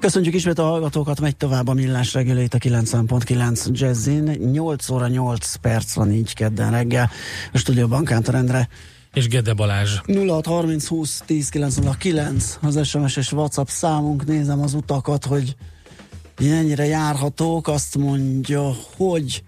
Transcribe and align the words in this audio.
Köszönjük 0.00 0.34
ismét 0.34 0.58
a 0.58 0.62
hallgatókat, 0.62 1.20
megy 1.20 1.36
tovább 1.36 1.68
a 1.68 1.72
millás 1.72 2.14
reggelét 2.14 2.54
a 2.54 2.58
90.9 2.58 3.70
Jazzin. 3.70 4.22
8 4.52 4.88
óra 4.90 5.08
8 5.08 5.54
perc 5.54 5.92
van 5.92 6.12
így 6.12 6.34
kedden 6.34 6.70
reggel. 6.70 7.10
A 7.52 7.58
stúdióban 7.58 8.04
Kántor 8.04 8.34
Endre. 8.34 8.68
És 9.14 9.28
Gede 9.28 9.54
Balázs. 9.54 9.90
0630 10.06 10.86
20 10.86 11.22
10 11.26 11.48
909 11.48 12.58
az 12.62 12.86
SMS 12.86 13.16
és 13.16 13.32
WhatsApp 13.32 13.66
számunk. 13.66 14.26
Nézem 14.26 14.60
az 14.60 14.74
utakat, 14.74 15.24
hogy 15.24 15.56
ennyire 16.38 16.86
járhatók. 16.86 17.68
Azt 17.68 17.96
mondja, 17.96 18.72
hogy 18.96 19.42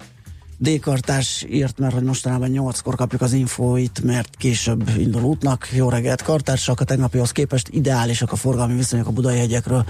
D-kartás 0.63 1.47
írt, 1.51 1.79
mert 1.79 1.93
hogy 1.93 2.03
mostanában 2.03 2.51
8-kor 2.53 2.95
kapjuk 2.95 3.21
az 3.21 3.33
infóit, 3.33 4.03
mert 4.03 4.37
később 4.37 4.91
indul 4.99 5.23
útnak. 5.23 5.69
Jó 5.73 5.89
reggelt, 5.89 6.23
kartársak, 6.23 6.81
a 6.81 6.85
tegnapihoz 6.85 7.31
képest 7.31 7.69
ideálisak 7.69 8.33
a 8.33 8.37
forgalmi 8.37 8.77
viszonyok 8.77 9.07
a 9.07 9.11
Budai 9.11 9.39
hegyekről 9.39 9.85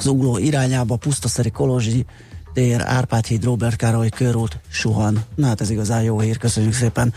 zugló 0.00 0.38
irányába, 0.38 0.96
Pusztaszeri 0.96 1.50
Kolozsi 1.50 2.04
tér, 2.52 2.80
Árpád 2.84 3.26
híd, 3.26 3.44
Robert 3.44 3.76
Károly 3.76 4.08
körút 4.08 4.60
suhan. 4.68 5.24
Na 5.34 5.46
hát 5.46 5.60
ez 5.60 5.70
igazán 5.70 6.02
jó 6.02 6.20
hír, 6.20 6.36
köszönjük 6.36 6.72
szépen. 6.72 7.14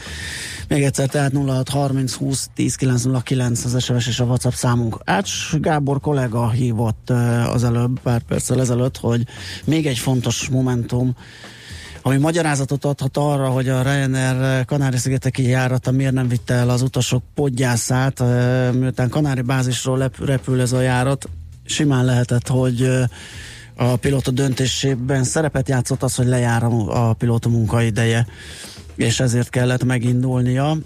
Még 0.67 0.83
egyszer, 0.83 1.09
tehát 1.09 1.33
06 1.33 1.69
30 1.69 2.13
20 2.13 2.49
10 2.55 2.75
909 2.75 3.65
az 3.65 3.83
SMS 3.83 4.07
és 4.07 4.19
a 4.19 4.23
WhatsApp 4.23 4.51
számunk. 4.51 4.99
Ács 5.05 5.55
Gábor 5.59 5.99
kollega 5.99 6.49
hívott 6.49 7.09
az 7.51 7.63
előbb, 7.63 7.99
pár 7.99 8.21
perccel 8.21 8.59
ezelőtt, 8.59 8.97
hogy 8.97 9.23
még 9.65 9.85
egy 9.87 9.97
fontos 9.97 10.49
momentum, 10.49 11.15
ami 12.07 12.17
magyarázatot 12.17 12.85
adhat 12.85 13.17
arra, 13.17 13.49
hogy 13.49 13.69
a 13.69 13.81
Ryanair 13.81 14.65
Kanári-szigeteki 14.65 15.47
járata 15.47 15.91
miért 15.91 16.13
nem 16.13 16.27
vitte 16.27 16.53
el 16.53 16.69
az 16.69 16.81
utasok 16.81 17.23
podgyászát, 17.35 18.23
miután 18.73 19.09
Kanári 19.09 19.41
bázisról 19.41 20.11
repül 20.19 20.61
ez 20.61 20.71
a 20.71 20.81
járat, 20.81 21.29
simán 21.65 22.05
lehetett, 22.05 22.47
hogy 22.47 22.89
a 23.75 23.95
pilóta 23.95 24.31
döntésében 24.31 25.23
szerepet 25.23 25.69
játszott 25.69 26.03
az, 26.03 26.15
hogy 26.15 26.27
lejár 26.27 26.63
a, 26.63 27.09
a 27.09 27.13
pilóta 27.13 27.49
munkaideje 27.49 28.27
és 28.95 29.19
ezért 29.19 29.49
kellett 29.49 29.83
megindulnia. 29.83 30.77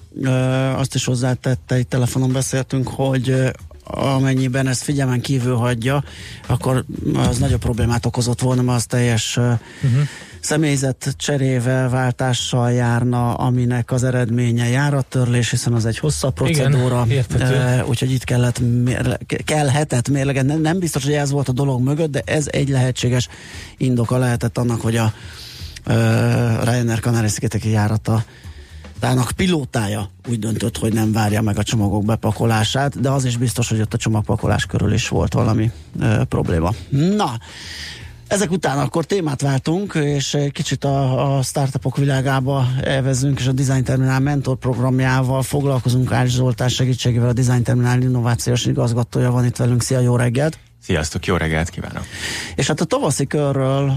Azt 0.75 0.95
is 0.95 1.05
hozzátette, 1.05 1.75
egy 1.75 1.87
telefonon 1.87 2.31
beszéltünk, 2.31 2.87
hogy 2.87 3.51
amennyiben 3.91 4.67
ezt 4.67 4.83
figyelmen 4.83 5.21
kívül 5.21 5.55
hagyja, 5.55 6.03
akkor 6.47 6.85
az 7.13 7.37
nagyobb 7.37 7.59
problémát 7.59 8.05
okozott 8.05 8.41
volna, 8.41 8.61
mert 8.61 8.77
az 8.77 8.85
teljes 8.85 9.37
uh-huh 9.37 10.07
személyzet 10.41 11.13
cserével, 11.17 11.89
váltással 11.89 12.71
járna, 12.71 13.33
aminek 13.33 13.91
az 13.91 14.03
eredménye 14.03 14.67
járattörlés, 14.67 15.49
hiszen 15.49 15.73
az 15.73 15.85
egy 15.85 15.97
hosszabb 15.97 16.33
procedúra, 16.33 17.05
Igen, 17.09 17.85
úgyhogy 17.85 18.11
itt 18.11 18.23
kellett, 18.23 18.59
mérle, 18.59 19.17
kellhetett 19.45 20.09
mérlegen. 20.09 20.45
Nem, 20.45 20.61
nem 20.61 20.79
biztos, 20.79 21.03
hogy 21.03 21.13
ez 21.13 21.31
volt 21.31 21.49
a 21.49 21.51
dolog 21.51 21.81
mögött, 21.81 22.11
de 22.11 22.21
ez 22.25 22.47
egy 22.51 22.69
lehetséges 22.69 23.27
indoka 23.77 24.17
lehetett 24.17 24.57
annak, 24.57 24.81
hogy 24.81 24.95
a 24.95 25.13
uh, 25.87 25.93
Ryanair 26.63 26.99
Kanári-szigeteki 26.99 27.69
járata 27.69 28.23
Tának 29.01 29.31
pilótája 29.31 30.09
úgy 30.29 30.39
döntött, 30.39 30.77
hogy 30.77 30.93
nem 30.93 31.11
várja 31.11 31.41
meg 31.41 31.57
a 31.57 31.63
csomagok 31.63 32.05
bepakolását, 32.05 32.99
de 32.99 33.09
az 33.09 33.25
is 33.25 33.37
biztos, 33.37 33.69
hogy 33.69 33.81
ott 33.81 33.93
a 33.93 33.97
csomagpakolás 33.97 34.65
körül 34.65 34.93
is 34.93 35.07
volt 35.07 35.33
valami 35.33 35.71
ö, 35.99 36.23
probléma. 36.29 36.73
Na, 36.89 37.31
ezek 38.27 38.51
után 38.51 38.77
akkor 38.79 39.05
témát 39.05 39.41
váltunk, 39.41 39.93
és 39.93 40.37
kicsit 40.51 40.83
a, 40.83 41.35
a 41.37 41.41
startupok 41.41 41.97
világába 41.97 42.67
elvezünk, 42.83 43.39
és 43.39 43.47
a 43.47 43.51
Design 43.51 43.83
Terminál 43.83 44.19
mentor 44.19 44.57
programjával 44.57 45.41
foglalkozunk. 45.41 46.11
Ács 46.11 46.29
Zoltán 46.29 46.69
segítségével 46.69 47.29
a 47.29 47.33
Design 47.33 47.63
Terminál 47.63 48.01
innovációs 48.01 48.65
igazgatója 48.65 49.31
van 49.31 49.45
itt 49.45 49.57
velünk. 49.57 49.81
Szia, 49.81 49.99
jó 49.99 50.15
reggelt! 50.15 50.59
Sziasztok, 50.83 51.25
jó 51.25 51.35
reggelt 51.35 51.69
kívánok! 51.69 52.03
És 52.55 52.67
hát 52.67 52.81
a 52.81 52.85
tavaszi 52.85 53.27
körről, 53.27 53.93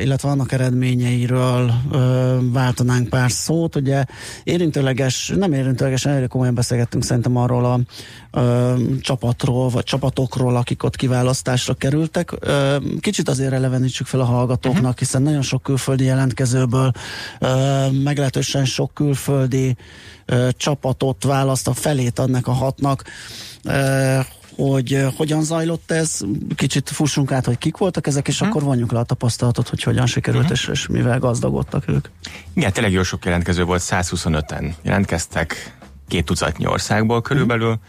illetve 0.00 0.28
annak 0.28 0.52
eredményeiről 0.52 1.72
váltanánk 2.52 3.08
pár 3.08 3.30
szót. 3.30 3.76
Ugye 3.76 4.04
érintőleges, 4.44 5.32
nem 5.36 5.52
érintőleges, 5.52 6.06
elég 6.06 6.28
komolyan 6.28 6.54
beszélgettünk 6.54 7.04
szerintem 7.04 7.36
arról 7.36 7.64
a, 7.64 8.38
a 8.40 8.76
csapatról, 9.00 9.68
vagy 9.68 9.84
csapatokról, 9.84 10.56
akik 10.56 10.82
ott 10.82 10.96
kiválasztásra 10.96 11.74
kerültek. 11.74 12.34
Kicsit 13.00 13.28
azért 13.28 13.52
elevenítsük 13.52 14.06
fel 14.06 14.20
a 14.20 14.24
hallgatóknak, 14.24 14.82
uh-huh. 14.82 14.98
hiszen 14.98 15.22
nagyon 15.22 15.42
sok 15.42 15.62
külföldi 15.62 16.04
jelentkezőből 16.04 16.92
meglehetősen 18.02 18.64
sok 18.64 18.94
külföldi 18.94 19.76
csapatot 20.50 21.24
választ 21.24 21.68
a 21.68 21.72
felét 21.72 22.18
annak 22.18 22.46
a 22.46 22.52
hatnak, 22.52 23.04
hogy 24.62 25.06
hogyan 25.16 25.42
zajlott 25.42 25.90
ez, 25.90 26.20
kicsit 26.54 26.90
fussunk 26.90 27.32
át, 27.32 27.44
hogy 27.44 27.58
kik 27.58 27.76
voltak 27.76 28.06
ezek, 28.06 28.28
és 28.28 28.38
hmm. 28.38 28.48
akkor 28.48 28.62
vonjuk 28.62 28.92
le 28.92 28.98
a 28.98 29.02
tapasztalatot, 29.02 29.68
hogy 29.68 29.82
hogyan 29.82 30.06
sikerült, 30.06 30.44
hmm. 30.44 30.52
és, 30.52 30.68
és 30.72 30.86
mivel 30.86 31.18
gazdagodtak 31.18 31.88
ők. 31.88 32.08
Igen, 32.54 32.72
tényleg 32.72 32.92
jó 32.92 33.02
sok 33.02 33.24
jelentkező 33.24 33.64
volt, 33.64 33.82
125-en 33.84 34.72
jelentkeztek, 34.82 35.76
két 36.08 36.24
tucatnyi 36.24 36.66
országból 36.66 37.22
körülbelül, 37.22 37.70
hmm. 37.70 37.80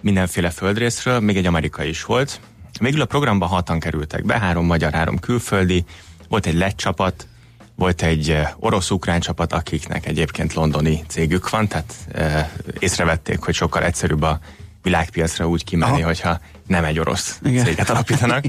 mindenféle 0.00 0.50
földrészről, 0.50 1.20
még 1.20 1.36
egy 1.36 1.46
amerikai 1.46 1.88
is 1.88 2.04
volt. 2.04 2.40
Végül 2.80 3.00
a 3.00 3.06
programban 3.06 3.48
hatan 3.48 3.80
kerültek 3.80 4.24
be, 4.24 4.38
három 4.38 4.66
magyar, 4.66 4.92
három 4.92 5.18
külföldi, 5.18 5.84
volt 6.28 6.46
egy 6.46 6.54
lett 6.54 6.76
csapat, 6.76 7.26
volt 7.74 8.02
egy 8.02 8.38
orosz-ukrán 8.58 9.20
csapat, 9.20 9.52
akiknek 9.52 10.06
egyébként 10.06 10.54
londoni 10.54 11.04
cégük 11.06 11.50
van, 11.50 11.68
tehát 11.68 11.94
e, 12.12 12.52
észrevették, 12.78 13.38
hogy 13.38 13.54
sokkal 13.54 13.82
egyszerűbb 13.82 14.22
a 14.22 14.38
világpiacra 14.82 15.48
úgy 15.48 15.64
kimenni, 15.64 15.96
Aha. 15.96 16.04
hogyha 16.04 16.40
nem 16.66 16.84
egy 16.84 16.98
orosz 16.98 17.38
Igen. 17.42 17.64
céget 17.64 17.90
alapítanak. 17.90 18.44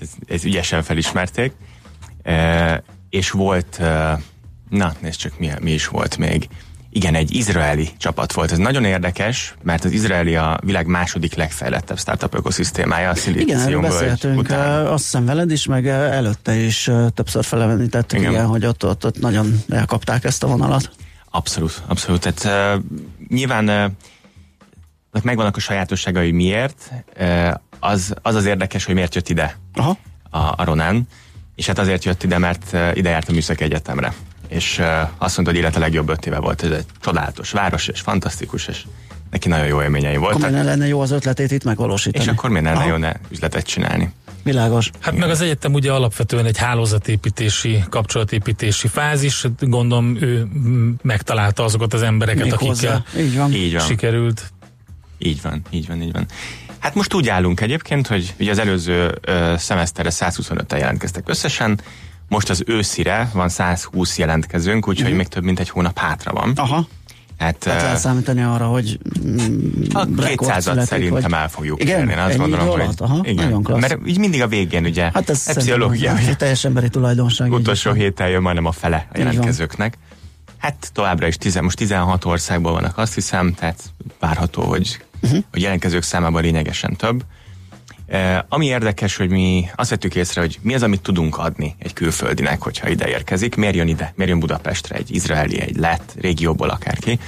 Ezt, 0.00 0.12
ezt 0.28 0.44
ügyesen 0.44 0.82
felismerték. 0.82 1.52
E, 2.22 2.82
és 3.10 3.30
volt, 3.30 3.78
e, 3.78 4.20
na 4.68 4.94
nézd 5.00 5.18
csak 5.18 5.38
mi, 5.38 5.50
mi 5.60 5.72
is 5.72 5.88
volt 5.88 6.16
még. 6.16 6.48
Igen, 6.94 7.14
egy 7.14 7.34
izraeli 7.34 7.88
csapat 7.98 8.32
volt. 8.32 8.52
Ez 8.52 8.58
nagyon 8.58 8.84
érdekes, 8.84 9.54
mert 9.62 9.84
az 9.84 9.92
izraeli 9.92 10.36
a 10.36 10.60
világ 10.64 10.86
második 10.86 11.34
legfejlettebb 11.34 11.98
startup 11.98 12.34
ökoszisztémája 12.34 13.10
a 13.10 13.14
Igen, 13.34 13.60
erről 13.60 13.80
beszéltünk, 13.80 14.38
után. 14.38 14.86
azt 14.86 15.02
hiszem 15.02 15.24
veled 15.24 15.50
is, 15.50 15.66
meg 15.66 15.88
előtte 15.88 16.54
is 16.54 16.90
többször 17.14 17.44
felevenítettük, 17.44 18.18
igen. 18.18 18.30
igen, 18.30 18.46
hogy 18.46 18.66
ott, 18.66 18.84
ott, 18.84 19.06
ott 19.06 19.20
nagyon 19.20 19.62
elkapták 19.68 20.24
ezt 20.24 20.42
a 20.42 20.46
vonalat. 20.46 20.90
Abszolút, 21.30 21.82
abszolút. 21.86 22.32
Tehát 22.32 22.76
uh, 22.78 22.84
nyilván 23.28 23.68
uh, 23.68 23.92
megvannak 25.20 25.56
a 25.56 25.60
sajátosságai 25.60 26.30
miért, 26.30 26.92
az, 27.80 28.14
az 28.22 28.34
az 28.34 28.44
érdekes, 28.44 28.84
hogy 28.84 28.94
miért 28.94 29.14
jött 29.14 29.28
ide 29.28 29.56
Aha. 29.74 29.98
A, 30.30 30.38
a 30.38 30.64
Ronan, 30.64 31.08
és 31.54 31.66
hát 31.66 31.78
azért 31.78 32.04
jött 32.04 32.22
ide, 32.22 32.38
mert 32.38 32.76
ide 32.94 33.10
járt 33.10 33.28
a 33.28 33.32
Műszaki 33.32 33.64
Egyetemre. 33.64 34.12
És 34.48 34.82
azt 35.18 35.36
mondta, 35.36 35.54
hogy 35.54 35.56
élete 35.56 35.78
legjobb 35.78 36.08
öt 36.08 36.26
éve 36.26 36.38
volt. 36.38 36.62
Ez 36.62 36.70
egy 36.70 36.84
csodálatos 37.00 37.50
város, 37.50 37.88
és 37.88 38.00
fantasztikus, 38.00 38.68
és 38.68 38.84
neki 39.30 39.48
nagyon 39.48 39.66
jó 39.66 39.82
élményei 39.82 40.16
voltak. 40.16 40.42
Akkor 40.42 40.64
lenne 40.64 40.86
jó 40.86 41.00
az 41.00 41.10
ötletét 41.10 41.50
itt 41.50 41.64
megvalósítani? 41.64 42.24
És 42.24 42.30
akkor 42.30 42.50
miért 42.50 42.64
lenne 42.64 42.86
jó 42.86 42.96
ne 42.96 43.12
üzletet 43.30 43.66
csinálni? 43.66 44.12
Világos. 44.42 44.90
Hát 45.00 45.16
meg 45.16 45.30
az 45.30 45.40
egyetem 45.40 45.72
ugye 45.72 45.92
alapvetően 45.92 46.46
egy 46.46 46.58
hálózatépítési, 46.58 47.84
kapcsolatépítési 47.88 48.88
fázis. 48.88 49.46
Gondolom 49.60 50.16
ő 50.20 50.46
megtalálta 51.02 51.64
azokat 51.64 51.94
az 51.94 52.02
embereket, 52.02 52.44
Még 52.44 52.52
akikkel 52.52 53.04
Így 53.18 53.36
van. 53.36 53.52
Így 53.52 53.72
van. 53.72 53.82
sikerült 53.86 54.52
így 55.22 55.42
van, 55.42 55.62
így 55.70 55.86
van, 55.86 56.02
így 56.02 56.12
van. 56.12 56.26
Hát 56.78 56.94
most 56.94 57.14
úgy 57.14 57.28
állunk 57.28 57.60
egyébként, 57.60 58.06
hogy 58.06 58.34
ugye 58.40 58.50
az 58.50 58.58
előző 58.58 59.18
ö, 59.20 59.54
szemeszterre 59.56 60.10
125-en 60.12 60.78
jelentkeztek 60.78 61.28
összesen, 61.28 61.80
most 62.28 62.50
az 62.50 62.62
őszire 62.66 63.30
van 63.32 63.48
120 63.48 64.18
jelentkezőnk, 64.18 64.88
úgyhogy 64.88 65.02
uh-huh. 65.02 65.16
még 65.16 65.28
több 65.28 65.44
mint 65.44 65.58
egy 65.58 65.68
hónap 65.68 65.98
hátra 65.98 66.32
van. 66.32 66.52
Aha. 66.56 66.86
Hát, 67.38 67.64
hát 67.64 67.82
lehet 67.82 67.98
számítani 67.98 68.42
arra, 68.42 68.66
hogy 68.66 68.98
a 69.92 70.06
200 70.36 70.86
szerintem 70.86 71.30
vagy... 71.30 71.32
el 71.32 71.48
fogjuk 71.48 71.82
igen, 71.82 72.06
kérni. 72.06 72.22
Azt 72.22 72.36
gondolom, 72.36 72.68
hogy 72.68 72.88
Aha, 72.96 73.20
igen, 73.22 73.64
mert 73.68 73.98
így 74.06 74.18
mindig 74.18 74.42
a 74.42 74.46
végén 74.46 74.84
ugye 74.84 75.10
hát 75.14 75.30
ez 75.30 75.42
a 75.46 75.54
pszichológia, 75.54 76.18
hogy 76.18 76.36
teljes 76.36 76.64
emberi 76.64 76.88
tulajdonság. 76.88 77.52
Utolsó 77.52 77.92
héten 77.92 78.28
jön 78.28 78.42
majdnem 78.42 78.66
a 78.66 78.72
fele 78.72 79.06
a 79.12 79.18
jelentkezőknek. 79.18 79.98
Hát 80.58 80.90
továbbra 80.92 81.26
is 81.26 81.36
tizen, 81.36 81.64
most 81.64 81.76
16 81.76 82.24
országból 82.24 82.72
vannak, 82.72 82.98
azt 82.98 83.14
hiszem, 83.14 83.54
tehát 83.54 83.82
várható, 84.18 84.62
hogy 84.62 85.04
uh-huh. 85.22 85.44
a 85.50 85.58
jelentkezők 85.58 86.02
számában 86.02 86.42
lényegesen 86.42 86.96
több. 86.96 87.24
ami 88.48 88.66
érdekes, 88.66 89.16
hogy 89.16 89.30
mi 89.30 89.70
azt 89.74 89.90
vettük 89.90 90.14
észre, 90.14 90.40
hogy 90.40 90.58
mi 90.62 90.74
az, 90.74 90.82
amit 90.82 91.00
tudunk 91.00 91.38
adni 91.38 91.74
egy 91.78 91.92
külföldinek, 91.92 92.62
hogyha 92.62 92.88
ide 92.88 93.08
érkezik, 93.08 93.54
miért 93.56 93.74
jön 93.74 93.88
ide, 93.88 94.12
miért 94.16 94.30
jön 94.30 94.40
Budapestre 94.40 94.96
egy 94.96 95.14
izraeli, 95.14 95.60
egy 95.60 95.76
lett 95.76 96.14
régióból 96.20 96.68
akárki. 96.68 97.18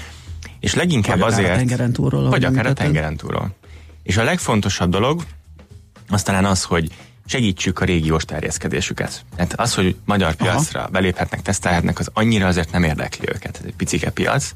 És 0.61 0.75
leginkább 0.75 1.19
vagy 1.19 1.33
azért... 1.33 1.45
Akár 1.45 1.57
a 1.57 1.59
tengeren 1.59 1.93
túlról. 1.93 2.29
Vagy 2.29 2.45
akár 2.45 2.67
a 2.67 2.73
tengeren 2.73 3.17
túlról. 3.17 3.55
És 4.03 4.17
a 4.17 4.23
legfontosabb 4.23 4.91
dolog, 4.91 5.25
az 6.09 6.23
talán 6.23 6.45
az, 6.45 6.63
hogy 6.63 6.91
segítsük 7.27 7.81
a 7.81 7.85
régiós 7.85 8.25
terjeszkedésüket. 8.25 9.25
Tehát 9.37 9.61
az, 9.61 9.75
hogy 9.75 9.97
magyar 10.05 10.35
piacra 10.35 10.81
Aha. 10.81 10.89
beléphetnek, 10.89 11.43
tesztelhetnek, 11.43 11.99
az 11.99 12.11
annyira 12.13 12.47
azért 12.47 12.73
nem 12.73 12.83
érdekli 12.83 13.29
őket. 13.29 13.57
Ez 13.59 13.65
egy 13.67 13.75
picike 13.75 14.11
piac, 14.11 14.55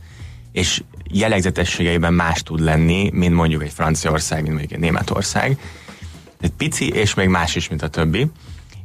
és 0.58 0.82
jellegzetességeiben 1.10 2.14
más 2.14 2.42
tud 2.42 2.60
lenni, 2.60 3.10
mint 3.12 3.34
mondjuk 3.34 3.62
egy 3.62 3.72
Franciaország, 3.72 4.42
mint 4.42 4.54
mondjuk 4.54 4.72
egy 4.72 4.78
Németország. 4.78 5.58
Tehát 6.40 6.56
pici, 6.56 6.88
és 6.88 7.14
még 7.14 7.28
más 7.28 7.54
is, 7.56 7.68
mint 7.68 7.82
a 7.82 7.88
többi. 7.88 8.26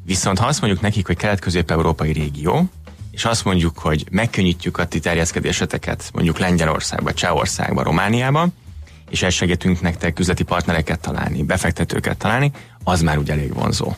Viszont 0.06 0.40
ha 0.40 0.46
azt 0.46 0.62
mondjuk 0.62 0.82
nekik, 0.82 1.08
hogy 1.08 1.18
kelet-közép-európai 1.18 2.12
régió, 2.12 2.70
és 3.12 3.26
azt 3.26 3.46
mondjuk, 3.46 3.78
hogy 3.78 4.06
megkönnyítjük 4.12 4.78
a 4.78 4.86
ti 4.86 5.00
terjeszkedéseteket 5.00 6.10
mondjuk 6.14 6.40
Lengyelországba, 6.40 7.14
Csehországba, 7.14 7.84
Romániába, 7.84 8.48
és 9.10 9.22
elsegítünk 9.22 9.82
nektek 9.82 10.20
üzleti 10.20 10.44
partnereket 10.44 11.00
találni, 11.00 11.44
befektetőket 11.44 12.18
találni, 12.18 12.52
az 12.84 13.02
már 13.02 13.18
úgy 13.18 13.30
elég 13.30 13.54
vonzó. 13.54 13.96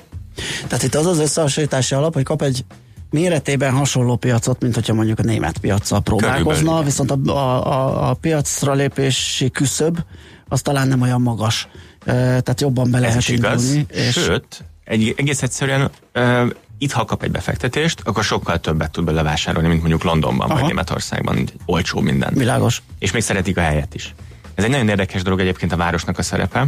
Tehát 0.68 0.83
itt 0.83 0.95
az 0.95 1.06
az 1.06 1.19
összehasonlítási 1.19 1.95
alap, 1.95 2.13
hogy 2.13 2.24
kap 2.24 2.42
egy 2.42 2.66
méretében 3.15 3.71
hasonló 3.71 4.15
piacot, 4.15 4.62
mint 4.62 4.75
hogyha 4.75 4.94
mondjuk 4.94 5.19
a 5.19 5.23
német 5.23 5.57
piacsal 5.57 6.01
próbálkozna, 6.01 6.83
viszont 6.83 7.12
a, 7.12 7.17
a, 7.25 7.67
a, 7.67 8.09
a 8.09 8.13
piacra 8.13 8.73
lépési 8.73 9.51
küszöb 9.51 10.00
az 10.47 10.62
talán 10.62 10.88
nem 10.88 11.01
olyan 11.01 11.21
magas. 11.21 11.67
Tehát 12.06 12.62
jobban 12.62 12.91
be 12.91 13.00
lehet 13.00 13.27
indulni. 13.27 13.85
És... 13.89 14.13
Sőt, 14.13 14.63
egy, 14.83 15.13
egész 15.17 15.41
egyszerűen 15.41 15.89
e, 16.12 16.45
itt 16.77 16.91
ha 16.91 17.06
kap 17.06 17.23
egy 17.23 17.31
befektetést, 17.31 18.01
akkor 18.03 18.23
sokkal 18.23 18.59
többet 18.59 18.91
tud 18.91 19.06
belevásárolni, 19.06 19.67
mint 19.67 19.79
mondjuk 19.79 20.03
Londonban 20.03 20.50
Aha. 20.50 20.59
vagy 20.59 20.67
Németországban, 20.67 21.50
olcsó 21.65 22.00
minden. 22.00 22.33
Világos. 22.33 22.81
És 23.00 23.12
még 23.12 23.21
szeretik 23.21 23.57
a 23.57 23.62
helyet 23.62 23.95
is. 23.95 24.15
Ez 24.56 24.63
egy 24.63 24.69
nagyon 24.69 24.89
érdekes 24.89 25.21
dolog 25.21 25.39
egyébként 25.39 25.71
a 25.71 25.77
városnak 25.77 26.17
a 26.17 26.21
szerepe. 26.21 26.67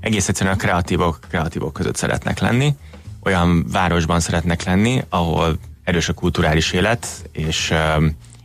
Egész 0.00 0.28
egyszerűen 0.28 0.54
a 0.54 0.58
kreatívok 0.58 1.18
kreatívok 1.28 1.72
között 1.72 1.96
szeretnek 1.96 2.38
lenni, 2.38 2.74
olyan 3.22 3.66
városban 3.70 4.20
szeretnek 4.20 4.64
lenni, 4.64 5.04
ahol 5.08 5.58
erős 5.84 6.08
a 6.08 6.12
kulturális 6.12 6.72
élet, 6.72 7.06
és, 7.32 7.74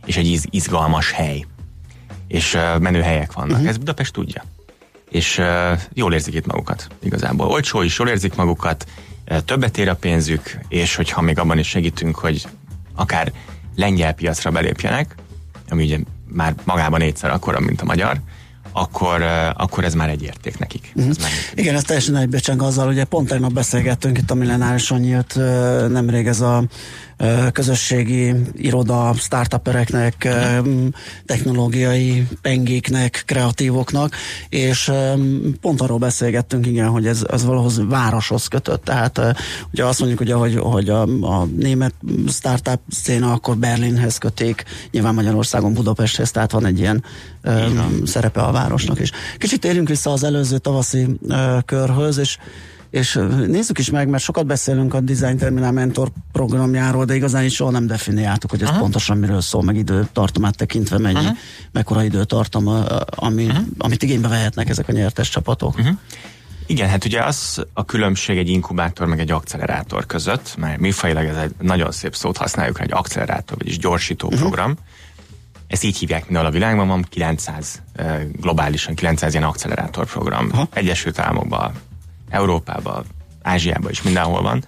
és 0.06 0.16
egy 0.16 0.40
izgalmas 0.50 1.10
hely. 1.10 1.44
És 2.28 2.58
menő 2.80 3.00
helyek 3.00 3.32
vannak. 3.32 3.50
Uh-huh. 3.50 3.68
Ez 3.68 3.76
Budapest 3.76 4.12
tudja. 4.12 4.44
És 5.10 5.40
jól 5.92 6.14
érzik 6.14 6.34
itt 6.34 6.46
magukat 6.46 6.88
igazából. 7.02 7.46
Olcsó 7.46 7.82
is, 7.82 7.98
jól 7.98 8.08
érzik 8.08 8.34
magukat, 8.34 8.86
többet 9.44 9.78
ér 9.78 9.88
a 9.88 9.94
pénzük, 9.94 10.58
és 10.68 10.94
hogyha 10.94 11.20
még 11.20 11.38
abban 11.38 11.58
is 11.58 11.68
segítünk, 11.68 12.16
hogy 12.16 12.46
akár 12.94 13.32
lengyel 13.76 14.12
piacra 14.14 14.50
belépjenek, 14.50 15.14
ami 15.68 15.84
ugye 15.84 15.98
már 16.28 16.54
magában 16.64 17.00
négyszer 17.00 17.30
akkora, 17.30 17.60
mint 17.60 17.80
a 17.80 17.84
magyar, 17.84 18.20
akkor, 18.72 19.22
akkor 19.54 19.84
ez 19.84 19.94
már 19.94 20.08
egy 20.08 20.22
érték 20.22 20.58
nekik. 20.58 20.92
Mm. 21.00 21.08
Ez 21.08 21.16
már 21.16 21.30
Igen, 21.54 21.74
ez 21.74 21.82
teljesen 21.82 22.16
egybecseng 22.16 22.62
azzal, 22.62 22.88
ugye 22.88 23.04
pont 23.04 23.28
tegnap 23.28 23.52
beszélgettünk 23.52 24.18
itt 24.18 24.30
a 24.30 24.34
millenárison 24.34 25.00
nyílt 25.00 25.34
nemrég 25.90 26.26
ez 26.26 26.40
a 26.40 26.64
közösségi 27.52 28.34
iroda, 28.52 29.14
startupereknek, 29.18 30.28
technológiai 31.26 32.28
pengéknek, 32.42 33.22
kreatívoknak, 33.26 34.14
és 34.48 34.92
pont 35.60 35.80
arról 35.80 35.98
beszélgettünk, 35.98 36.66
igen, 36.66 36.88
hogy 36.88 37.06
ez, 37.06 37.24
ez 37.30 37.44
valahoz 37.44 37.80
városhoz 37.88 38.46
kötött. 38.46 38.84
Tehát 38.84 39.20
ugye 39.72 39.84
azt 39.84 39.98
mondjuk, 39.98 40.20
ugye, 40.20 40.34
hogy, 40.34 40.56
hogy 40.56 40.88
a, 40.88 41.02
a 41.20 41.44
német 41.44 41.94
startup 42.28 42.80
széna 42.90 43.32
akkor 43.32 43.56
Berlinhez 43.56 44.18
köték, 44.18 44.64
nyilván 44.90 45.14
Magyarországon 45.14 45.74
Budapesthez, 45.74 46.30
tehát 46.30 46.52
van 46.52 46.66
egy 46.66 46.78
ilyen 46.78 47.04
um, 47.44 48.04
szerepe 48.04 48.40
a 48.40 48.52
városnak 48.52 49.00
is. 49.00 49.10
Kicsit 49.38 49.60
térjünk 49.60 49.88
vissza 49.88 50.12
az 50.12 50.24
előző 50.24 50.58
tavaszi 50.58 51.06
körhöz, 51.64 52.18
és 52.18 52.38
és 52.96 53.20
nézzük 53.46 53.78
is 53.78 53.90
meg, 53.90 54.08
mert 54.08 54.22
sokat 54.22 54.46
beszélünk 54.46 54.94
a 54.94 55.00
Design 55.00 55.36
Terminal 55.36 55.72
Mentor 55.72 56.08
programjáról, 56.32 57.04
de 57.04 57.14
igazán 57.14 57.44
is 57.44 57.54
soha 57.54 57.70
nem 57.70 57.86
definiáltuk, 57.86 58.50
hogy 58.50 58.62
ez 58.62 58.68
Aha. 58.68 58.78
pontosan 58.78 59.18
miről 59.18 59.40
szól, 59.40 59.62
meg 59.62 59.76
időtartamát 59.76 60.56
tekintve 60.56 60.98
mennyi, 60.98 61.16
Aha. 61.16 61.32
mekkora 61.72 62.02
időtartam, 62.02 62.84
ami, 63.06 63.48
amit 63.78 64.02
igénybe 64.02 64.28
vehetnek 64.28 64.68
ezek 64.68 64.88
a 64.88 64.92
nyertes 64.92 65.28
csapatok. 65.28 65.78
Aha. 65.78 65.90
Igen, 66.66 66.88
hát 66.88 67.04
ugye 67.04 67.22
az 67.22 67.64
a 67.72 67.84
különbség 67.84 68.38
egy 68.38 68.48
inkubátor 68.48 69.06
meg 69.06 69.20
egy 69.20 69.30
accelerátor 69.30 70.06
között, 70.06 70.54
mert 70.58 70.78
mi 70.78 70.90
fajlag 70.90 71.24
ez 71.24 71.36
egy 71.36 71.54
nagyon 71.60 71.92
szép 71.92 72.14
szót 72.14 72.36
használjuk, 72.36 72.80
egy 72.80 72.92
accelerátor, 72.92 73.58
vagyis 73.58 73.78
gyorsító 73.78 74.26
uh-huh. 74.26 74.42
program. 74.42 74.76
Ezt 75.66 75.84
így 75.84 75.96
hívják 75.96 76.24
mindenhol 76.24 76.50
a 76.50 76.54
világban, 76.54 76.88
van 76.88 77.06
900, 77.08 77.82
globálisan 78.32 78.94
900 78.94 79.32
ilyen 79.32 79.44
accelerátor 79.44 80.06
program. 80.06 80.46
Uh-huh. 80.46 80.68
Egyesült 80.72 81.18
Államokban, 81.18 81.72
Európában, 82.30 83.04
Ázsiában 83.42 83.90
is 83.90 84.02
mindenhol 84.02 84.42
van. 84.42 84.64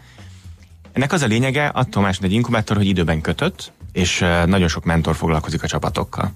Ennek 0.92 1.12
az 1.12 1.22
a 1.22 1.26
lényege, 1.26 1.66
attól 1.66 2.02
más, 2.02 2.18
egy 2.22 2.32
inkubátor, 2.32 2.76
hogy 2.76 2.86
időben 2.86 3.20
kötött, 3.20 3.72
és 3.92 4.18
nagyon 4.46 4.68
sok 4.68 4.84
mentor 4.84 5.16
foglalkozik 5.16 5.62
a 5.62 5.66
csapatokkal. 5.66 6.32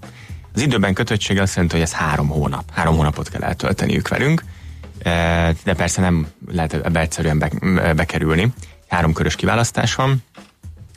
Az 0.54 0.60
időben 0.60 0.94
kötöttség 0.94 1.38
azt 1.38 1.54
jelenti, 1.54 1.74
hogy 1.74 1.84
ez 1.84 1.92
három 1.92 2.28
hónap. 2.28 2.70
Három 2.72 2.96
hónapot 2.96 3.28
kell 3.28 3.42
eltölteniük 3.42 4.08
velünk, 4.08 4.44
de 5.64 5.74
persze 5.76 6.00
nem 6.00 6.26
lehet 6.50 6.72
ebbe 6.72 7.00
egyszerűen 7.00 7.38
bekerülni. 7.96 8.52
Három 8.88 9.12
körös 9.12 9.36
kiválasztás 9.36 9.94
van. 9.94 10.22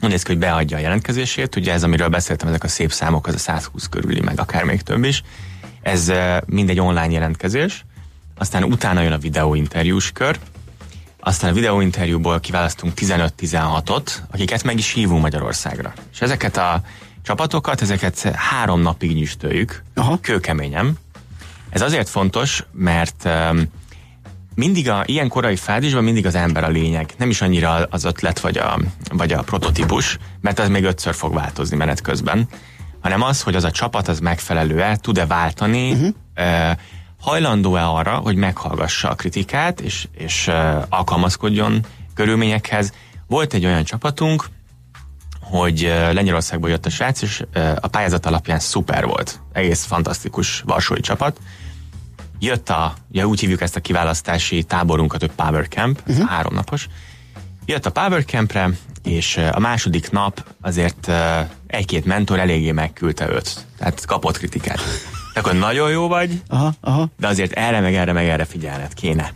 Úgy 0.02 0.10
néz 0.10 0.22
ki, 0.22 0.30
hogy 0.30 0.40
beadja 0.40 0.76
a 0.76 0.80
jelentkezését. 0.80 1.56
Ugye 1.56 1.72
ez, 1.72 1.82
amiről 1.82 2.08
beszéltem, 2.08 2.48
ezek 2.48 2.64
a 2.64 2.68
szép 2.68 2.92
számok, 2.92 3.26
az 3.26 3.34
a 3.34 3.38
120 3.38 3.86
körüli, 3.86 4.20
meg 4.20 4.40
akár 4.40 4.64
még 4.64 4.82
több 4.82 5.04
is. 5.04 5.22
Ez 5.82 6.12
mindegy 6.46 6.80
online 6.80 7.10
jelentkezés 7.10 7.84
aztán 8.38 8.64
utána 8.64 9.02
jön 9.02 9.12
a 9.12 9.18
videóinterjús 9.18 10.12
kör, 10.12 10.38
aztán 11.20 11.50
a 11.50 11.54
videóinterjúból 11.54 12.40
kiválasztunk 12.40 12.92
15-16-ot, 12.96 14.12
akiket 14.30 14.62
meg 14.62 14.78
is 14.78 14.92
hívunk 14.92 15.22
Magyarországra. 15.22 15.92
És 16.12 16.20
ezeket 16.20 16.56
a 16.56 16.80
csapatokat, 17.22 17.80
ezeket 17.80 18.20
három 18.22 18.80
napig 18.80 19.14
nyüstöljük, 19.14 19.82
Aha. 19.94 20.18
kőkeményen. 20.20 20.98
Ez 21.70 21.80
azért 21.80 22.08
fontos, 22.08 22.64
mert 22.72 23.24
um, 23.24 23.62
mindig 24.54 24.90
a 24.90 25.02
ilyen 25.06 25.28
korai 25.28 25.56
fázisban 25.56 26.04
mindig 26.04 26.26
az 26.26 26.34
ember 26.34 26.64
a 26.64 26.68
lényeg, 26.68 27.10
nem 27.18 27.30
is 27.30 27.40
annyira 27.40 27.86
az 27.90 28.04
ötlet 28.04 28.40
vagy 28.40 28.58
a, 28.58 28.78
vagy 29.08 29.32
a 29.32 29.42
prototípus, 29.42 30.18
mert 30.40 30.58
az 30.58 30.68
még 30.68 30.84
ötször 30.84 31.14
fog 31.14 31.34
változni 31.34 31.76
menet 31.76 32.00
közben, 32.00 32.48
hanem 33.00 33.22
az, 33.22 33.42
hogy 33.42 33.54
az 33.54 33.64
a 33.64 33.70
csapat 33.70 34.08
az 34.08 34.18
megfelelő-e, 34.18 34.96
tud-e 34.96 35.26
váltani, 35.26 35.92
uh-huh. 35.92 36.14
Hajlandó-e 37.20 37.86
arra, 37.86 38.16
hogy 38.16 38.36
meghallgassa 38.36 39.10
a 39.10 39.14
kritikát, 39.14 39.80
és, 39.80 40.08
és 40.16 40.50
alkalmazkodjon 40.88 41.86
körülményekhez. 42.14 42.92
Volt 43.26 43.54
egy 43.54 43.64
olyan 43.64 43.84
csapatunk, 43.84 44.48
hogy 45.40 45.80
Lengyelországból 46.12 46.70
jött 46.70 46.86
a 46.86 46.90
srác, 46.90 47.22
és 47.22 47.44
a 47.80 47.88
pályázat 47.88 48.26
alapján 48.26 48.58
szuper 48.58 49.06
volt. 49.06 49.40
Egész 49.52 49.84
fantasztikus 49.84 50.60
varsói 50.66 51.00
csapat. 51.00 51.38
Jött 52.38 52.68
a, 52.68 52.94
ugye 53.10 53.26
úgy 53.26 53.40
hívjuk 53.40 53.60
ezt 53.60 53.76
a 53.76 53.80
kiválasztási 53.80 54.62
táborunkat, 54.62 55.20
hogy 55.20 55.30
Power 55.30 55.68
Camp, 55.68 56.02
uh-huh. 56.06 56.28
háromnapos. 56.28 56.88
Jött 57.64 57.86
a 57.86 57.90
Power 57.90 58.24
Campre, 58.24 58.70
és 59.02 59.36
a 59.52 59.58
második 59.58 60.10
nap 60.10 60.46
azért 60.60 61.10
egy-két 61.66 62.04
mentor 62.04 62.38
eléggé 62.38 62.72
megküldte 62.72 63.30
őt. 63.30 63.66
Tehát 63.78 64.04
kapott 64.04 64.38
kritikát 64.38 64.80
akkor 65.36 65.54
nagyon 65.54 65.90
jó 65.90 66.08
vagy, 66.08 66.42
aha, 66.48 66.74
aha. 66.80 67.08
de 67.18 67.26
azért 67.26 67.52
erre 67.52 67.80
meg 67.80 67.94
erre 67.94 68.12
meg 68.12 68.28
erre 68.28 68.44
figyelned 68.44 68.94
kéne. 68.94 69.32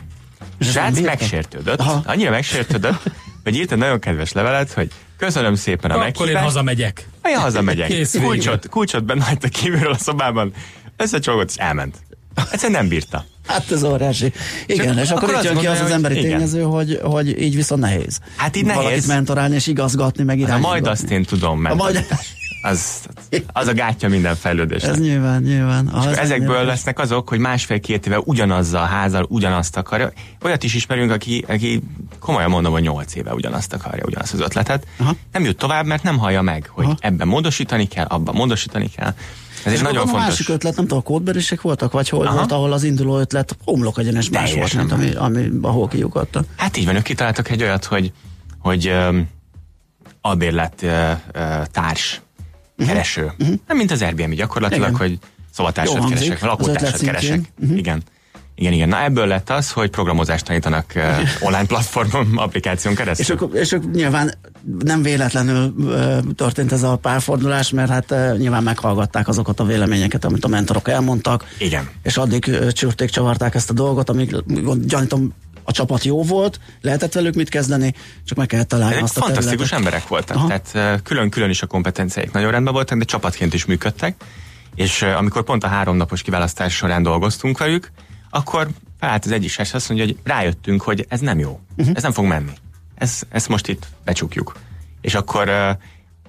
Srác 0.60 1.00
megsértődött, 1.00 1.80
aha. 1.80 2.02
annyira 2.06 2.30
megsértődött, 2.30 3.02
hogy 3.44 3.56
írt 3.56 3.72
egy 3.72 3.78
nagyon 3.78 3.98
kedves 3.98 4.32
levelet, 4.32 4.72
hogy 4.72 4.90
köszönöm 5.16 5.54
szépen 5.54 5.90
a 5.90 5.94
Akkor 5.94 6.06
meghívást. 6.06 6.36
én 6.36 6.42
hazamegyek. 6.42 7.08
Én 7.24 7.38
hazamegyek. 7.38 7.88
Kész 7.88 8.16
kulcsot, 8.20 8.68
kulcsot 8.68 9.04
benne 9.04 9.24
hagyta 9.24 9.48
kívülről 9.48 9.92
a 9.92 9.98
szobában, 9.98 10.52
összecsogott 10.96 11.48
és 11.48 11.56
elment. 11.56 11.96
Egyszerűen 12.50 12.80
nem 12.80 12.88
bírta. 12.88 13.24
Hát 13.46 13.70
ez 13.70 13.82
óriási. 13.82 14.32
Igen, 14.66 14.96
és, 14.96 15.02
és 15.02 15.10
akkor, 15.10 15.28
akkor 15.28 15.44
itt 15.44 15.50
jön 15.50 15.58
ki 15.58 15.66
az 15.66 15.80
az 15.80 15.90
emberi 15.90 16.18
igen. 16.18 16.30
tényező, 16.30 16.62
hogy, 16.62 16.98
hogy 17.02 17.42
így 17.42 17.54
viszont 17.54 17.80
nehéz. 17.80 18.18
Hát 18.36 18.56
így 18.56 18.64
nehéz. 18.64 18.82
Valakit 18.82 19.06
mentorálni 19.06 19.54
és 19.54 19.66
igazgatni, 19.66 20.24
meg 20.24 20.38
irányítani. 20.38 20.64
Hát, 20.64 20.72
majd 20.72 20.86
azt 20.86 21.10
én 21.10 21.24
tudom, 21.24 21.60
majd... 21.60 22.06
az, 22.62 23.06
az 23.52 23.66
a 23.66 23.72
gátja 23.72 24.08
minden 24.08 24.36
fejlődésnek. 24.36 24.90
Ez 24.90 24.98
nyilván, 24.98 25.42
nyilván. 25.42 25.86
Az 25.86 26.06
és 26.06 26.16
ezekből 26.16 26.46
nyilván. 26.46 26.66
lesznek 26.66 26.98
azok, 26.98 27.28
hogy 27.28 27.38
másfél-két 27.38 28.06
éve 28.06 28.18
ugyanazzal 28.24 28.82
a 28.82 28.86
házzal 28.86 29.26
ugyanazt 29.28 29.76
akarja. 29.76 30.12
Olyat 30.42 30.62
is 30.62 30.74
ismerünk, 30.74 31.10
aki, 31.10 31.44
aki 31.48 31.82
komolyan 32.18 32.50
mondom, 32.50 32.72
hogy 32.72 32.82
8 32.82 33.14
éve 33.14 33.34
ugyanazt 33.34 33.72
akarja, 33.72 34.04
ugyanazt 34.06 34.32
az 34.32 34.40
ötletet. 34.40 34.86
Aha. 34.96 35.14
Nem 35.32 35.44
jut 35.44 35.56
tovább, 35.56 35.86
mert 35.86 36.02
nem 36.02 36.18
hallja 36.18 36.42
meg, 36.42 36.70
hogy 36.72 36.84
Aha. 36.84 36.96
ebben 37.00 37.28
módosítani 37.28 37.88
kell, 37.88 38.06
abban 38.06 38.34
módosítani 38.34 38.88
kell. 38.88 39.14
Ez 39.64 39.72
egy 39.72 39.82
nagyon 39.82 40.06
fontos. 40.06 40.24
A 40.24 40.28
másik 40.28 40.48
ötlet, 40.48 40.76
nem 40.76 40.84
tudom, 40.86 40.98
a 40.98 41.02
kódberisek 41.02 41.60
voltak, 41.60 41.92
vagy 41.92 42.08
hol 42.08 42.26
Aha. 42.26 42.36
volt, 42.36 42.52
ahol 42.52 42.72
az 42.72 42.82
induló 42.82 43.18
ötlet 43.18 43.56
homlok 43.64 43.98
egyenes 43.98 44.30
más 44.30 44.54
volt, 44.54 44.74
mint 44.74 44.92
ami, 44.92 45.14
ami 45.14 45.48
ahol 45.62 45.88
kiugadta. 45.88 46.42
Hát 46.56 46.76
így 46.76 46.86
van, 46.86 46.96
ők 46.96 47.02
kitaláltak 47.02 47.50
egy 47.50 47.62
olyat, 47.62 47.84
hogy, 47.84 48.12
hogy 48.58 48.88
um, 48.88 49.28
albérlet 50.20 50.82
uh, 50.82 51.10
uh, 51.34 51.64
társ 51.64 52.20
uh-huh. 52.80 52.94
kereső. 52.94 53.32
Uh-huh. 53.38 53.56
Nem 53.66 53.76
mint 53.76 53.90
az 53.90 54.02
Airbnb 54.02 54.34
gyakorlatilag, 54.34 54.88
Igen. 54.88 55.00
hogy 55.00 55.18
szobatársat 55.52 56.08
keresek, 56.08 56.40
lakótársat 56.40 57.00
keresek. 57.00 57.40
Uh-huh. 57.60 57.78
Igen. 57.78 58.02
Igen, 58.60 58.72
igen. 58.72 58.88
Na 58.88 59.02
ebből 59.02 59.26
lett 59.26 59.50
az, 59.50 59.70
hogy 59.70 59.90
programozást 59.90 60.44
tanítanak 60.44 60.92
uh, 60.96 61.02
online 61.40 61.66
platformon, 61.66 62.26
applikáción 62.46 62.94
keresztül. 62.94 63.24
És 63.24 63.30
akkor, 63.30 63.56
és 63.56 63.72
akkor 63.72 63.90
nyilván 63.90 64.34
nem 64.78 65.02
véletlenül 65.02 65.74
uh, 65.78 66.18
történt 66.34 66.72
ez 66.72 66.82
a 66.82 66.96
párfordulás, 66.96 67.70
mert 67.70 67.90
hát 67.90 68.10
uh, 68.10 68.36
nyilván 68.36 68.62
meghallgatták 68.62 69.28
azokat 69.28 69.60
a 69.60 69.64
véleményeket, 69.64 70.24
amit 70.24 70.44
a 70.44 70.48
mentorok 70.48 70.88
elmondtak. 70.88 71.44
Igen. 71.58 71.88
És 72.02 72.16
addig 72.16 72.44
uh, 72.48 72.68
csürték, 72.68 73.10
csavarták 73.10 73.54
ezt 73.54 73.70
a 73.70 73.72
dolgot, 73.72 74.08
amíg 74.08 74.36
gyanítom 74.84 75.34
a 75.62 75.72
csapat 75.72 76.04
jó 76.04 76.22
volt, 76.22 76.60
lehetett 76.80 77.12
velük 77.12 77.34
mit 77.34 77.48
kezdeni, 77.48 77.94
csak 78.24 78.38
meg 78.38 78.46
kellett 78.46 78.68
találni 78.68 78.92
Ezek 78.92 79.04
azt 79.04 79.16
a 79.16 79.20
Fantasztikus 79.20 79.68
területet. 79.68 79.78
emberek 79.78 80.08
voltak, 80.08 80.36
Aha. 80.36 80.46
tehát 80.46 81.02
külön-külön 81.02 81.50
is 81.50 81.62
a 81.62 81.66
kompetenciáik 81.66 82.32
nagyon 82.32 82.50
rendben 82.50 82.72
voltak, 82.72 82.98
de 82.98 83.04
csapatként 83.04 83.54
is 83.54 83.64
működtek, 83.64 84.24
és 84.74 85.02
amikor 85.02 85.42
pont 85.42 85.64
a 85.64 85.68
háromnapos 85.68 86.22
kiválasztás 86.22 86.74
során 86.74 87.02
dolgoztunk 87.02 87.58
velük, 87.58 87.90
akkor 88.30 88.68
felállt 88.98 89.24
az 89.24 89.30
egyik 89.30 89.58
azt 89.58 89.88
mondja, 89.88 90.06
hogy 90.06 90.16
rájöttünk, 90.24 90.82
hogy 90.82 91.06
ez 91.08 91.20
nem 91.20 91.38
jó, 91.38 91.60
uh-huh. 91.76 91.96
ez 91.96 92.02
nem 92.02 92.12
fog 92.12 92.24
menni. 92.24 92.52
Ez, 92.94 93.20
ezt 93.28 93.48
most 93.48 93.68
itt 93.68 93.86
becsukjuk. 94.04 94.56
És 95.00 95.14
akkor 95.14 95.76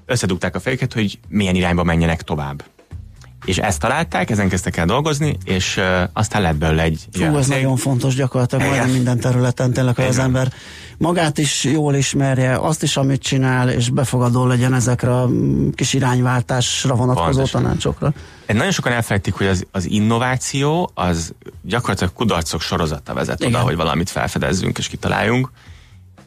összedugták 0.06 0.56
a 0.56 0.60
fejüket, 0.60 0.94
hogy 0.94 1.20
milyen 1.28 1.56
irányba 1.56 1.84
menjenek 1.84 2.22
tovább. 2.22 2.64
És 3.46 3.58
ezt 3.58 3.80
találták, 3.80 4.30
ezen 4.30 4.50
kezdtek 4.50 4.78
el 4.78 4.86
dolgozni, 4.86 5.38
és 5.44 5.78
uh, 5.78 6.10
aztán 6.14 6.42
lett 6.42 6.56
belőle 6.56 6.82
egy... 6.82 7.08
Fú, 7.12 7.38
ez 7.38 7.48
nagyon 7.48 7.78
fontos 7.78 8.16
gyakorlatilag 8.16 8.66
majdnem 8.68 8.90
minden 8.90 9.20
területen, 9.20 9.74
tényleg, 9.74 9.96
hogy 9.96 10.06
az 10.06 10.18
ember 10.18 10.54
magát 10.98 11.38
is 11.38 11.64
jól 11.64 11.96
ismerje, 11.96 12.58
azt 12.58 12.84
is, 12.84 12.98
amit 12.98 13.22
csinál, 13.22 13.70
és 13.70 13.90
befogadó 13.90 14.46
legyen 14.46 14.74
ezekre 14.74 15.16
a 15.16 15.30
kis 15.76 15.94
irányváltásra 15.94 16.96
vonatkozó 16.96 17.32
Pontosan. 17.32 17.62
tanácsokra. 17.62 18.14
Nagyon 18.48 18.72
sokan 18.72 18.92
elfelejtik, 18.92 19.34
hogy 19.34 19.48
az, 19.48 19.66
az 19.72 19.86
innováció 19.86 20.92
az 20.94 21.34
gyakorlatilag 21.62 22.14
kudarcok 22.14 22.62
sorozata 22.62 23.14
vezet 23.14 23.40
Igen. 23.40 23.54
oda, 23.54 23.64
hogy 23.64 23.76
valamit 23.76 24.10
felfedezzünk 24.10 24.78
és 24.78 24.88
kitaláljunk. 24.88 25.52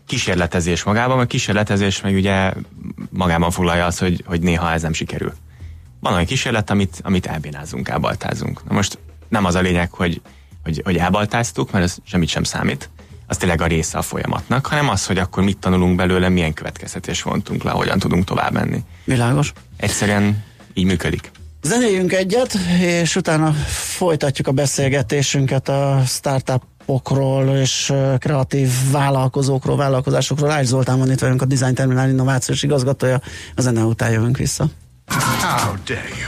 Kísérletezés 0.06 0.82
magában, 0.82 1.18
a 1.18 1.26
kísérletezés 1.26 2.00
meg 2.00 2.14
ugye 2.14 2.52
magában 3.10 3.50
foglalja 3.50 3.86
azt, 3.86 3.98
hogy, 3.98 4.22
hogy 4.26 4.40
néha 4.40 4.72
ez 4.72 4.82
nem 4.82 4.92
sikerül. 4.92 5.32
Van 6.04 6.12
olyan 6.12 6.24
kísérlet, 6.24 6.70
amit, 6.70 7.00
amit 7.02 7.26
elbénázunk, 7.26 7.88
elbaltázunk. 7.88 8.64
Na 8.68 8.74
most 8.74 8.98
nem 9.28 9.44
az 9.44 9.54
a 9.54 9.60
lényeg, 9.60 9.92
hogy, 9.92 10.20
hogy, 10.62 10.80
hogy 10.84 10.96
elbaltáztuk, 10.96 11.72
mert 11.72 11.84
ez 11.84 11.96
semmit 12.04 12.28
sem 12.28 12.42
számít, 12.42 12.90
az 13.26 13.36
tényleg 13.36 13.60
a 13.60 13.66
része 13.66 13.98
a 13.98 14.02
folyamatnak, 14.02 14.66
hanem 14.66 14.88
az, 14.88 15.06
hogy 15.06 15.18
akkor 15.18 15.42
mit 15.42 15.58
tanulunk 15.58 15.96
belőle, 15.96 16.28
milyen 16.28 16.52
következtetés 16.52 17.22
vontunk 17.22 17.62
le, 17.62 17.70
hogyan 17.70 17.98
tudunk 17.98 18.24
tovább 18.24 18.52
menni. 18.52 18.82
Világos. 19.04 19.52
Egyszerűen 19.76 20.44
így 20.74 20.84
működik. 20.84 21.30
Zenéljünk 21.62 22.12
egyet, 22.12 22.54
és 22.80 23.16
utána 23.16 23.52
folytatjuk 23.96 24.46
a 24.46 24.52
beszélgetésünket 24.52 25.68
a 25.68 26.02
startupokról 26.06 27.56
és 27.56 27.92
kreatív 28.18 28.70
vállalkozókról, 28.90 29.76
vállalkozásokról. 29.76 30.50
Ágy 30.50 30.64
Zoltán 30.64 30.98
van 30.98 31.10
itt 31.10 31.20
velünk 31.20 31.42
a 31.42 31.44
Design 31.44 31.74
Terminál 31.74 32.08
innovációs 32.08 32.62
igazgatója. 32.62 33.20
A 33.54 33.60
zene 33.60 33.82
után 33.82 34.10
jövünk 34.10 34.36
vissza. 34.36 34.68
How 35.08 35.76
dare 35.84 36.08
you! 36.08 36.24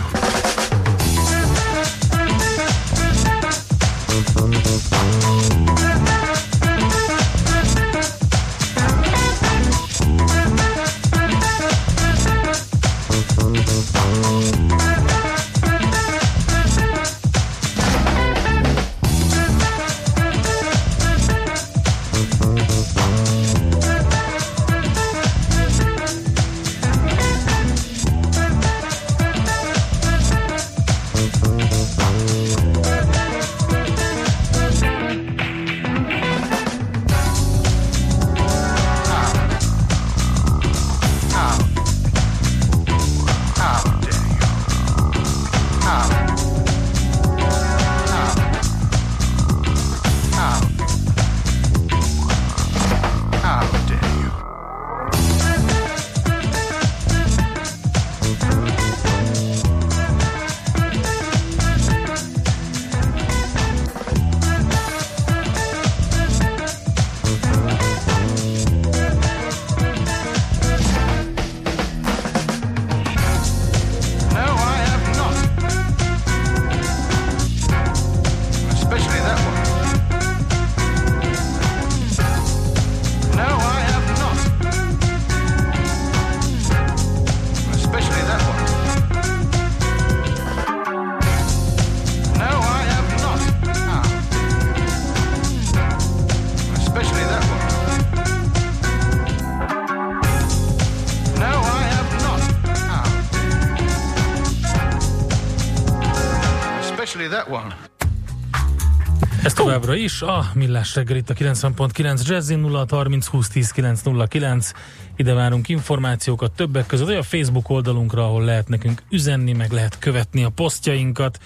Is 109.95 110.23
a 110.23 110.51
Millás 110.55 110.95
reggel 110.95 111.17
itt 111.17 111.31
a 111.31 111.35
90.9 111.35 112.27
Jazzin 112.27 112.59
0 112.59 112.87
30 112.89 113.27
20 113.27 113.49
10 113.49 113.71
909. 113.71 114.71
Ide 115.17 115.33
várunk 115.33 115.69
információkat 115.69 116.53
többek 116.53 116.87
között 116.87 117.09
a 117.09 117.23
Facebook 117.23 117.71
oldalunkra, 117.71 118.25
ahol 118.25 118.45
lehet 118.45 118.69
nekünk 118.69 119.03
üzenni, 119.11 119.53
meg 119.53 119.73
lehet 119.73 119.99
követni 119.99 120.45
a 120.45 120.49
posztjainkat. 120.49 121.39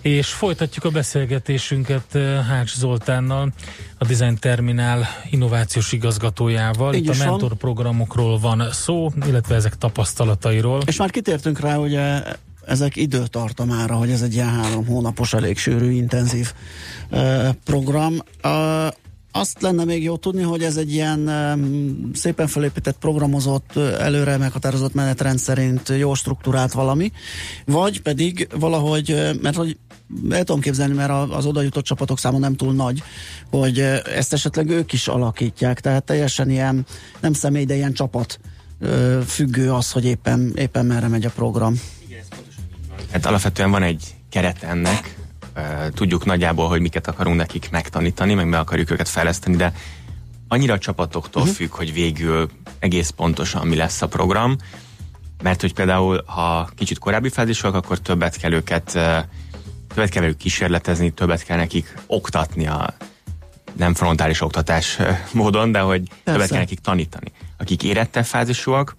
És 0.00 0.28
folytatjuk 0.32 0.84
a 0.84 0.90
beszélgetésünket 0.90 2.14
eh, 2.14 2.46
Hács 2.46 2.74
Zoltánnal, 2.74 3.52
a 3.98 4.04
Design 4.04 4.34
Terminál 4.40 5.06
innovációs 5.30 5.92
igazgatójával. 5.92 6.94
Így 6.94 7.04
Itt 7.04 7.10
a 7.10 7.24
mentor 7.24 7.48
van. 7.48 7.58
programokról 7.58 8.38
van 8.38 8.68
szó, 8.70 9.12
illetve 9.26 9.54
ezek 9.54 9.76
tapasztalatairól. 9.76 10.82
És 10.86 10.96
már 10.96 11.10
kitértünk 11.10 11.60
rá, 11.60 11.74
hogy 11.74 11.94
ezek 12.68 12.96
időtartamára, 12.96 13.94
hogy 13.94 14.10
ez 14.10 14.22
egy 14.22 14.34
ilyen 14.34 14.54
három 14.54 14.86
hónapos, 14.86 15.32
elég 15.32 15.58
sűrű, 15.58 15.90
intenzív 15.90 16.52
uh, 17.10 17.48
program. 17.64 18.14
Uh, 18.44 18.86
azt 19.32 19.60
lenne 19.62 19.84
még 19.84 20.02
jó 20.02 20.16
tudni, 20.16 20.42
hogy 20.42 20.62
ez 20.62 20.76
egy 20.76 20.92
ilyen 20.92 21.18
um, 21.28 22.10
szépen 22.14 22.46
felépített, 22.46 22.98
programozott, 22.98 23.76
előre 23.76 24.36
meghatározott 24.36 24.94
menetrend 24.94 25.38
szerint 25.38 25.88
jó 25.88 26.14
struktúrált 26.14 26.72
valami, 26.72 27.12
vagy 27.64 28.02
pedig 28.02 28.48
valahogy, 28.58 29.36
mert 29.42 29.56
hogy 29.56 29.78
el 30.30 30.44
tudom 30.44 30.60
képzelni, 30.60 30.94
mert 30.94 31.30
az 31.30 31.46
oda 31.46 31.62
jutott 31.62 31.84
csapatok 31.84 32.18
száma 32.18 32.38
nem 32.38 32.54
túl 32.54 32.72
nagy, 32.72 33.02
hogy 33.50 33.78
ezt 34.16 34.32
esetleg 34.32 34.68
ők 34.68 34.92
is 34.92 35.08
alakítják, 35.08 35.80
tehát 35.80 36.04
teljesen 36.04 36.50
ilyen, 36.50 36.86
nem 37.20 37.32
személy, 37.32 37.64
de 37.64 37.74
ilyen 37.74 37.92
csapat 37.92 38.40
függő 39.26 39.72
az, 39.72 39.92
hogy 39.92 40.04
éppen, 40.04 40.52
éppen 40.56 40.86
merre 40.86 41.08
megy 41.08 41.24
a 41.24 41.30
program. 41.30 41.74
Hát 43.12 43.26
alapvetően 43.26 43.70
van 43.70 43.82
egy 43.82 44.14
keret 44.30 44.62
ennek, 44.62 45.16
tudjuk 45.94 46.24
nagyjából, 46.24 46.68
hogy 46.68 46.80
miket 46.80 47.06
akarunk 47.08 47.36
nekik 47.36 47.70
megtanítani, 47.70 48.34
meg 48.34 48.48
meg 48.48 48.60
akarjuk 48.60 48.90
őket 48.90 49.08
fejleszteni, 49.08 49.56
de 49.56 49.72
annyira 50.48 50.74
a 50.74 50.78
csapatoktól 50.78 51.42
uh-huh. 51.42 51.56
függ, 51.56 51.70
hogy 51.70 51.92
végül 51.92 52.50
egész 52.78 53.10
pontosan 53.10 53.66
mi 53.66 53.76
lesz 53.76 54.02
a 54.02 54.08
program, 54.08 54.56
mert 55.42 55.60
hogy 55.60 55.74
például, 55.74 56.22
ha 56.26 56.68
kicsit 56.76 56.98
korábbi 56.98 57.28
fázisok, 57.28 57.74
akkor 57.74 57.98
többet 57.98 58.36
kell 58.36 58.52
őket 58.52 58.98
többet 59.88 60.10
kell 60.10 60.22
velük 60.22 60.36
kísérletezni, 60.36 61.10
többet 61.10 61.44
kell 61.44 61.56
nekik 61.56 61.94
oktatni 62.06 62.66
a 62.66 62.94
nem 63.76 63.94
frontális 63.94 64.40
oktatás 64.40 64.98
módon, 65.32 65.72
de 65.72 65.80
hogy 65.80 66.02
Persze. 66.08 66.22
többet 66.24 66.48
kell 66.48 66.58
nekik 66.58 66.78
tanítani. 66.80 67.32
Akik 67.58 67.82
érettebb 67.82 68.24
fázisúak, 68.24 68.94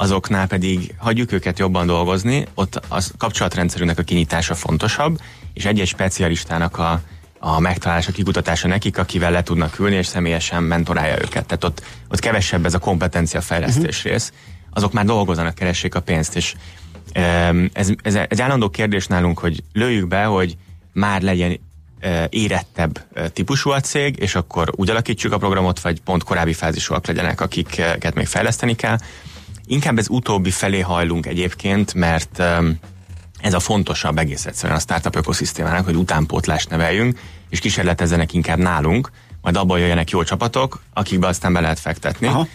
azoknál 0.00 0.46
pedig 0.46 0.94
hagyjuk 0.96 1.32
őket 1.32 1.58
jobban 1.58 1.86
dolgozni, 1.86 2.46
ott 2.54 2.74
a 2.88 3.02
kapcsolatrendszerünknek 3.18 3.98
a 3.98 4.02
kinyitása 4.02 4.54
fontosabb, 4.54 5.20
és 5.54 5.64
egy-egy 5.64 5.86
specialistának 5.86 6.78
a, 6.78 7.00
a 7.38 7.60
megtalálása, 7.60 8.12
kikutatása 8.12 8.68
nekik, 8.68 8.98
akivel 8.98 9.30
le 9.30 9.42
tudnak 9.42 9.78
ülni, 9.78 9.96
és 9.96 10.06
személyesen 10.06 10.62
mentorálja 10.62 11.14
őket. 11.14 11.46
Tehát 11.46 11.64
ott, 11.64 11.82
ott 12.10 12.18
kevesebb 12.20 12.64
ez 12.64 12.74
a 12.74 12.78
kompetencia 12.78 13.40
fejlesztés 13.40 13.96
uh-huh. 13.96 14.12
rész. 14.12 14.32
Azok 14.70 14.92
már 14.92 15.04
dolgozzanak, 15.04 15.54
keressék 15.54 15.94
a 15.94 16.00
pénzt, 16.00 16.36
és 16.36 16.54
ez, 17.72 17.90
ez 18.02 18.14
egy 18.14 18.40
állandó 18.40 18.70
kérdés 18.70 19.06
nálunk, 19.06 19.38
hogy 19.38 19.62
lőjük 19.72 20.08
be, 20.08 20.24
hogy 20.24 20.56
már 20.92 21.22
legyen 21.22 21.60
érettebb 22.28 23.04
típusú 23.32 23.70
a 23.70 23.80
cég, 23.80 24.16
és 24.18 24.34
akkor 24.34 24.72
úgy 24.76 24.90
alakítsuk 24.90 25.32
a 25.32 25.38
programot, 25.38 25.80
vagy 25.80 26.00
pont 26.00 26.22
korábbi 26.22 26.52
fázisúak 26.52 27.06
legyenek, 27.06 27.40
akiket 27.40 28.14
még 28.14 28.26
fejleszteni 28.26 28.76
kell. 28.76 28.98
Inkább 29.70 29.98
ez 29.98 30.08
utóbbi 30.08 30.50
felé 30.50 30.80
hajlunk 30.80 31.26
egyébként, 31.26 31.94
mert 31.94 32.42
ez 33.40 33.54
a 33.54 33.60
fontosabb 33.60 34.18
egész 34.18 34.46
egyszerűen 34.46 34.78
a 34.78 34.80
startup 34.80 35.16
ökoszisztémának, 35.16 35.84
hogy 35.84 35.96
utánpótlást 35.96 36.70
neveljünk, 36.70 37.18
és 37.48 37.58
kísérletezzenek 37.58 38.32
inkább 38.32 38.58
nálunk, 38.58 39.10
majd 39.42 39.56
abból 39.56 39.78
jöjjenek 39.78 40.10
jó 40.10 40.22
csapatok, 40.22 40.82
akikbe 40.92 41.26
aztán 41.26 41.52
be 41.52 41.60
lehet 41.60 41.78
fektetni. 41.78 42.26
Aha. 42.26 42.46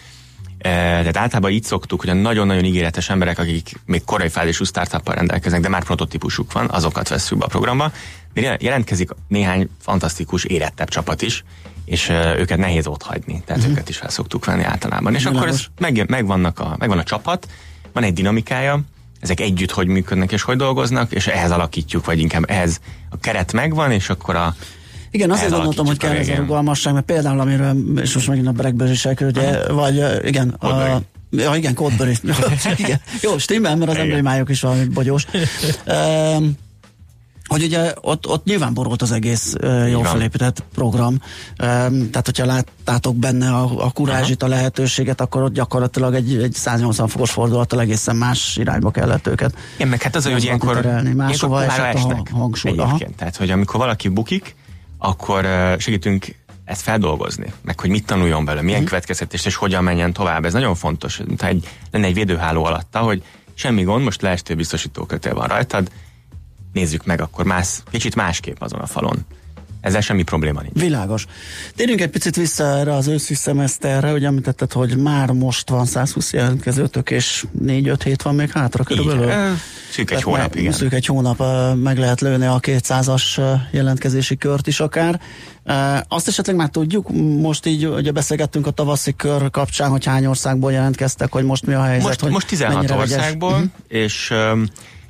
Tehát 0.58 1.16
általában 1.16 1.50
így 1.50 1.64
szoktuk, 1.64 2.00
hogy 2.00 2.08
a 2.08 2.14
nagyon-nagyon 2.14 2.64
ígéretes 2.64 3.10
emberek, 3.10 3.38
akik 3.38 3.80
még 3.86 4.04
korai 4.04 4.28
fázisú 4.28 4.64
startuppal 4.64 5.14
rendelkeznek, 5.14 5.60
de 5.60 5.68
már 5.68 5.84
prototípusuk 5.84 6.52
van, 6.52 6.68
azokat 6.70 7.08
veszünk 7.08 7.40
be 7.40 7.46
a 7.46 7.48
programba. 7.48 7.92
De 8.34 8.56
jelentkezik 8.60 9.10
néhány 9.28 9.68
fantasztikus, 9.80 10.44
érettebb 10.44 10.88
csapat 10.88 11.22
is, 11.22 11.44
és 11.84 12.08
őket 12.38 12.58
nehéz 12.58 12.86
ott 12.86 13.02
hagyni, 13.02 13.42
tehát 13.46 13.62
uh-huh. 13.62 13.76
őket 13.76 13.88
is 13.88 13.96
fel 13.96 14.10
szoktuk 14.10 14.44
venni 14.44 14.62
általában. 14.62 15.14
És 15.14 15.24
Milagos. 15.24 15.40
akkor 15.40 15.54
ez 15.54 15.64
meg, 15.78 16.10
megvannak 16.10 16.58
a, 16.58 16.76
megvan 16.78 16.98
a 16.98 17.02
csapat, 17.02 17.48
van 17.92 18.02
egy 18.02 18.12
dinamikája, 18.12 18.80
ezek 19.20 19.40
együtt 19.40 19.70
hogy 19.70 19.86
működnek 19.86 20.32
és 20.32 20.42
hogy 20.42 20.56
dolgoznak, 20.56 21.12
és 21.12 21.26
ehhez 21.26 21.50
alakítjuk, 21.50 22.04
vagy 22.04 22.18
inkább 22.18 22.50
ehhez 22.50 22.80
a 23.10 23.18
keret 23.18 23.52
megvan, 23.52 23.90
és 23.90 24.08
akkor 24.08 24.36
a 24.36 24.54
igen, 25.10 25.30
azért 25.30 25.50
gondoltam, 25.50 25.86
hogy 25.86 25.96
kell 25.96 26.12
ez 26.12 26.28
a 26.28 26.34
rugalmasság, 26.34 26.92
mert 26.92 27.04
például, 27.04 27.40
amiről, 27.40 28.00
és 28.00 28.14
most 28.14 28.28
megint 28.28 28.46
a 28.46 28.52
Blackberry-sek, 28.52 29.20
ugye, 29.20 29.72
vagy 29.72 30.26
igen, 30.26 30.48
a, 30.48 31.02
Ja, 31.36 31.54
igen, 31.54 31.74
Codberry. 31.74 32.16
igen. 32.76 33.00
Jó, 33.20 33.38
stimmel, 33.38 33.76
mert 33.76 33.90
az 33.90 33.96
emberi 33.96 34.20
májuk 34.20 34.50
is 34.50 34.60
valami 34.60 34.84
bogyós. 34.84 35.26
Um, 35.86 36.56
hogy 37.48 37.62
ugye 37.62 37.92
ott, 38.00 38.28
ott 38.28 38.44
nyilván 38.44 38.74
borult 38.74 39.02
az 39.02 39.12
egész 39.12 39.54
uh, 39.62 39.90
jól 39.90 40.04
felépített 40.04 40.64
program. 40.74 41.12
Um, 41.12 42.10
tehát, 42.10 42.22
hogyha 42.24 42.44
láttátok 42.44 43.16
benne 43.16 43.50
a, 43.50 43.84
a 43.84 43.90
kurázsit, 43.90 44.42
a 44.42 44.46
lehetőséget, 44.48 45.20
akkor 45.20 45.42
ott 45.42 45.52
gyakorlatilag 45.52 46.14
egy, 46.14 46.36
egy 46.36 46.52
180 46.52 47.08
fokos 47.08 47.30
fordulattal 47.30 47.80
egészen 47.80 48.16
más 48.16 48.56
irányba 48.56 48.90
kellett 48.90 49.26
őket. 49.26 49.56
Igen, 49.74 49.88
meg 49.88 50.02
hát 50.02 50.16
az, 50.16 50.26
hogy 50.26 50.44
ilyenkor, 50.44 50.74
terelni. 50.74 51.12
máshova 51.12 51.64
esett 51.64 51.94
a 51.94 52.22
hangsúly. 52.30 52.74
Tehát, 53.16 53.36
hogy 53.36 53.50
amikor 53.50 53.80
valaki 53.80 54.08
bukik, 54.08 54.56
akkor 54.98 55.46
segítünk 55.78 56.34
ezt 56.64 56.82
feldolgozni, 56.82 57.52
meg 57.62 57.80
hogy 57.80 57.90
mit 57.90 58.06
tanuljon 58.06 58.44
belőle, 58.44 58.64
milyen 58.64 58.80
mm. 58.80 58.84
következtetést 58.84 59.46
és 59.46 59.54
hogyan 59.54 59.84
menjen 59.84 60.12
tovább. 60.12 60.44
Ez 60.44 60.52
nagyon 60.52 60.74
fontos. 60.74 61.20
Ha 61.38 61.46
egy, 61.46 61.68
lenne 61.90 62.06
egy 62.06 62.14
védőháló 62.14 62.64
alatta, 62.64 62.98
hogy 62.98 63.22
semmi 63.54 63.82
gond, 63.82 64.04
most 64.04 64.22
leestél 64.22 64.56
biztosítókötél 64.56 65.34
van 65.34 65.46
rajtad, 65.46 65.90
nézzük 66.74 67.04
meg, 67.04 67.20
akkor 67.20 67.44
más, 67.44 67.68
kicsit 67.90 68.14
másképp 68.14 68.56
azon 68.58 68.80
a 68.80 68.86
falon. 68.86 69.26
Ezzel 69.80 70.00
semmi 70.00 70.22
probléma 70.22 70.60
nincs. 70.60 70.80
Világos. 70.80 71.26
Térjünk 71.76 72.00
egy 72.00 72.10
picit 72.10 72.36
vissza 72.36 72.64
erre 72.64 72.94
az 72.94 73.06
őszi 73.06 73.34
szemeszterre, 73.34 74.10
hogy 74.10 74.24
említetted, 74.24 74.72
hogy 74.72 74.96
már 74.96 75.30
most 75.30 75.68
van 75.68 75.86
120 75.86 76.32
jelentkezőtök, 76.32 77.10
és 77.10 77.44
4-5 77.64 78.00
hét 78.04 78.22
van 78.22 78.34
még 78.34 78.50
hátra 78.50 78.84
körülbelül. 78.84 79.22
Igen. 79.22 79.60
Szűk 79.90 80.10
egy 80.10 80.22
hónap, 80.22 80.48
meg, 80.48 80.56
igen. 80.56 80.72
Szűk 80.72 80.92
egy 80.92 81.06
hónap, 81.06 81.42
meg 81.82 81.98
lehet 81.98 82.20
lőni 82.20 82.46
a 82.46 82.58
200-as 82.60 83.40
jelentkezési 83.70 84.36
kört 84.36 84.66
is 84.66 84.80
akár. 84.80 85.20
Azt 86.08 86.28
esetleg 86.28 86.56
már 86.56 86.68
tudjuk, 86.68 87.10
most 87.40 87.66
így 87.66 87.86
ugye 87.86 88.12
beszélgettünk 88.12 88.66
a 88.66 88.70
tavaszi 88.70 89.14
kör 89.16 89.50
kapcsán, 89.50 89.90
hogy 89.90 90.04
hány 90.04 90.26
országból 90.26 90.72
jelentkeztek, 90.72 91.32
hogy 91.32 91.44
most 91.44 91.66
mi 91.66 91.74
a 91.74 91.82
helyzet? 91.82 92.06
Most, 92.06 92.20
hogy 92.20 92.30
most 92.30 92.46
16 92.46 92.90
országból, 92.90 93.52
uh-huh. 93.52 93.68
és 93.88 94.32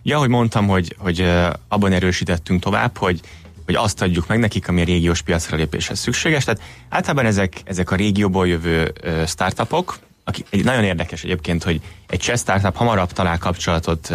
ja, 0.04 0.16
ahogy 0.16 0.28
mondtam, 0.28 0.66
hogy, 0.66 0.96
hogy 0.98 1.30
abban 1.68 1.92
erősítettünk 1.92 2.60
tovább, 2.60 2.96
hogy 2.96 3.20
hogy 3.64 3.74
azt 3.74 4.02
adjuk 4.02 4.26
meg 4.26 4.38
nekik, 4.38 4.68
ami 4.68 4.80
a 4.80 4.84
régiós 4.84 5.22
piacra 5.22 5.56
lépéshez 5.56 5.98
szükséges. 5.98 6.44
Tehát 6.44 6.60
általában 6.88 7.26
ezek, 7.26 7.60
ezek 7.64 7.90
a 7.90 7.96
régióból 7.96 8.48
jövő 8.48 8.92
uh, 9.04 9.26
startupok, 9.26 9.98
akik, 10.24 10.46
egy, 10.50 10.64
nagyon 10.64 10.84
érdekes 10.84 11.24
egyébként, 11.24 11.62
hogy 11.62 11.80
egy 12.06 12.18
cseh 12.18 12.36
startup 12.36 12.76
hamarabb 12.76 13.12
talál 13.12 13.38
kapcsolatot 13.38 14.10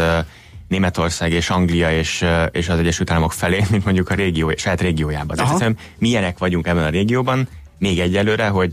Németország 0.67 1.31
és 1.31 1.49
Anglia 1.49 1.91
és, 1.91 2.25
és 2.51 2.69
az 2.69 2.79
Egyesült 2.79 3.11
Államok 3.11 3.33
felé, 3.33 3.63
mint 3.71 3.85
mondjuk 3.85 4.09
a 4.09 4.13
régió, 4.13 4.53
saját 4.55 4.81
régiójában. 4.81 5.35
Tehát 5.35 5.51
hiszem, 5.51 5.75
milyenek 5.97 6.37
vagyunk 6.37 6.67
ebben 6.67 6.83
a 6.83 6.89
régióban, 6.89 7.47
még 7.77 7.99
egyelőre, 7.99 8.47
hogy 8.47 8.71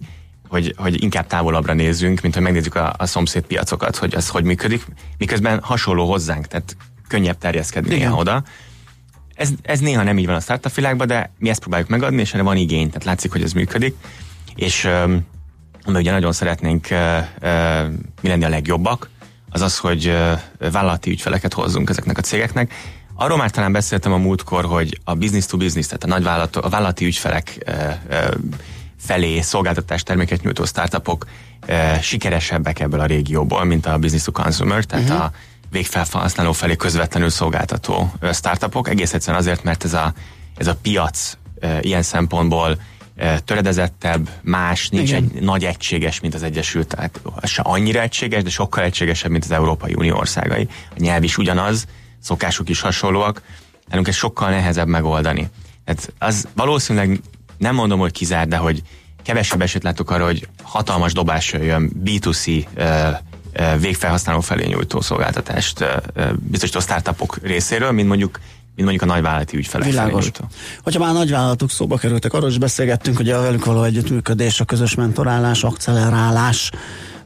hogy, 0.48 0.74
hogy 0.76 1.02
inkább 1.02 1.26
távolabbra 1.26 1.72
nézzünk, 1.72 2.20
mint 2.20 2.34
hogy 2.34 2.42
megnézzük 2.42 2.74
a, 2.74 2.94
a 2.98 3.06
szomszéd 3.06 3.42
piacokat, 3.42 3.96
hogy 3.96 4.14
az 4.14 4.28
hogy 4.28 4.44
működik, 4.44 4.86
miközben 5.18 5.60
hasonló 5.62 6.06
hozzánk, 6.10 6.46
tehát 6.46 6.76
könnyebb 7.08 7.38
terjeszkedni 7.38 8.08
oda. 8.08 8.42
Ez, 9.34 9.50
ez 9.62 9.80
néha 9.80 10.02
nem 10.02 10.18
így 10.18 10.26
van 10.26 10.34
a 10.34 10.40
startup 10.40 10.74
világban, 10.74 11.06
de 11.06 11.32
mi 11.38 11.48
ezt 11.48 11.60
próbáljuk 11.60 11.88
megadni, 11.88 12.20
és 12.20 12.34
erre 12.34 12.42
van 12.42 12.56
igény, 12.56 12.86
tehát 12.86 13.04
látszik, 13.04 13.32
hogy 13.32 13.42
ez 13.42 13.52
működik. 13.52 13.94
És 14.54 14.84
um, 14.84 15.26
ami 15.84 15.98
ugye 15.98 16.10
nagyon 16.10 16.32
szeretnénk 16.32 16.86
uh, 16.90 16.98
uh, 17.42 17.88
mi 18.20 18.28
lenni 18.28 18.44
a 18.44 18.48
legjobbak, 18.48 19.10
az 19.50 19.60
az, 19.60 19.78
hogy 19.78 20.08
uh, 20.08 20.70
vállalati 20.70 21.10
ügyfeleket 21.10 21.52
hozzunk 21.52 21.88
ezeknek 21.88 22.18
a 22.18 22.20
cégeknek. 22.20 22.72
Arról 23.14 23.36
már 23.36 23.50
talán 23.50 23.72
beszéltem 23.72 24.12
a 24.12 24.16
múltkor, 24.16 24.64
hogy 24.64 25.00
a 25.04 25.14
business 25.14 25.46
to 25.46 25.56
business, 25.56 25.86
tehát 25.86 26.04
a 26.04 26.06
nagy 26.06 26.22
vállalat, 26.22 26.56
a 26.56 26.68
vállalati 26.68 27.04
ügyfelek 27.04 27.58
uh, 27.66 27.74
uh, 28.10 28.34
felé 28.98 29.40
szolgáltatás 29.40 30.02
terméket 30.02 30.42
nyújtó 30.42 30.64
startupok 30.64 31.26
sikeresebbek 32.00 32.80
ebből 32.80 33.00
a 33.00 33.06
régióból, 33.06 33.64
mint 33.64 33.86
a 33.86 33.98
business 33.98 34.24
to 34.24 34.32
consumer, 34.32 34.84
tehát 34.84 35.08
uh-huh. 35.08 35.24
a 35.24 35.32
végfelhasználó 35.76 36.52
felé 36.52 36.76
közvetlenül 36.76 37.28
szolgáltató 37.28 38.12
startupok, 38.32 38.88
egész 38.88 39.14
egyszerűen 39.14 39.42
azért, 39.42 39.62
mert 39.62 39.84
ez 39.84 39.94
a, 39.94 40.12
ez 40.56 40.66
a 40.66 40.76
piac 40.82 41.36
ilyen 41.80 42.02
szempontból 42.02 42.78
töredezettebb, 43.44 44.28
más, 44.42 44.88
nincs 44.88 45.08
Igen. 45.08 45.22
egy 45.22 45.42
nagy 45.42 45.64
egységes, 45.64 46.20
mint 46.20 46.34
az 46.34 46.42
Egyesült, 46.42 46.86
tehát 46.86 47.20
se 47.42 47.62
annyira 47.62 48.00
egységes, 48.00 48.42
de 48.42 48.50
sokkal 48.50 48.84
egységesebb, 48.84 49.30
mint 49.30 49.44
az 49.44 49.50
Európai 49.50 49.94
Unió 49.94 50.16
országai. 50.16 50.68
A 50.90 50.98
nyelv 50.98 51.22
is 51.22 51.38
ugyanaz, 51.38 51.86
szokásuk 52.22 52.68
is 52.68 52.80
hasonlóak, 52.80 53.42
nálunk 53.88 54.08
ez 54.08 54.14
sokkal 54.14 54.50
nehezebb 54.50 54.88
megoldani. 54.88 55.48
Tehát 55.84 56.12
az 56.18 56.48
valószínűleg 56.54 57.20
nem 57.58 57.74
mondom, 57.74 57.98
hogy 57.98 58.12
kizár, 58.12 58.48
de 58.48 58.56
hogy 58.56 58.82
kevesebb 59.22 59.62
eset 59.62 59.82
látok 59.82 60.10
arra, 60.10 60.24
hogy 60.24 60.48
hatalmas 60.62 61.12
dobás 61.12 61.52
jön 61.52 61.92
B2C 62.04 62.66
végfelhasználó 63.80 64.40
felé 64.40 64.66
nyújtó 64.66 65.00
szolgáltatást 65.00 65.84
biztosító 66.38 66.80
startupok 66.80 67.38
részéről, 67.42 67.90
mint 67.90 68.08
mondjuk 68.08 68.40
mint 68.76 68.88
mondjuk 68.88 69.10
a 69.10 69.14
nagyvállalati 69.14 69.56
ügyfelek 69.56 69.88
Világos. 69.88 70.30
Hogyha 70.82 71.00
már 71.00 71.12
nagyvállalatok 71.12 71.70
szóba 71.70 71.96
kerültek, 71.96 72.32
arról 72.32 72.50
is 72.50 72.58
beszélgettünk, 72.58 73.16
hogy 73.16 73.30
a 73.30 73.40
velük 73.40 73.64
való 73.64 73.82
együttműködés, 73.82 74.60
a 74.60 74.64
közös 74.64 74.94
mentorálás, 74.94 75.64
akcelerálás 75.64 76.70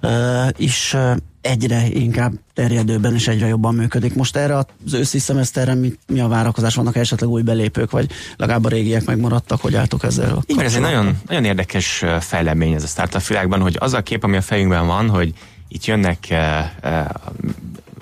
uh, 0.02 0.48
is 0.56 0.94
uh, 0.94 1.16
egyre 1.40 1.86
inkább 1.88 2.32
terjedőben 2.54 3.14
és 3.14 3.28
egyre 3.28 3.46
jobban 3.46 3.74
működik. 3.74 4.14
Most 4.14 4.36
erre 4.36 4.56
az 4.56 4.94
őszi 4.94 5.18
szemeszterre 5.18 5.74
mi, 5.74 5.92
mi 6.06 6.20
a 6.20 6.28
várakozás? 6.28 6.74
Vannak 6.74 6.96
esetleg 6.96 7.30
új 7.30 7.42
belépők, 7.42 7.90
vagy 7.90 8.10
legalább 8.36 8.64
a 8.64 8.68
régiek 8.68 9.04
megmaradtak? 9.04 9.60
Hogy 9.60 9.74
álltok 9.74 10.04
ezzel? 10.04 10.42
Igen, 10.46 10.64
ez 10.64 10.74
egy 10.74 10.80
nagyon, 10.80 11.18
nagyon 11.26 11.44
érdekes 11.44 12.04
fejlemény 12.20 12.72
ez 12.72 12.82
a 12.82 12.86
startup 12.86 13.26
világban, 13.26 13.60
hogy 13.60 13.76
az 13.78 13.94
a 13.94 14.02
kép, 14.02 14.24
ami 14.24 14.36
a 14.36 14.40
fejünkben 14.40 14.86
van, 14.86 15.08
hogy 15.08 15.32
itt 15.70 15.84
jönnek 15.84 16.18
uh, 16.30 17.04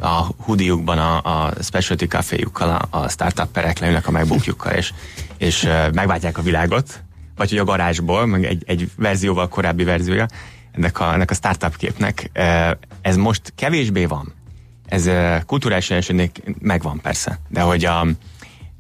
a 0.01 0.27
hudiukban, 0.39 0.99
a, 0.99 1.45
a 1.45 1.53
specialty 1.63 2.05
caféjukkal, 2.05 2.69
a, 2.69 2.99
a 2.99 3.09
startupperek 3.09 3.79
leülnek 3.79 4.07
a 4.07 4.11
megbukjukkal, 4.11 4.73
és, 4.73 4.93
és 5.39 5.63
uh, 5.63 5.93
megváltják 5.93 6.39
a 6.39 6.43
világot, 6.43 7.03
vagy 7.37 7.49
hogy 7.49 7.59
a 7.59 7.65
garázsból, 7.65 8.27
meg 8.27 8.45
egy, 8.45 8.63
egy 8.67 8.91
verzióval 8.97 9.49
korábbi 9.49 9.85
verziója 9.85 10.27
ennek 10.73 11.01
a, 11.01 11.13
ennek 11.13 11.31
a 11.31 11.35
startup 11.35 11.77
képnek. 11.77 12.31
Ez 13.01 13.17
most 13.17 13.53
kevésbé 13.55 14.05
van. 14.05 14.35
Ez 14.87 15.11
kulturális 15.47 15.89
jelenségnek 15.89 16.43
megvan 16.59 17.01
persze, 17.01 17.41
de 17.49 17.61
hogy 17.61 17.85
a 17.85 18.07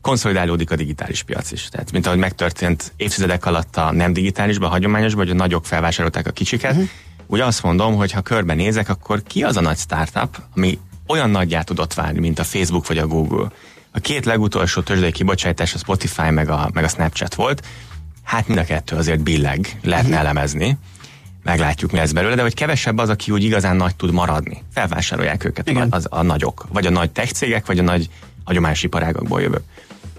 konszolidálódik 0.00 0.70
a 0.70 0.76
digitális 0.76 1.22
piac 1.22 1.50
is. 1.50 1.68
Tehát, 1.68 1.92
mint 1.92 2.06
ahogy 2.06 2.18
megtörtént 2.18 2.92
évtizedek 2.96 3.46
alatt 3.46 3.76
a 3.76 3.92
nem 3.92 4.12
digitálisban, 4.12 4.68
a 4.68 4.72
hagyományosban, 4.72 5.26
hogy 5.26 5.34
a 5.34 5.38
nagyok 5.38 5.66
felvásárolták 5.66 6.26
a 6.26 6.30
kicsiket, 6.30 6.72
uh-huh. 6.72 6.88
Úgy 7.30 7.40
azt 7.40 7.62
mondom, 7.62 7.94
hogy 7.94 8.12
ha 8.12 8.20
körbenézek, 8.20 8.88
akkor 8.88 9.22
ki 9.22 9.42
az 9.42 9.56
a 9.56 9.60
nagy 9.60 9.78
startup, 9.78 10.42
ami 10.56 10.78
olyan 11.06 11.30
nagyjá 11.30 11.62
tudott 11.62 11.94
válni, 11.94 12.18
mint 12.18 12.38
a 12.38 12.44
Facebook 12.44 12.86
vagy 12.86 12.98
a 12.98 13.06
Google. 13.06 13.48
A 13.90 13.98
két 13.98 14.24
legutolsó 14.24 14.80
tőzsdei 14.80 15.12
kibocsátás 15.12 15.74
a 15.74 15.78
Spotify 15.78 16.30
meg 16.30 16.48
a, 16.48 16.70
meg 16.72 16.84
a 16.84 16.88
Snapchat 16.88 17.34
volt, 17.34 17.66
hát 18.22 18.46
mind 18.46 18.58
a 18.58 18.64
kettő 18.64 18.96
azért 18.96 19.20
billeg, 19.20 19.78
lehetne 19.82 20.08
uh-huh. 20.08 20.24
elemezni 20.24 20.78
meglátjuk, 21.42 21.90
mi 21.90 21.98
lesz 21.98 22.12
belőle, 22.12 22.34
de 22.34 22.42
hogy 22.42 22.54
kevesebb 22.54 22.98
az, 22.98 23.08
aki 23.08 23.30
úgy 23.30 23.44
igazán 23.44 23.76
nagy 23.76 23.96
tud 23.96 24.12
maradni. 24.12 24.62
Felvásárolják 24.72 25.44
őket 25.44 25.68
Igen. 25.68 25.88
Az, 25.90 26.06
a 26.10 26.22
nagyok, 26.22 26.66
vagy 26.72 26.86
a 26.86 26.90
nagy 26.90 27.10
tech 27.10 27.32
cégek, 27.32 27.66
vagy 27.66 27.78
a 27.78 27.82
nagy 27.82 28.08
hagyományos 28.44 28.82
iparágakból 28.82 29.40
jövők. 29.40 29.62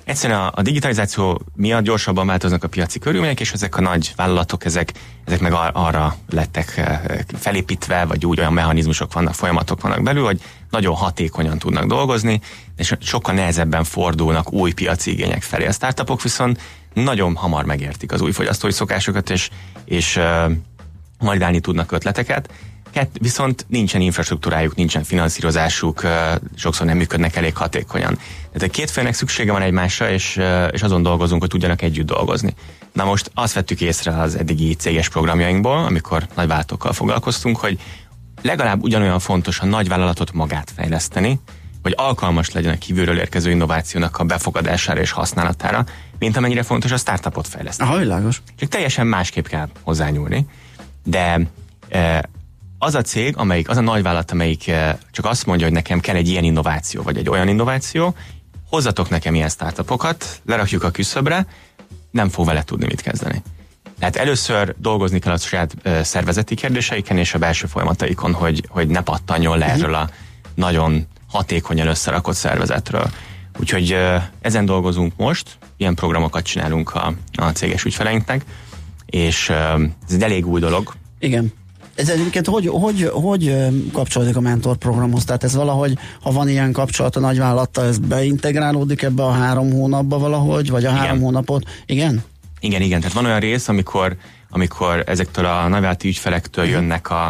Egyszerűen 0.10 0.40
a, 0.40 0.52
a 0.56 0.62
digitalizáció 0.62 1.42
miatt 1.56 1.84
gyorsabban 1.84 2.28
változnak 2.28 2.64
a 2.64 2.68
piaci 2.68 3.00
körülmények, 3.00 3.40
és 3.40 3.52
ezek 3.52 3.78
a 3.78 3.82
nagy 3.82 4.14
vállalatok, 4.16 4.66
ezek, 4.66 4.94
ezek 5.26 5.40
meg 5.40 5.52
ar- 5.52 5.76
arra 5.76 6.16
lettek 6.30 6.78
eh, 6.78 7.02
felépítve, 7.38 8.06
vagy 8.06 8.26
úgy 8.26 8.40
olyan 8.40 8.54
mechanizmusok 8.54 9.14
vannak, 9.14 9.34
folyamatok 9.34 9.82
vannak 9.82 10.04
belül, 10.04 10.26
hogy 10.26 10.42
nagyon 10.70 10.96
hatékonyan 10.96 11.58
tudnak 11.58 11.86
dolgozni, 11.86 12.42
és 12.76 12.96
sokkal 13.00 13.34
nehezebben 13.34 13.84
fordulnak 13.84 14.54
új 14.54 14.72
piaci 14.72 15.12
igények 15.12 15.42
felé. 15.42 15.66
A 15.66 15.72
startupok 15.72 16.22
viszont 16.22 16.62
nagyon 16.94 17.36
hamar 17.36 17.66
megértik 17.66 18.12
az 18.12 18.22
új 18.22 18.32
fogyasztói 18.32 18.72
szokásokat, 18.72 19.30
és, 19.30 19.50
és 19.86 20.16
uh, 20.16 20.52
validálni 21.20 21.60
tudnak 21.60 21.92
ötleteket, 21.92 22.50
Kett, 22.92 23.16
viszont 23.20 23.66
nincsen 23.68 24.02
infrastruktúrájuk, 24.02 24.76
nincsen 24.76 25.04
finanszírozásuk, 25.04 26.02
sokszor 26.56 26.86
nem 26.86 26.98
működnek 26.98 27.36
elég 27.36 27.56
hatékonyan. 27.56 28.18
Tehát 28.52 28.70
a 28.70 28.72
két 28.72 28.92
félnek 28.92 29.14
szüksége 29.14 29.52
van 29.52 29.62
egymásra, 29.62 30.10
és, 30.10 30.42
és 30.72 30.84
azon 30.84 31.04
dolgozunk, 31.04 31.42
hogy 31.42 31.50
tudjanak 31.50 31.82
együtt 31.82 32.06
dolgozni. 32.06 32.54
Na 32.94 33.04
most 33.04 33.32
azt 33.34 33.54
vettük 33.54 33.82
észre 33.82 34.20
az 34.22 34.36
eddigi 34.38 34.74
céges 34.74 35.10
programjainkból, 35.10 35.78
amikor 35.78 36.28
nagyváltókkal 36.36 36.94
foglalkoztunk, 36.94 37.58
hogy 37.58 37.80
legalább 38.42 38.84
ugyanolyan 38.84 39.20
fontos 39.20 39.60
a 39.60 39.66
nagyvállalatot 39.66 40.34
magát 40.34 40.72
fejleszteni, 40.76 41.40
hogy 41.82 41.94
alkalmas 41.98 42.52
legyen 42.52 42.74
a 42.74 42.78
kívülről 42.78 43.18
érkező 43.18 43.52
innovációnak 43.52 44.18
a 44.18 44.24
befogadására 44.24 45.00
és 45.00 45.12
használatára, 45.12 45.86
mint 46.20 46.38
amennyire 46.38 46.64
fontos 46.64 46.92
a 46.92 46.98
startupot 46.98 47.48
fejleszteni. 47.48 47.90
Aha, 47.90 48.00
világos. 48.00 48.42
Csak 48.60 48.70
teljesen 48.70 49.08
másképp 49.08 49.46
kell 49.46 49.70
hozzányúlni, 49.82 50.46
de 51.04 51.42
az 52.80 52.96
a 52.96 53.02
cég, 53.02 53.38
amelyik, 53.38 53.70
az 53.70 53.78
a 53.78 53.82
nagyvállalat, 53.82 54.32
amelyik 54.32 54.68
eh, 54.68 54.96
csak 55.12 55.26
azt 55.26 55.46
mondja, 55.46 55.66
hogy 55.66 55.76
nekem 55.76 56.00
kell 56.00 56.16
egy 56.16 56.28
ilyen 56.28 56.44
innováció, 56.44 57.02
vagy 57.02 57.18
egy 57.18 57.30
olyan 57.30 57.48
innováció, 57.48 58.16
hozzatok 58.70 59.10
nekem 59.10 59.36
ilyen 59.36 59.50
startupokat, 59.50 60.42
lerakjuk 60.46 60.84
a 60.84 60.92
küszöbre, 60.92 61.48
nem 62.12 62.30
fog 62.30 62.46
vele 62.46 62.64
tudni 62.64 62.86
mit 62.86 63.02
kezdeni. 63.02 63.42
Tehát 64.00 64.16
először 64.16 64.76
dolgozni 64.78 65.20
kell 65.20 65.34
a 65.34 65.38
saját 65.38 65.76
eh, 65.82 66.04
szervezeti 66.04 66.56
kérdéseiken 66.56 67.18
és 67.18 67.34
a 67.34 67.38
belső 67.38 67.68
folyamataikon, 67.68 68.34
hogy, 68.34 68.64
hogy 68.70 68.88
ne 68.88 69.02
pattanjon 69.02 69.58
le 69.58 69.66
erről 69.66 69.94
a 69.94 70.10
nagyon 70.56 71.08
hatékonyan 71.28 71.88
összerakott 71.88 72.36
szervezetről. 72.36 73.10
Úgyhogy 73.60 73.92
eh, 73.92 74.24
ezen 74.42 74.66
dolgozunk 74.66 75.14
most, 75.18 75.58
ilyen 75.78 75.96
programokat 75.96 76.44
csinálunk 76.44 76.96
a, 76.96 77.14
a 77.36 77.50
céges 77.50 77.84
ügyfeleinknek, 77.84 78.46
és 79.06 79.50
ez 80.08 80.14
egy 80.14 80.24
elég 80.24 80.48
új 80.48 80.60
dolog. 80.60 80.94
Igen. 81.20 81.54
Ez 82.00 82.10
egyébként 82.10 82.48
hogy, 82.48 82.68
hogy, 82.68 83.10
hogy 83.14 83.56
kapcsolódik 83.92 84.36
a 84.36 84.40
mentorprogramhoz? 84.40 85.24
Tehát 85.24 85.44
ez 85.44 85.56
valahogy, 85.56 85.98
ha 86.22 86.32
van 86.32 86.50
ilyen 86.50 86.72
kapcsolat 86.72 87.16
a 87.16 87.20
nagyvállalattal, 87.20 87.86
ez 87.86 87.98
beintegrálódik 87.98 89.02
ebbe 89.02 89.24
a 89.24 89.32
három 89.32 89.72
hónapba 89.72 90.18
valahogy, 90.18 90.70
vagy 90.70 90.86
a 90.86 90.90
igen. 90.90 91.02
három 91.02 91.20
hónapot? 91.20 91.64
Igen? 91.86 92.24
Igen, 92.60 92.82
igen. 92.82 93.00
Tehát 93.00 93.16
van 93.16 93.26
olyan 93.26 93.40
rész, 93.40 93.68
amikor, 93.68 94.16
amikor 94.50 95.04
ezektől 95.06 95.46
a 95.46 95.62
nagyvállalati 95.62 96.08
ügyfelektől 96.08 96.66
uh-huh. 96.66 96.80
jönnek 96.80 97.10
a, 97.10 97.26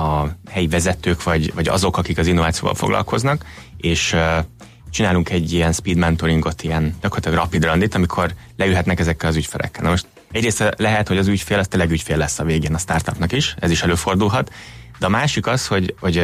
a 0.00 0.28
helyi 0.50 0.68
vezetők, 0.68 1.22
vagy, 1.22 1.54
vagy 1.54 1.68
azok, 1.68 1.96
akik 1.96 2.18
az 2.18 2.26
innovációval 2.26 2.74
foglalkoznak, 2.74 3.44
és 3.76 4.12
uh, 4.12 4.44
csinálunk 4.90 5.30
egy 5.30 5.52
ilyen 5.52 5.72
speed 5.72 5.96
mentoringot, 5.96 6.62
ilyen 6.62 6.94
gyakorlatilag 7.00 7.38
rapid 7.38 7.64
randit, 7.64 7.94
amikor 7.94 8.34
leülhetnek 8.56 9.00
ezekkel 9.00 9.28
az 9.28 9.36
ügyfelekkel. 9.36 9.82
Na 9.82 9.90
most 9.90 10.06
egyrészt 10.30 10.74
lehet, 10.76 11.08
hogy 11.08 11.18
az 11.18 11.26
ügyfél, 11.26 11.58
az 11.58 11.68
tényleg 11.68 11.90
ügyfél 11.90 12.16
lesz 12.16 12.38
a 12.38 12.44
végén 12.44 12.74
a 12.74 12.78
startupnak 12.78 13.32
is, 13.32 13.54
ez 13.58 13.70
is 13.70 13.82
előfordulhat, 13.82 14.52
de 14.98 15.06
a 15.06 15.08
másik 15.08 15.46
az, 15.46 15.66
hogy, 15.66 15.94
hogy 16.00 16.16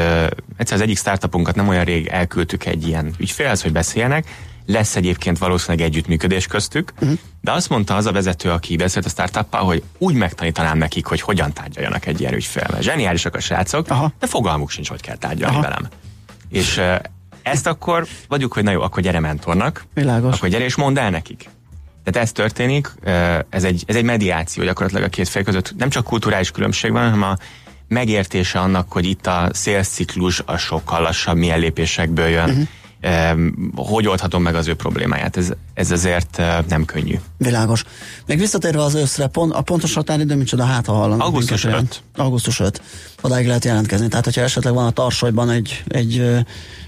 egyszer 0.57 0.77
az 0.77 0.81
egyik 0.81 0.99
startupunkat 0.99 1.55
nem 1.55 1.69
olyan 1.69 1.85
rég 1.85 2.07
elküldtük 2.07 2.65
egy 2.65 2.89
ilyen 2.89 3.15
ügyfélhez, 3.19 3.63
hogy 3.63 3.73
beszéljenek, 3.73 4.27
lesz 4.67 4.97
egyébként 4.97 5.39
valószínűleg 5.39 5.87
együttműködés 5.87 6.47
köztük, 6.47 6.93
uh-huh. 7.01 7.19
de 7.41 7.53
azt 7.53 7.69
mondta 7.69 7.97
az 7.97 8.07
a 8.07 8.13
vezető, 8.13 8.51
aki 8.51 8.77
beszélt 8.77 9.05
a 9.05 9.09
startuppal, 9.09 9.65
hogy 9.65 9.83
úgy 9.99 10.15
megtanítanám 10.15 10.79
nekik, 10.79 11.07
hogy 11.07 11.21
hogyan 11.21 11.53
tárgyaljanak 11.53 12.07
egy 12.07 12.21
ilyen 12.21 12.35
ügyfélvel. 12.35 12.83
Zseniálisak 12.83 13.35
a 13.35 13.41
srácok, 13.41 13.91
Aha. 13.91 14.13
de 14.19 14.27
fogalmuk 14.27 14.71
sincs, 14.71 14.89
hogy 14.89 15.01
kell 15.01 15.17
tárgyalni 15.17 15.57
Aha. 15.57 15.65
velem. 15.65 15.89
És 16.49 16.81
ezt 17.43 17.67
akkor 17.67 18.07
vagyunk, 18.29 18.53
hogy 18.53 18.63
na 18.63 18.71
jó, 18.71 18.83
akkor 18.83 19.03
gyere 19.03 19.21
mentornak. 19.21 19.85
Világos. 19.95 20.37
Akkor 20.37 20.49
gyere 20.49 20.65
és 20.65 20.75
mondd 20.75 20.99
el 20.99 21.11
nekik. 21.11 21.49
Tehát 22.05 22.27
ez 22.27 22.33
történik, 22.33 22.89
ez 23.49 23.65
egy, 23.65 23.85
ez 23.87 23.97
egy 23.97 24.05
mediáció 24.05 24.65
gyakorlatilag 24.65 25.05
a 25.05 25.09
két 25.09 25.29
fél 25.29 25.43
között. 25.43 25.75
Nem 25.77 25.91
csak 25.91 26.05
kulturális 26.05 26.51
különbség 26.51 26.93
van, 26.93 27.03
hanem 27.03 27.23
a 27.23 27.37
megértése 27.89 28.59
annak, 28.59 28.93
hogy 28.93 29.05
itt 29.05 29.27
a 29.27 29.49
szélsziklus 29.53 30.43
a 30.47 30.57
sokkal 30.57 31.03
lassabb, 31.03 31.37
milyen 31.37 31.59
lépésekből 31.59 32.29
jön. 32.29 32.51
Uh-huh 32.51 32.69
hogy 33.75 34.07
oldhatom 34.07 34.43
meg 34.43 34.55
az 34.55 34.69
ő 34.69 34.75
problémáját. 34.75 35.37
Ez, 35.37 35.53
ez 35.75 35.91
azért 35.91 36.43
nem 36.69 36.85
könnyű. 36.85 37.19
Világos. 37.39 37.85
Még 38.27 38.39
visszatérve 38.39 38.83
az 38.83 38.95
őszre, 38.95 39.27
pont, 39.27 39.53
a 39.53 39.61
pontos 39.61 39.95
határidő 39.95 40.37
micsoda, 40.37 40.65
hát 40.65 40.87
ha 40.87 40.93
hallanak. 40.93 41.27
Augusztus 41.27 41.65
5. 41.65 42.03
Augusztus 42.17 42.61
5. 42.61 42.83
Odáig 43.21 43.47
lehet 43.47 43.65
jelentkezni. 43.65 44.09
Tehát, 44.09 44.25
hogyha 44.25 44.41
esetleg 44.41 44.75
van 44.75 44.87
a 44.87 44.91
tarsolyban 44.91 45.51
egy, 45.51 45.85
egy 45.89 46.43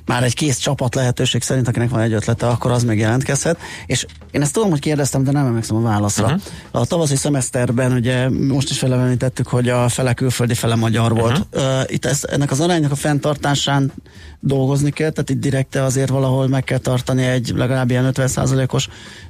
már 0.07 0.23
egy 0.23 0.35
kész 0.35 0.59
csapat 0.59 0.95
lehetőség 0.95 1.43
szerint, 1.43 1.69
akinek 1.69 1.91
van 1.91 2.01
egy 2.01 2.13
ötlete, 2.13 2.47
akkor 2.47 2.71
az 2.71 2.85
még 2.85 2.99
jelentkezhet. 2.99 3.59
És 3.87 4.07
én 4.31 4.43
ezt 4.43 4.53
tudom, 4.53 4.71
hogy 4.71 4.81
kérdeztem, 4.81 5.25
de 5.25 5.31
nem 5.31 5.47
emlékszem 5.47 5.77
a 5.77 5.81
válaszra. 5.81 6.25
Uh-huh. 6.25 6.41
A 6.71 6.87
tavaszi 6.87 7.17
szemeszterben 7.17 7.93
ugye 7.93 8.29
most 8.29 8.71
is 8.71 8.79
felevenítettük, 8.79 9.47
hogy 9.47 9.69
a 9.69 9.89
fele 9.89 10.15
külföldi, 10.15 10.55
fele 10.55 10.75
magyar 10.75 11.15
volt. 11.15 11.47
Uh-huh. 11.53 11.81
Uh, 11.81 11.85
itt 11.87 12.05
ez, 12.05 12.21
ennek 12.31 12.51
az 12.51 12.61
aránynak 12.61 12.91
a 12.91 12.95
fenntartásán 12.95 13.93
dolgozni 14.41 14.91
kell, 14.91 15.11
tehát 15.11 15.31
itt 15.31 15.41
direkte 15.41 15.83
azért 15.83 16.09
valahol 16.09 16.49
meg 16.49 16.65
kell 16.65 16.79
tartani 16.79 17.25
egy 17.25 17.53
legalább 17.55 17.91
ilyen 17.91 18.11
50%-os 18.15 18.76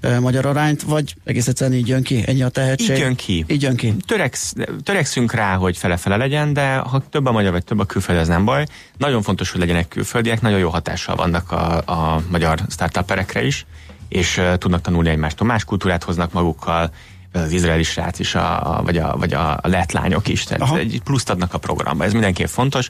uh, 0.02 0.18
magyar 0.18 0.46
arányt, 0.46 0.82
vagy 0.82 1.14
egész 1.24 1.48
egyszerűen 1.48 1.78
így 1.78 1.88
jön 1.88 2.02
ki, 2.02 2.24
ennyi 2.26 2.42
a 2.42 2.48
tehetség. 2.48 2.96
Így 2.96 2.98
jön 2.98 3.14
ki. 3.14 3.44
Így 3.48 3.62
jön 3.62 3.76
ki. 3.76 3.94
Töreksz, 4.06 4.52
törekszünk 4.82 5.32
rá, 5.32 5.54
hogy 5.54 5.76
fele-fele 5.76 6.16
legyen, 6.16 6.52
de 6.52 6.76
ha 6.76 7.02
több 7.10 7.26
a 7.26 7.32
magyar 7.32 7.52
vagy 7.52 7.64
több 7.64 7.78
a 7.78 7.84
külföld, 7.84 8.18
ez 8.18 8.28
nem 8.28 8.44
baj. 8.44 8.66
Nagyon 8.96 9.22
fontos, 9.22 9.50
hogy 9.50 9.60
legyenek 9.60 9.88
külföldiek, 9.88 10.40
nagyon 10.40 10.58
jó 10.58 10.68
hatással 10.68 11.16
vannak 11.16 11.52
a, 11.52 11.76
a 11.76 12.22
magyar 12.30 12.60
startuperekre 12.68 13.44
is, 13.44 13.66
és 14.08 14.36
uh, 14.36 14.54
tudnak 14.54 14.80
tanulni 14.80 15.08
egymástól. 15.08 15.46
Más 15.46 15.64
kultúrát 15.64 16.04
hoznak 16.04 16.32
magukkal, 16.32 16.90
az 17.32 17.52
izraeli 17.52 17.82
srác 17.82 18.18
is, 18.18 18.34
a, 18.34 18.76
a, 18.76 18.82
vagy, 18.82 18.96
a, 18.96 19.16
vagy 19.16 19.34
a 19.34 19.60
lett 19.62 19.92
lányok 19.92 20.28
is, 20.28 20.44
tehát 20.44 20.62
Aha. 20.62 20.78
egy 20.78 21.00
pluszt 21.04 21.30
adnak 21.30 21.54
a 21.54 21.58
programba. 21.58 22.04
Ez 22.04 22.12
mindenképp 22.12 22.46
fontos. 22.46 22.88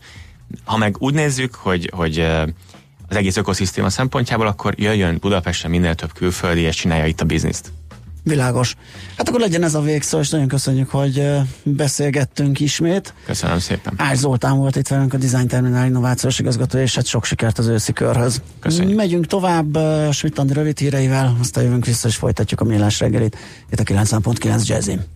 Ha 0.64 0.76
meg 0.76 0.96
úgy 0.98 1.14
nézzük, 1.14 1.54
hogy, 1.54 1.90
hogy 1.94 2.26
az 3.08 3.16
egész 3.16 3.36
ökoszisztéma 3.36 3.90
szempontjából, 3.90 4.46
akkor 4.46 4.74
jöjjön 4.76 5.18
Budapesten 5.20 5.70
minél 5.70 5.94
több 5.94 6.12
külföldi, 6.12 6.60
és 6.60 6.76
csinálja 6.76 7.06
itt 7.06 7.20
a 7.20 7.24
bizniszt. 7.24 7.72
Világos. 8.22 8.76
Hát 9.16 9.28
akkor 9.28 9.40
legyen 9.40 9.62
ez 9.62 9.74
a 9.74 9.80
végszó, 9.80 10.18
és 10.18 10.30
nagyon 10.30 10.48
köszönjük, 10.48 10.90
hogy 10.90 11.30
beszélgettünk 11.62 12.60
ismét. 12.60 13.14
Köszönöm 13.26 13.58
szépen. 13.58 13.94
Ács 13.96 14.16
Zoltán 14.16 14.56
volt 14.56 14.76
itt 14.76 14.88
velünk 14.88 15.14
a 15.14 15.16
Design 15.16 15.46
Terminál 15.46 15.86
innovációs 15.86 16.38
igazgató, 16.38 16.78
és 16.78 16.94
hát 16.94 17.06
sok 17.06 17.24
sikert 17.24 17.58
az 17.58 17.66
őszi 17.66 17.92
körhöz. 17.92 18.42
Köszönjük. 18.60 18.96
Megyünk 18.96 19.26
tovább 19.26 19.78
Schmidt 20.12 20.38
Andi 20.38 20.52
rövid 20.52 20.78
híreivel, 20.78 21.36
aztán 21.40 21.64
jövünk 21.64 21.84
vissza, 21.84 22.08
és 22.08 22.16
folytatjuk 22.16 22.60
a 22.60 22.64
millás 22.64 23.00
reggelit. 23.00 23.36
Itt 23.70 23.80
a 23.80 23.82
9.9 23.82 24.66
Jazzin. 24.66 25.15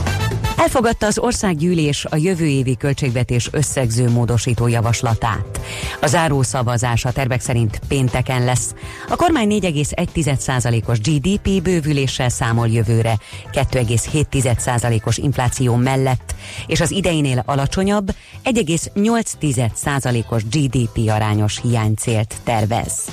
Elfogadta 0.61 1.05
az 1.05 1.19
országgyűlés 1.19 2.05
a 2.05 2.15
jövő 2.15 2.45
évi 2.45 2.77
költségvetés 2.77 3.49
összegző 3.51 4.09
módosító 4.09 4.67
javaslatát. 4.67 5.61
A 6.01 6.07
záró 6.07 6.41
szavazás 6.41 7.05
a 7.05 7.11
tervek 7.11 7.41
szerint 7.41 7.79
pénteken 7.87 8.43
lesz. 8.43 8.73
A 9.09 9.15
kormány 9.15 9.47
4,1%-os 9.49 10.99
GDP 10.99 11.61
bővüléssel 11.61 12.29
számol 12.29 12.67
jövőre, 12.67 13.17
2,7%-os 13.51 15.17
infláció 15.17 15.75
mellett, 15.75 16.35
és 16.67 16.81
az 16.81 16.91
ideinél 16.91 17.43
alacsonyabb 17.45 18.11
1,8%-os 18.43 20.43
GDP 20.43 21.09
arányos 21.09 21.61
hiánycélt 21.61 22.35
tervez. 22.43 23.05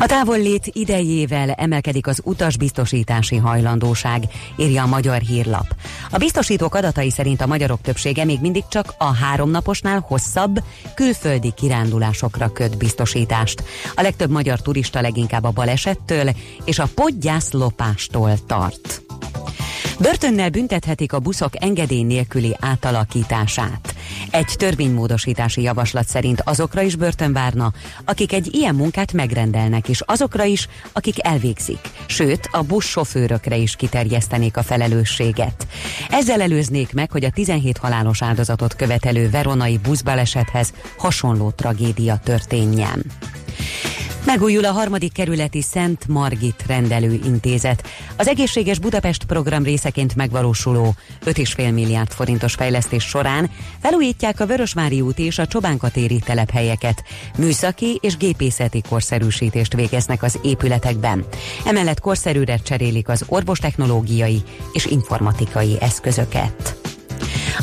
A 0.00 0.06
távollét 0.06 0.66
idejével 0.72 1.50
emelkedik 1.50 2.06
az 2.06 2.20
utasbiztosítási 2.24 3.36
hajlandóság, 3.36 4.22
írja 4.56 4.82
a 4.82 4.86
Magyar 4.86 5.20
Hírlap. 5.20 5.66
A 6.10 6.18
biztosítók 6.18 6.74
adatai 6.74 7.10
szerint 7.10 7.40
a 7.40 7.46
magyarok 7.46 7.80
többsége 7.80 8.24
még 8.24 8.40
mindig 8.40 8.62
csak 8.68 8.94
a 8.98 9.14
háromnaposnál 9.14 10.04
hosszabb 10.06 10.62
külföldi 10.94 11.52
kirándulásokra 11.56 12.52
köt 12.52 12.78
biztosítást. 12.78 13.62
A 13.94 14.02
legtöbb 14.02 14.30
magyar 14.30 14.60
turista 14.62 15.00
leginkább 15.00 15.44
a 15.44 15.50
balesettől 15.50 16.30
és 16.64 16.78
a 16.78 16.88
podgyászlopástól 16.94 18.32
tart. 18.46 19.02
Börtönnel 20.00 20.50
büntethetik 20.50 21.12
a 21.12 21.18
buszok 21.18 21.62
engedély 21.62 22.02
nélküli 22.02 22.56
átalakítását. 22.60 23.94
Egy 24.30 24.54
törvénymódosítási 24.56 25.62
javaslat 25.62 26.08
szerint 26.08 26.40
azokra 26.44 26.80
is 26.80 26.96
börtön 26.96 27.32
várna, 27.32 27.72
akik 28.04 28.32
egy 28.32 28.54
ilyen 28.54 28.74
munkát 28.74 29.12
megrendelnek, 29.12 29.88
és 29.88 30.02
azokra 30.06 30.44
is, 30.44 30.68
akik 30.92 31.26
elvégzik. 31.26 31.78
Sőt, 32.06 32.48
a 32.52 32.62
buszsofőrökre 32.62 33.56
is 33.56 33.76
kiterjesztenék 33.76 34.56
a 34.56 34.62
felelősséget. 34.62 35.66
Ezzel 36.10 36.40
előznék 36.40 36.92
meg, 36.92 37.10
hogy 37.10 37.24
a 37.24 37.30
17 37.30 37.78
halálos 37.78 38.22
áldozatot 38.22 38.76
követelő 38.76 39.30
veronai 39.30 39.78
buszbalesethez 39.78 40.72
hasonló 40.98 41.50
tragédia 41.50 42.20
történjen. 42.24 43.04
Megújul 44.28 44.64
a 44.64 44.72
harmadik 44.72 45.12
kerületi 45.12 45.62
Szent 45.62 46.08
Margit 46.08 46.64
rendelő 46.66 47.20
intézet. 47.24 47.86
Az 48.16 48.28
egészséges 48.28 48.78
Budapest 48.78 49.24
program 49.24 49.62
részeként 49.62 50.14
megvalósuló 50.14 50.94
5,5 51.24 51.74
milliárd 51.74 52.10
forintos 52.10 52.54
fejlesztés 52.54 53.04
során 53.04 53.50
felújítják 53.80 54.40
a 54.40 54.46
Vörösvári 54.46 55.00
út 55.00 55.18
és 55.18 55.38
a 55.38 55.46
Csobánkatéri 55.46 56.18
telephelyeket. 56.18 57.02
Műszaki 57.38 57.98
és 58.00 58.16
gépészeti 58.16 58.82
korszerűsítést 58.88 59.74
végeznek 59.74 60.22
az 60.22 60.38
épületekben. 60.42 61.24
Emellett 61.64 62.00
korszerűre 62.00 62.56
cserélik 62.56 63.08
az 63.08 63.24
orvostechnológiai 63.26 64.42
és 64.72 64.86
informatikai 64.86 65.76
eszközöket. 65.80 66.88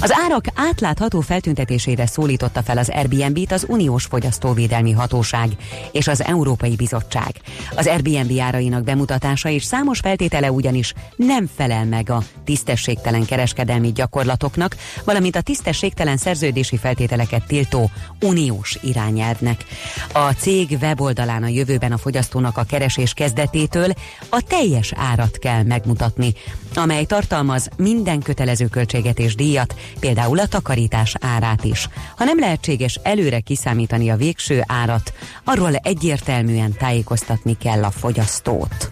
Az 0.01 0.13
árak 0.23 0.45
átlátható 0.55 1.19
feltüntetésére 1.19 2.05
szólította 2.05 2.63
fel 2.63 2.77
az 2.77 2.89
Airbnb-t 2.89 3.51
az 3.51 3.65
Uniós 3.67 4.03
Fogyasztóvédelmi 4.03 4.91
Hatóság 4.91 5.49
és 5.91 6.07
az 6.07 6.23
Európai 6.23 6.75
Bizottság. 6.75 7.35
Az 7.75 7.87
Airbnb 7.87 8.39
árainak 8.39 8.83
bemutatása 8.83 9.49
és 9.49 9.63
számos 9.63 9.99
feltétele 9.99 10.51
ugyanis 10.51 10.93
nem 11.15 11.49
felel 11.55 11.85
meg 11.85 12.09
a 12.09 12.23
tisztességtelen 12.43 13.25
kereskedelmi 13.25 13.91
gyakorlatoknak, 13.91 14.75
valamint 15.03 15.35
a 15.35 15.41
tisztességtelen 15.41 16.17
szerződési 16.17 16.77
feltételeket 16.77 17.45
tiltó 17.47 17.89
uniós 18.21 18.77
irányelvnek. 18.81 19.65
A 20.13 20.31
cég 20.31 20.77
weboldalán 20.81 21.43
a 21.43 21.47
jövőben 21.47 21.91
a 21.91 21.97
fogyasztónak 21.97 22.57
a 22.57 22.63
keresés 22.63 23.13
kezdetétől 23.13 23.93
a 24.29 24.41
teljes 24.47 24.93
árat 24.95 25.37
kell 25.37 25.63
megmutatni, 25.63 26.33
amely 26.77 27.05
tartalmaz 27.05 27.69
minden 27.77 28.19
kötelező 28.19 28.67
költséget 28.67 29.19
és 29.19 29.35
díjat, 29.35 29.75
például 29.99 30.39
a 30.39 30.47
takarítás 30.47 31.13
árát 31.19 31.63
is. 31.63 31.89
Ha 32.17 32.23
nem 32.23 32.39
lehetséges 32.39 32.99
előre 33.03 33.39
kiszámítani 33.39 34.09
a 34.09 34.15
végső 34.15 34.63
árat, 34.67 35.13
arról 35.43 35.75
egyértelműen 35.75 36.73
tájékoztatni 36.77 37.57
kell 37.57 37.83
a 37.83 37.91
fogyasztót. 37.91 38.91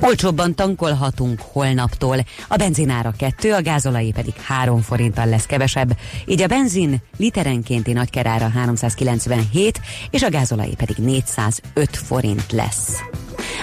Olcsóbban 0.00 0.54
tankolhatunk 0.54 1.40
holnaptól. 1.52 2.16
A 2.48 2.56
benzinára 2.56 3.12
2, 3.18 3.52
a 3.52 3.62
gázolai 3.62 4.12
pedig 4.12 4.34
3 4.34 4.80
forinttal 4.80 5.26
lesz 5.26 5.46
kevesebb, 5.46 5.96
így 6.26 6.42
a 6.42 6.46
benzin 6.46 7.02
literenkénti 7.16 7.92
nagykerára 7.92 8.48
397, 8.48 9.80
és 10.10 10.22
a 10.22 10.30
gázolai 10.30 10.74
pedig 10.74 10.96
405 10.96 11.96
forint 11.96 12.52
lesz. 12.52 13.02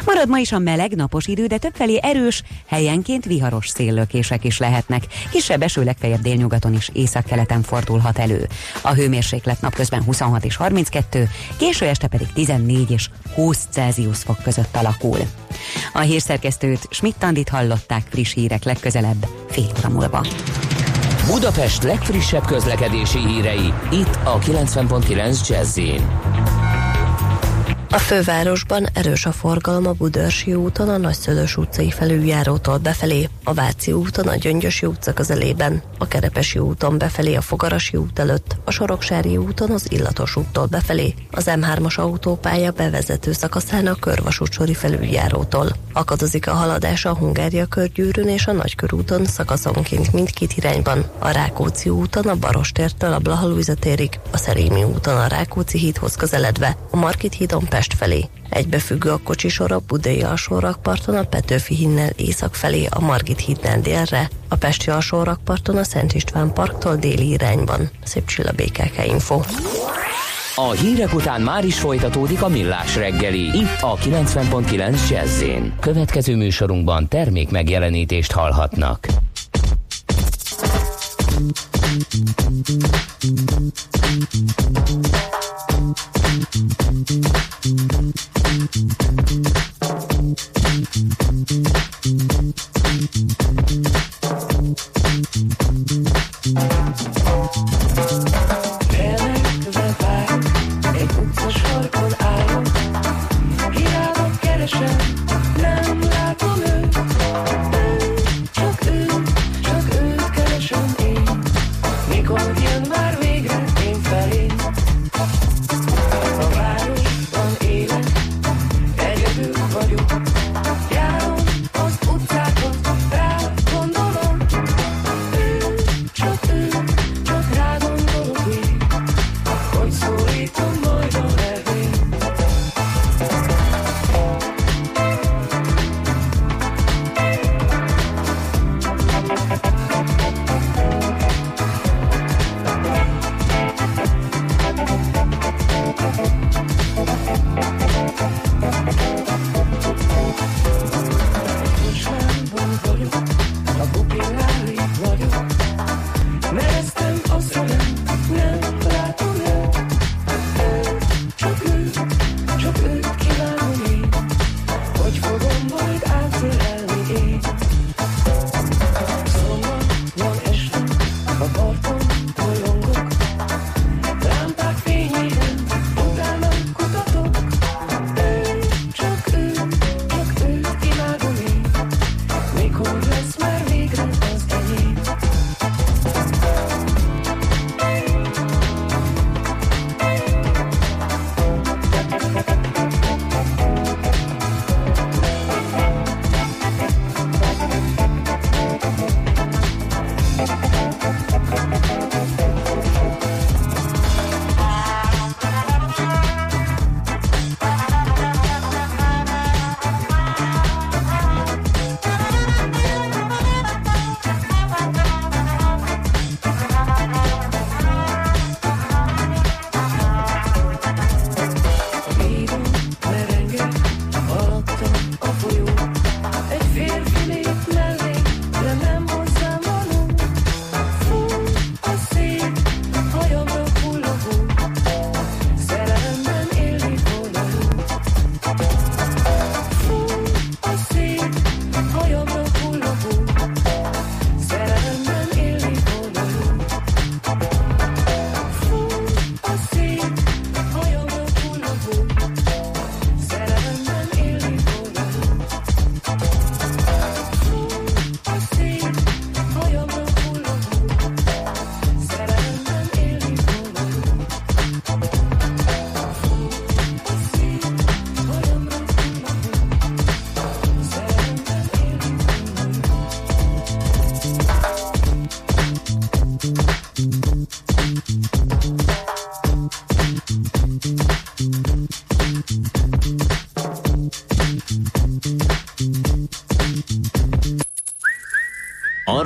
Marad 0.09 0.29
ma 0.29 0.37
is 0.37 0.51
a 0.51 0.59
meleg, 0.59 0.95
napos 0.95 1.27
idő, 1.27 1.45
de 1.45 1.57
többfelé 1.57 1.99
erős, 2.01 2.43
helyenként 2.67 3.25
viharos 3.25 3.67
széllökések 3.67 4.43
is 4.43 4.57
lehetnek. 4.57 5.03
Kisebb 5.31 5.61
eső 5.61 5.83
legfeljebb 5.83 6.21
délnyugaton 6.21 6.73
is 6.73 6.89
északkeleten 6.93 7.61
fordulhat 7.61 8.17
elő. 8.17 8.47
A 8.81 8.93
hőmérséklet 8.93 9.61
napközben 9.61 10.03
26 10.03 10.45
és 10.45 10.55
32, 10.55 11.29
késő 11.57 11.85
este 11.85 12.07
pedig 12.07 12.27
14 12.33 12.91
és 12.91 13.09
20 13.35 13.67
Celsius 13.71 14.17
fok 14.17 14.43
között 14.43 14.75
alakul. 14.75 15.19
A 15.93 15.99
hírszerkesztőt 15.99 16.87
Schmidt-Tandit 16.89 17.49
hallották 17.49 18.03
friss 18.09 18.33
hírek 18.33 18.63
legközelebb 18.63 19.27
fél 19.49 19.71
óra 19.79 19.89
múlva. 19.89 20.25
Budapest 21.27 21.83
legfrissebb 21.83 22.45
közlekedési 22.45 23.27
hírei 23.27 23.73
itt 23.91 24.19
a 24.23 24.39
90.9 24.39 25.47
jazz 25.47 25.79
a 27.91 27.97
fővárosban 27.97 28.87
erős 28.93 29.25
a 29.25 29.31
forgalom 29.31 29.87
a 29.87 29.91
Budörsi 29.91 30.53
úton, 30.53 30.89
a 30.89 30.97
Nagyszülős 30.97 31.57
utcai 31.57 31.91
felüljárótól 31.91 32.77
befelé, 32.77 33.29
a 33.43 33.53
Váci 33.53 33.91
úton, 33.91 34.27
a 34.27 34.35
Gyöngyösi 34.35 34.85
utca 34.85 35.13
közelében, 35.13 35.81
a 35.97 36.07
Kerepesi 36.07 36.59
úton 36.59 36.97
befelé, 36.97 37.35
a 37.35 37.41
Fogarasi 37.41 37.97
út 37.97 38.19
előtt, 38.19 38.55
a 38.63 38.71
Soroksári 38.71 39.37
úton 39.37 39.71
az 39.71 39.91
Illatos 39.91 40.35
úttól 40.35 40.65
befelé, 40.65 41.13
az 41.31 41.45
M3-as 41.47 41.95
autópálya 41.95 42.71
bevezető 42.71 43.31
szakaszán 43.31 43.87
a 43.87 43.95
Körvasútsori 43.95 44.73
felüljárótól. 44.73 45.75
Akadozik 45.93 46.47
a 46.47 46.53
haladás 46.53 47.05
a 47.05 47.15
Hungária 47.15 47.65
körgyűrűn 47.65 48.27
és 48.27 48.47
a 48.47 48.51
Nagykörúton 48.51 49.25
szakaszonként 49.25 50.13
mindkét 50.13 50.53
irányban, 50.53 51.05
a 51.19 51.29
Rákóczi 51.29 51.89
úton 51.89 52.27
a 52.27 52.35
Barostértől 52.35 53.13
a 53.13 53.19
Blahalújza 53.19 53.73
térig, 53.73 54.19
a 54.31 54.37
Szerémi 54.37 54.83
úton 54.83 55.17
a 55.17 55.27
Rákóczi 55.27 55.77
hídhoz 55.77 56.15
közeledve, 56.15 56.77
a 56.91 56.95
Markit 56.95 57.33
hídon 57.33 57.65
Pest 57.79 57.93
felé. 57.93 58.25
Egybefüggő 58.49 59.09
a 59.09 59.19
kocsisor 59.23 59.71
a 59.71 59.79
Budai 59.87 60.21
alsórakparton 60.21 61.15
a 61.15 61.23
Petőfi 61.23 61.75
hinnel 61.75 62.09
észak 62.15 62.55
felé 62.55 62.85
a 62.89 62.99
Margit 62.99 63.39
hídnál 63.39 63.81
délre, 63.81 64.29
a 64.47 64.55
Pesti 64.55 64.89
alsórakparton 64.89 65.77
a 65.77 65.83
Szent 65.83 66.13
István 66.13 66.53
parktól 66.53 66.95
déli 66.95 67.29
irányban. 67.29 67.89
Szép 68.03 68.27
csilla 68.27 68.51
BKK 68.51 69.05
Info. 69.05 69.41
A 70.55 70.71
hírek 70.71 71.13
után 71.13 71.41
már 71.41 71.65
is 71.65 71.79
folytatódik 71.79 72.41
a 72.41 72.47
millás 72.47 72.95
reggeli, 72.95 73.57
itt 73.57 73.81
a 73.81 73.95
90.9 73.95 75.09
jazz 75.09 75.43
Következő 75.79 76.35
műsorunkban 76.35 77.07
termék 77.07 77.49
megjelenítést 77.49 78.31
hallhatnak. 78.31 79.07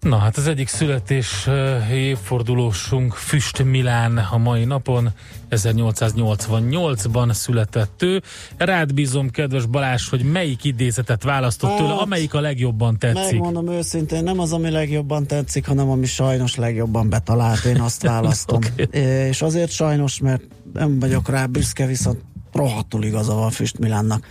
Na 0.00 0.16
hát 0.16 0.36
az 0.36 0.46
egyik 0.46 0.68
születés 0.68 1.48
évfordulósunk 1.92 3.12
Füst 3.12 3.64
Milán 3.64 4.18
a 4.18 4.38
mai 4.38 4.64
napon 4.64 5.10
1888-ban 5.50 7.32
született 7.32 8.02
ő. 8.02 8.22
Rád 8.56 8.94
bízom, 8.94 9.30
kedves 9.30 9.66
Balázs, 9.66 10.08
hogy 10.08 10.22
melyik 10.22 10.64
idézetet 10.64 11.22
választott 11.22 11.76
tőle, 11.76 11.88
hát, 11.88 12.00
amelyik 12.00 12.34
a 12.34 12.40
legjobban 12.40 12.98
tetszik. 12.98 13.40
Megmondom 13.40 13.68
őszintén, 13.68 14.22
nem 14.22 14.40
az, 14.40 14.52
ami 14.52 14.70
legjobban 14.70 15.26
tetszik, 15.26 15.66
hanem 15.66 15.90
ami 15.90 16.06
sajnos 16.06 16.56
legjobban 16.56 17.08
betalált. 17.08 17.64
Én 17.64 17.80
azt 17.80 18.02
választom. 18.12 18.56
okay. 18.56 19.00
És 19.28 19.42
azért 19.42 19.70
sajnos, 19.70 20.18
mert 20.18 20.42
nem 20.72 20.98
vagyok 20.98 21.28
rá 21.28 21.46
büszke, 21.46 21.86
viszont 21.86 22.20
rohadtul 22.52 23.04
igaza 23.04 23.34
van 23.34 23.50
Füst 23.50 23.78
Milánnak. 23.78 24.26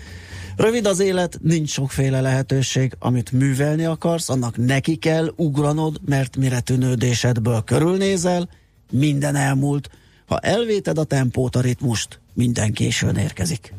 Rövid 0.59 0.85
az 0.85 0.99
élet, 0.99 1.39
nincs 1.41 1.69
sokféle 1.69 2.21
lehetőség, 2.21 2.95
amit 2.99 3.31
művelni 3.31 3.85
akarsz, 3.85 4.29
annak 4.29 4.57
neki 4.57 4.95
kell 4.95 5.33
ugranod, 5.35 5.99
mert 6.05 6.37
mire 6.37 6.59
tűnődésedből 6.59 7.61
körülnézel, 7.61 8.49
minden 8.91 9.35
elmúlt. 9.35 9.89
Ha 10.25 10.39
elvéted 10.39 10.97
a 10.97 11.03
tempót, 11.03 11.55
a 11.55 11.61
ritmust, 11.61 12.19
minden 12.33 12.73
későn 12.73 13.15
érkezik. 13.15 13.73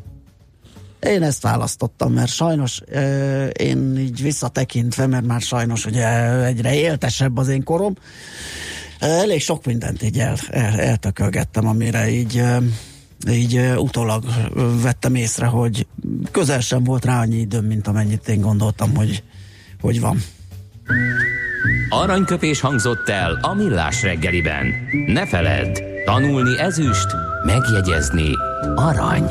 Én 1.00 1.22
ezt 1.22 1.42
választottam, 1.42 2.12
mert 2.12 2.30
sajnos 2.30 2.80
euh, 2.88 3.50
én 3.58 3.98
így 3.98 4.22
visszatekintve, 4.22 5.06
mert 5.06 5.26
már 5.26 5.40
sajnos 5.40 5.86
ugye 5.86 6.34
egyre 6.44 6.74
éltesebb 6.74 7.36
az 7.36 7.48
én 7.48 7.64
korom, 7.64 7.94
elég 8.98 9.40
sok 9.40 9.64
mindent 9.64 10.02
így 10.02 10.18
el, 10.18 10.36
el, 10.50 10.80
eltökölgettem, 10.80 11.66
amire 11.66 12.10
így 12.10 12.42
így 13.28 13.72
utólag 13.76 14.24
vettem 14.82 15.14
észre, 15.14 15.46
hogy 15.46 15.86
közel 16.30 16.60
sem 16.60 16.84
volt 16.84 17.04
rá 17.04 17.20
annyi 17.20 17.36
időm, 17.36 17.64
mint 17.64 17.86
amennyit 17.86 18.28
én 18.28 18.40
gondoltam, 18.40 18.94
hogy, 18.94 19.22
hogy 19.80 20.00
van. 20.00 20.22
Aranyköpés 21.88 22.60
hangzott 22.60 23.08
el 23.08 23.38
a 23.42 23.54
millás 23.54 24.02
reggeliben. 24.02 24.74
Ne 25.06 25.26
feledd, 25.26 25.78
tanulni 26.04 26.58
ezüst, 26.58 27.06
megjegyezni 27.44 28.30
arany. 28.74 29.30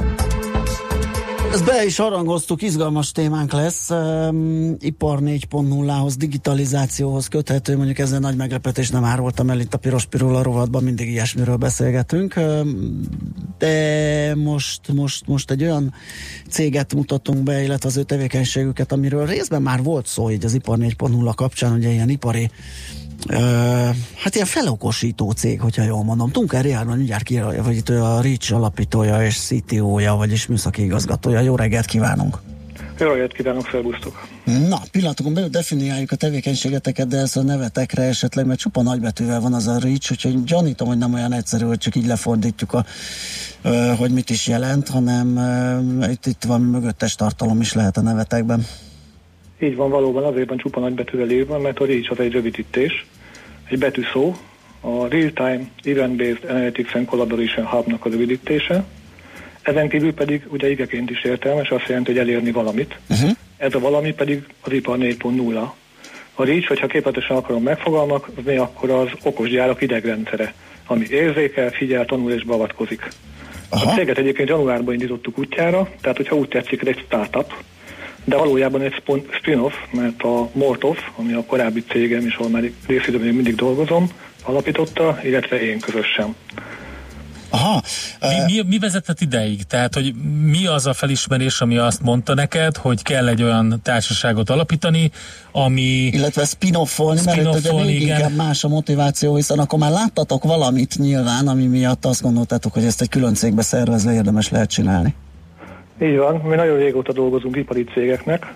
Ezt 1.51 1.65
be 1.65 1.85
is 1.85 1.97
harangoztuk, 1.97 2.61
izgalmas 2.61 3.11
témánk 3.11 3.51
lesz. 3.51 3.89
Um, 3.89 4.75
ipar 4.79 5.19
4.0-hoz, 5.21 6.17
digitalizációhoz 6.17 7.27
köthető, 7.27 7.75
mondjuk 7.75 7.99
ezzel 7.99 8.19
nagy 8.19 8.35
meglepetés 8.35 8.89
nem 8.89 9.03
árultam 9.03 9.49
el 9.49 9.59
itt 9.59 9.73
a 9.73 9.77
Piros 9.77 10.05
Pirula 10.05 10.43
rovatban, 10.43 10.83
mindig 10.83 11.09
ilyesmiről 11.09 11.55
beszélgetünk. 11.55 12.33
Um, 12.37 12.99
de 13.57 14.35
most, 14.35 14.93
most, 14.93 15.27
most 15.27 15.51
egy 15.51 15.63
olyan 15.63 15.93
céget 16.49 16.93
mutatunk 16.93 17.43
be, 17.43 17.63
illetve 17.63 17.89
az 17.89 17.97
ő 17.97 18.03
tevékenységüket, 18.03 18.91
amiről 18.91 19.25
részben 19.25 19.61
már 19.61 19.83
volt 19.83 20.07
szó 20.07 20.29
így 20.29 20.45
az 20.45 20.53
ipar 20.53 20.77
4.0 20.77 21.31
kapcsán, 21.35 21.73
ugye 21.73 21.89
ilyen 21.89 22.09
ipari 22.09 22.49
hát 24.15 24.35
ilyen 24.35 24.47
felokosító 24.47 25.31
cég, 25.31 25.59
hogyha 25.59 25.83
jól 25.83 26.03
mondom. 26.03 26.31
Tunker 26.31 26.65
Járman 26.65 26.97
mindjárt 26.97 27.23
ki, 27.23 27.39
vagy 27.39 27.75
itt 27.75 27.89
a 27.89 28.21
Rich 28.21 28.53
alapítója 28.53 29.25
és 29.25 29.37
CTO-ja, 29.37 30.13
vagyis 30.13 30.47
műszaki 30.47 30.83
igazgatója. 30.83 31.39
Jó 31.39 31.55
reggelt 31.55 31.85
kívánunk! 31.85 32.37
Jó 32.99 33.07
reggelt 33.07 33.33
kívánok, 33.33 33.69
szervusztok! 33.71 34.27
Na, 34.45 34.81
pillanatokon 34.91 35.33
belül 35.33 35.49
definiáljuk 35.49 36.11
a 36.11 36.15
tevékenységeteket, 36.15 37.07
de 37.07 37.17
ezt 37.17 37.37
a 37.37 37.41
nevetekre 37.41 38.03
esetleg, 38.03 38.45
mert 38.45 38.59
csupa 38.59 38.81
nagybetűvel 38.81 39.39
van 39.39 39.53
az 39.53 39.67
a 39.67 39.77
Rich, 39.77 40.11
úgyhogy 40.11 40.43
gyanítom, 40.43 40.87
hogy 40.87 40.97
nem 40.97 41.13
olyan 41.13 41.33
egyszerű, 41.33 41.65
hogy 41.65 41.77
csak 41.77 41.95
így 41.95 42.05
lefordítjuk, 42.05 42.73
a, 42.73 42.85
hogy 43.97 44.11
mit 44.11 44.29
is 44.29 44.47
jelent, 44.47 44.89
hanem 44.89 45.39
itt, 46.11 46.25
itt 46.25 46.43
van 46.43 46.61
mögöttes 46.61 47.15
tartalom 47.15 47.61
is 47.61 47.73
lehet 47.73 47.97
a 47.97 48.01
nevetekben. 48.01 48.65
Így 49.63 49.75
van, 49.75 49.89
valóban 49.89 50.23
azért 50.23 50.49
van 50.49 50.57
csupa 50.57 50.79
nagybetűvel 50.79 51.29
írva, 51.29 51.59
mert 51.59 51.79
a 51.79 51.85
REACH 51.85 52.11
az 52.11 52.19
egy 52.19 52.31
rövidítés, 52.31 53.05
egy 53.69 53.77
betűszó, 53.77 54.35
a 54.81 55.07
Real-Time 55.07 55.61
Event-Based 55.83 56.49
Analytics 56.49 56.93
and 56.93 57.05
Collaboration 57.05 57.65
Hub-nak 57.65 58.05
a 58.05 58.09
rövidítése. 58.09 58.83
Ezen 59.61 59.89
kívül 59.89 60.13
pedig 60.13 60.43
ugye 60.47 60.69
igeként 60.69 61.09
is 61.09 61.23
értelmes, 61.23 61.69
azt 61.69 61.87
jelenti, 61.87 62.11
hogy 62.11 62.19
elérni 62.19 62.51
valamit. 62.51 62.99
Uh-huh. 63.09 63.29
Ez 63.57 63.75
a 63.75 63.79
valami 63.79 64.13
pedig 64.13 64.43
az 64.61 64.71
ipar 64.71 64.97
4.0. 64.97 65.69
A 66.35 66.43
REACH, 66.43 66.67
hogyha 66.67 66.87
képletesen 66.87 67.35
akarom 67.37 67.63
megfogalmazni, 67.63 68.55
akkor 68.55 68.89
az 68.89 69.07
okos 69.23 69.49
gyárak 69.49 69.81
idegrendszere, 69.81 70.53
ami 70.87 71.05
érzékel, 71.09 71.69
figyel, 71.69 72.05
tanul 72.05 72.31
és 72.31 72.43
beavatkozik. 72.43 73.07
Aha. 73.69 73.91
A 73.91 73.93
céget 73.93 74.17
egyébként 74.17 74.49
januárban 74.49 74.93
indítottuk 74.93 75.37
útjára, 75.37 75.89
tehát 76.01 76.17
hogyha 76.17 76.35
úgy 76.35 76.47
tetszik, 76.47 76.81
ez 76.81 76.87
egy 76.87 77.03
startup, 77.05 77.53
de 78.23 78.37
valójában 78.37 78.81
egy 78.81 79.03
spin-off, 79.39 79.73
mert 79.91 80.21
a 80.21 80.49
Mortov, 80.53 80.97
ami 81.15 81.33
a 81.33 81.43
korábbi 81.43 81.83
cégem, 81.83 82.25
és 82.25 82.35
ahol 82.35 82.49
már 82.49 82.63
részidőben 82.87 83.33
mindig 83.33 83.55
dolgozom, 83.55 84.09
alapította, 84.43 85.19
illetve 85.23 85.61
én 85.61 85.79
közösen. 85.79 86.35
Aha. 87.53 87.81
Mi, 88.19 88.53
mi, 88.53 88.63
mi 88.67 88.79
vezetett 88.79 89.21
ideig? 89.21 89.63
Tehát, 89.63 89.93
hogy 89.93 90.13
mi 90.43 90.65
az 90.65 90.85
a 90.85 90.93
felismerés, 90.93 91.61
ami 91.61 91.77
azt 91.77 92.01
mondta 92.01 92.33
neked, 92.33 92.77
hogy 92.77 93.01
kell 93.01 93.27
egy 93.27 93.43
olyan 93.43 93.79
társaságot 93.83 94.49
alapítani, 94.49 95.11
ami... 95.51 95.81
Illetve 96.11 96.45
spin-offolni, 96.45 97.19
spin 97.19 97.43
mert 97.43 97.55
ugye 97.55 97.73
még 97.73 98.01
igen. 98.01 98.17
inkább 98.17 98.35
más 98.35 98.63
a 98.63 98.67
motiváció, 98.67 99.35
hiszen 99.35 99.59
akkor 99.59 99.79
már 99.79 99.91
láttatok 99.91 100.43
valamit 100.43 100.97
nyilván, 100.97 101.47
ami 101.47 101.65
miatt 101.65 102.05
azt 102.05 102.21
gondoltátok, 102.21 102.73
hogy 102.73 102.85
ezt 102.85 103.01
egy 103.01 103.09
külön 103.09 103.33
cégbe 103.33 103.61
szervezve 103.61 104.13
érdemes 104.13 104.49
lehet 104.49 104.69
csinálni. 104.69 105.15
Így 106.01 106.17
van, 106.17 106.35
mi 106.35 106.55
nagyon 106.55 106.77
régóta 106.77 107.11
dolgozunk 107.11 107.55
ipari 107.55 107.83
cégeknek, 107.83 108.53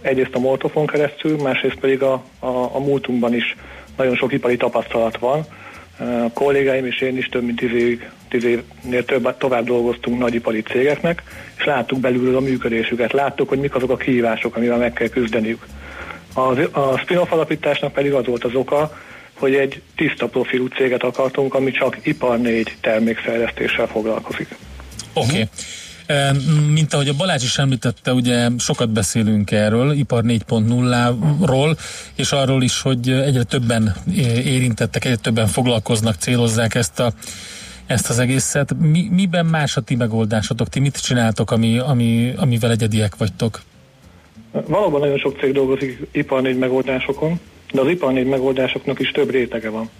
egyrészt 0.00 0.34
a 0.34 0.38
Moltofon 0.38 0.86
keresztül, 0.86 1.42
másrészt 1.42 1.78
pedig 1.78 2.02
a, 2.02 2.12
a, 2.38 2.46
a 2.46 2.78
múltunkban 2.78 3.34
is 3.34 3.56
nagyon 3.96 4.14
sok 4.14 4.32
ipari 4.32 4.56
tapasztalat 4.56 5.18
van. 5.18 5.44
A 5.98 6.30
kollégáim 6.32 6.86
és 6.86 7.00
én 7.00 7.16
is 7.16 7.28
több 7.28 7.44
mint 7.44 7.58
tíz, 7.58 7.70
évig, 7.72 8.10
tíz 8.28 8.44
évnél 8.44 9.04
több, 9.04 9.36
tovább 9.38 9.64
dolgoztunk 9.64 10.18
nagy 10.18 10.34
ipari 10.34 10.62
cégeknek, 10.62 11.22
és 11.58 11.64
láttuk 11.64 12.00
belülről 12.00 12.36
a 12.36 12.40
működésüket, 12.40 13.12
láttuk, 13.12 13.48
hogy 13.48 13.58
mik 13.58 13.74
azok 13.74 13.90
a 13.90 13.96
kihívások, 13.96 14.56
amivel 14.56 14.78
meg 14.78 14.92
kell 14.92 15.08
küzdeniük. 15.08 15.66
A, 16.34 16.78
a 16.80 16.98
spin-off 16.98 17.32
alapításnak 17.32 17.92
pedig 17.92 18.12
az 18.12 18.26
volt 18.26 18.44
az 18.44 18.54
oka, 18.54 18.98
hogy 19.34 19.54
egy 19.54 19.82
tiszta 19.96 20.26
profilú 20.26 20.66
céget 20.66 21.02
akartunk, 21.02 21.54
ami 21.54 21.70
csak 21.70 21.98
ipar 22.02 22.38
4 22.38 22.76
termékfejlesztéssel 22.80 23.86
foglalkozik. 23.86 24.48
Oké. 25.12 25.26
Okay. 25.26 25.48
Mint 26.72 26.94
ahogy 26.94 27.08
a 27.08 27.14
Balázs 27.14 27.42
is 27.42 27.58
említette, 27.58 28.12
ugye 28.12 28.48
sokat 28.58 28.90
beszélünk 28.90 29.50
erről, 29.50 29.92
ipar 29.92 30.22
4.0-ról, 30.26 31.78
és 32.14 32.32
arról 32.32 32.62
is, 32.62 32.80
hogy 32.80 33.10
egyre 33.10 33.42
többen 33.42 33.94
érintettek, 34.44 35.04
egyre 35.04 35.16
többen 35.16 35.46
foglalkoznak, 35.46 36.14
célozzák 36.14 36.74
ezt 36.74 37.00
a 37.00 37.12
ezt 37.86 38.10
az 38.10 38.18
egészet. 38.18 38.74
Mi, 38.78 39.08
miben 39.10 39.46
más 39.46 39.76
a 39.76 39.80
ti 39.80 39.94
megoldásotok? 39.94 40.68
Ti 40.68 40.80
mit 40.80 41.02
csináltok, 41.02 41.50
ami, 41.50 41.78
ami, 41.78 42.32
amivel 42.36 42.70
egyediek 42.70 43.16
vagytok? 43.16 43.60
Valóban 44.66 45.00
nagyon 45.00 45.18
sok 45.18 45.38
cég 45.38 45.52
dolgozik 45.52 46.06
ipar 46.12 46.42
4 46.42 46.58
megoldásokon, 46.58 47.40
de 47.72 47.80
az 47.80 47.88
ipar 47.88 48.12
4 48.12 48.26
megoldásoknak 48.26 49.00
is 49.00 49.10
több 49.10 49.30
rétege 49.30 49.68
van. 49.68 49.90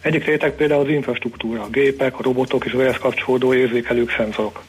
Egyik 0.00 0.24
réteg 0.24 0.52
például 0.52 0.80
az 0.80 0.88
infrastruktúra, 0.88 1.62
a 1.62 1.68
gépek, 1.68 2.18
a 2.18 2.22
robotok 2.22 2.64
és 2.64 2.72
az 2.72 2.80
ehhez 2.80 2.98
kapcsolódó 2.98 3.54
érzékelők, 3.54 4.14
szenzorok. 4.16 4.62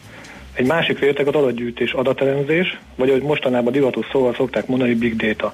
Egy 0.60 0.66
másik 0.66 1.00
réteg 1.00 1.28
az 1.28 1.36
adatgyűjtés, 1.36 1.94
adatelemzés, 1.94 2.80
vagy 2.96 3.10
ahogy 3.10 3.22
mostanában 3.22 3.72
divatos 3.72 4.06
szóval 4.12 4.34
szokták 4.34 4.68
mondani, 4.68 4.94
big 4.94 5.16
data. 5.16 5.54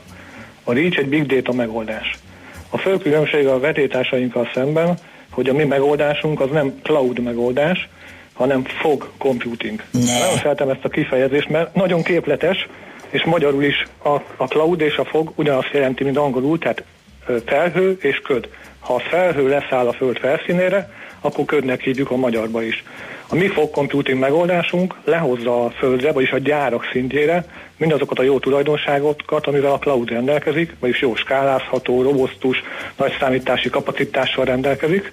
A 0.64 0.74
REACH 0.74 0.98
egy 0.98 1.08
big 1.08 1.26
data 1.26 1.54
megoldás. 1.54 2.18
A 2.70 2.78
fő 2.78 2.98
különbség 2.98 3.48
a 3.48 3.60
vetétársainkkal 3.60 4.50
szemben, 4.54 4.98
hogy 5.30 5.50
a 5.50 5.54
mi 5.54 5.64
megoldásunk 5.64 6.40
az 6.42 6.50
nem 6.52 6.80
cloud 6.84 7.20
megoldás, 7.20 7.90
hanem 8.34 8.64
fog 8.64 9.12
computing. 9.18 9.84
Szeretem 10.42 10.70
ezt 10.70 10.86
a 10.86 10.90
kifejezést, 10.90 11.50
mert 11.50 11.76
nagyon 11.76 12.04
képletes, 12.04 12.68
és 13.10 13.24
magyarul 13.24 13.64
is 13.64 13.88
a, 14.04 14.10
a 14.36 14.46
cloud 14.48 14.82
és 14.82 14.96
a 14.98 15.06
fog 15.06 15.32
ugyanazt 15.36 15.72
jelenti, 15.74 16.04
mint 16.04 16.18
angolul, 16.18 16.60
tehát 16.60 16.84
felhő 17.46 17.98
és 18.02 18.18
köd. 18.18 18.50
Ha 18.80 18.94
a 18.94 19.00
felhő 19.00 19.48
leszáll 19.48 19.88
a 19.88 19.94
föld 19.94 20.18
felszínére, 20.18 20.90
akkor 21.22 21.46
ködnek 21.46 21.82
hívjuk 21.82 22.12
a 22.12 22.16
magyarba 22.16 22.64
is. 22.64 22.84
A 23.28 23.36
mi 23.36 23.48
fog 23.48 23.72
computing 23.72 24.20
megoldásunk 24.20 24.96
lehozza 25.04 25.66
a 25.66 25.70
földre, 25.70 26.12
vagyis 26.12 26.32
a 26.32 26.38
gyárak 26.38 26.90
szintjére 26.92 27.46
mindazokat 27.78 28.20
a 28.20 28.24
jó 28.24 28.40
tulajdonságokat, 28.40 29.48
amivel 29.48 29.72
a 29.72 29.80
cloud 29.80 30.10
rendelkezik, 30.10 30.76
vagyis 30.80 31.02
jó 31.02 31.16
skálázható, 31.16 32.02
robosztus, 32.02 32.64
nagy 32.98 33.16
számítási 33.20 33.70
kapacitással 33.70 34.46
rendelkezik, 34.46 35.12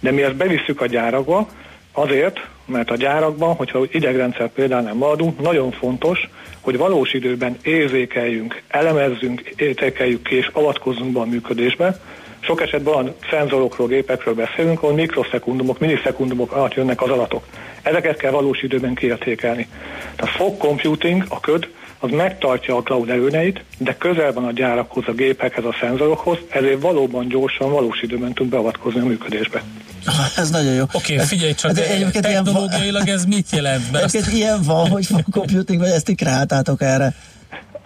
de 0.00 0.10
mi 0.10 0.22
ezt 0.22 0.36
bevisszük 0.36 0.80
a 0.80 0.86
gyárakba, 0.86 1.48
azért, 1.92 2.40
mert 2.66 2.90
a 2.90 2.96
gyárakban, 2.96 3.54
hogyha 3.54 3.84
idegrendszer 3.90 4.48
például 4.48 4.82
nem 4.82 4.96
maradunk, 4.96 5.40
nagyon 5.40 5.70
fontos, 5.70 6.28
hogy 6.60 6.76
valós 6.76 7.12
időben 7.12 7.56
érzékeljünk, 7.62 8.62
elemezzünk, 8.68 9.40
értékeljük 9.56 10.22
ki 10.22 10.34
és 10.34 10.50
avatkozzunk 10.52 11.12
be 11.12 11.20
a 11.20 11.24
működésbe. 11.24 12.00
Sok 12.44 12.60
esetben 12.60 12.94
olyan 12.94 13.14
szenzorokról, 13.30 13.86
gépekről 13.86 14.34
beszélünk, 14.34 14.82
ahol 14.82 14.94
mikroszekundumok, 14.94 15.78
millisekundumok 15.78 16.52
alatt 16.52 16.74
jönnek 16.74 17.02
az 17.02 17.10
adatok. 17.10 17.46
Ezeket 17.82 18.16
kell 18.16 18.30
valós 18.30 18.62
időben 18.62 18.94
kiértékelni. 18.94 19.68
Tehát 20.16 20.34
a 20.34 20.36
fog 20.36 20.56
computing, 20.56 21.24
a 21.28 21.40
köd, 21.40 21.68
az 21.98 22.10
megtartja 22.10 22.76
a 22.76 22.82
cloud 22.82 23.10
erőneit, 23.10 23.64
de 23.78 23.96
közel 23.96 24.32
van 24.32 24.44
a 24.44 24.52
gyárakhoz, 24.52 25.04
a 25.06 25.12
gépekhez, 25.12 25.64
a 25.64 25.76
szenzorokhoz, 25.80 26.38
ezért 26.48 26.80
valóban 26.80 27.28
gyorsan, 27.28 27.70
valós 27.70 28.02
időben 28.02 28.32
tud 28.32 28.48
beavatkozni 28.48 29.00
a 29.00 29.04
működésbe. 29.04 29.62
Ez 30.36 30.50
nagyon 30.50 30.72
jó. 30.72 30.82
Oké, 30.92 31.14
okay, 31.14 31.26
figyelj 31.26 31.54
csak, 31.54 31.70
de 31.70 31.90
egyébként 31.90 32.24
technológiailag 32.24 33.08
ez 33.08 33.24
mit 33.24 33.50
jelent? 33.50 33.92
Mert 33.92 34.04
egyébként 34.14 34.26
azt... 34.26 34.36
ilyen 34.36 34.62
van, 34.62 34.88
hogy 34.88 35.06
a 35.10 35.30
computing, 35.30 35.80
vagy 35.80 35.90
ezt 35.90 36.04
ti 36.04 36.14
kreáltátok 36.14 36.82
erre. 36.82 37.14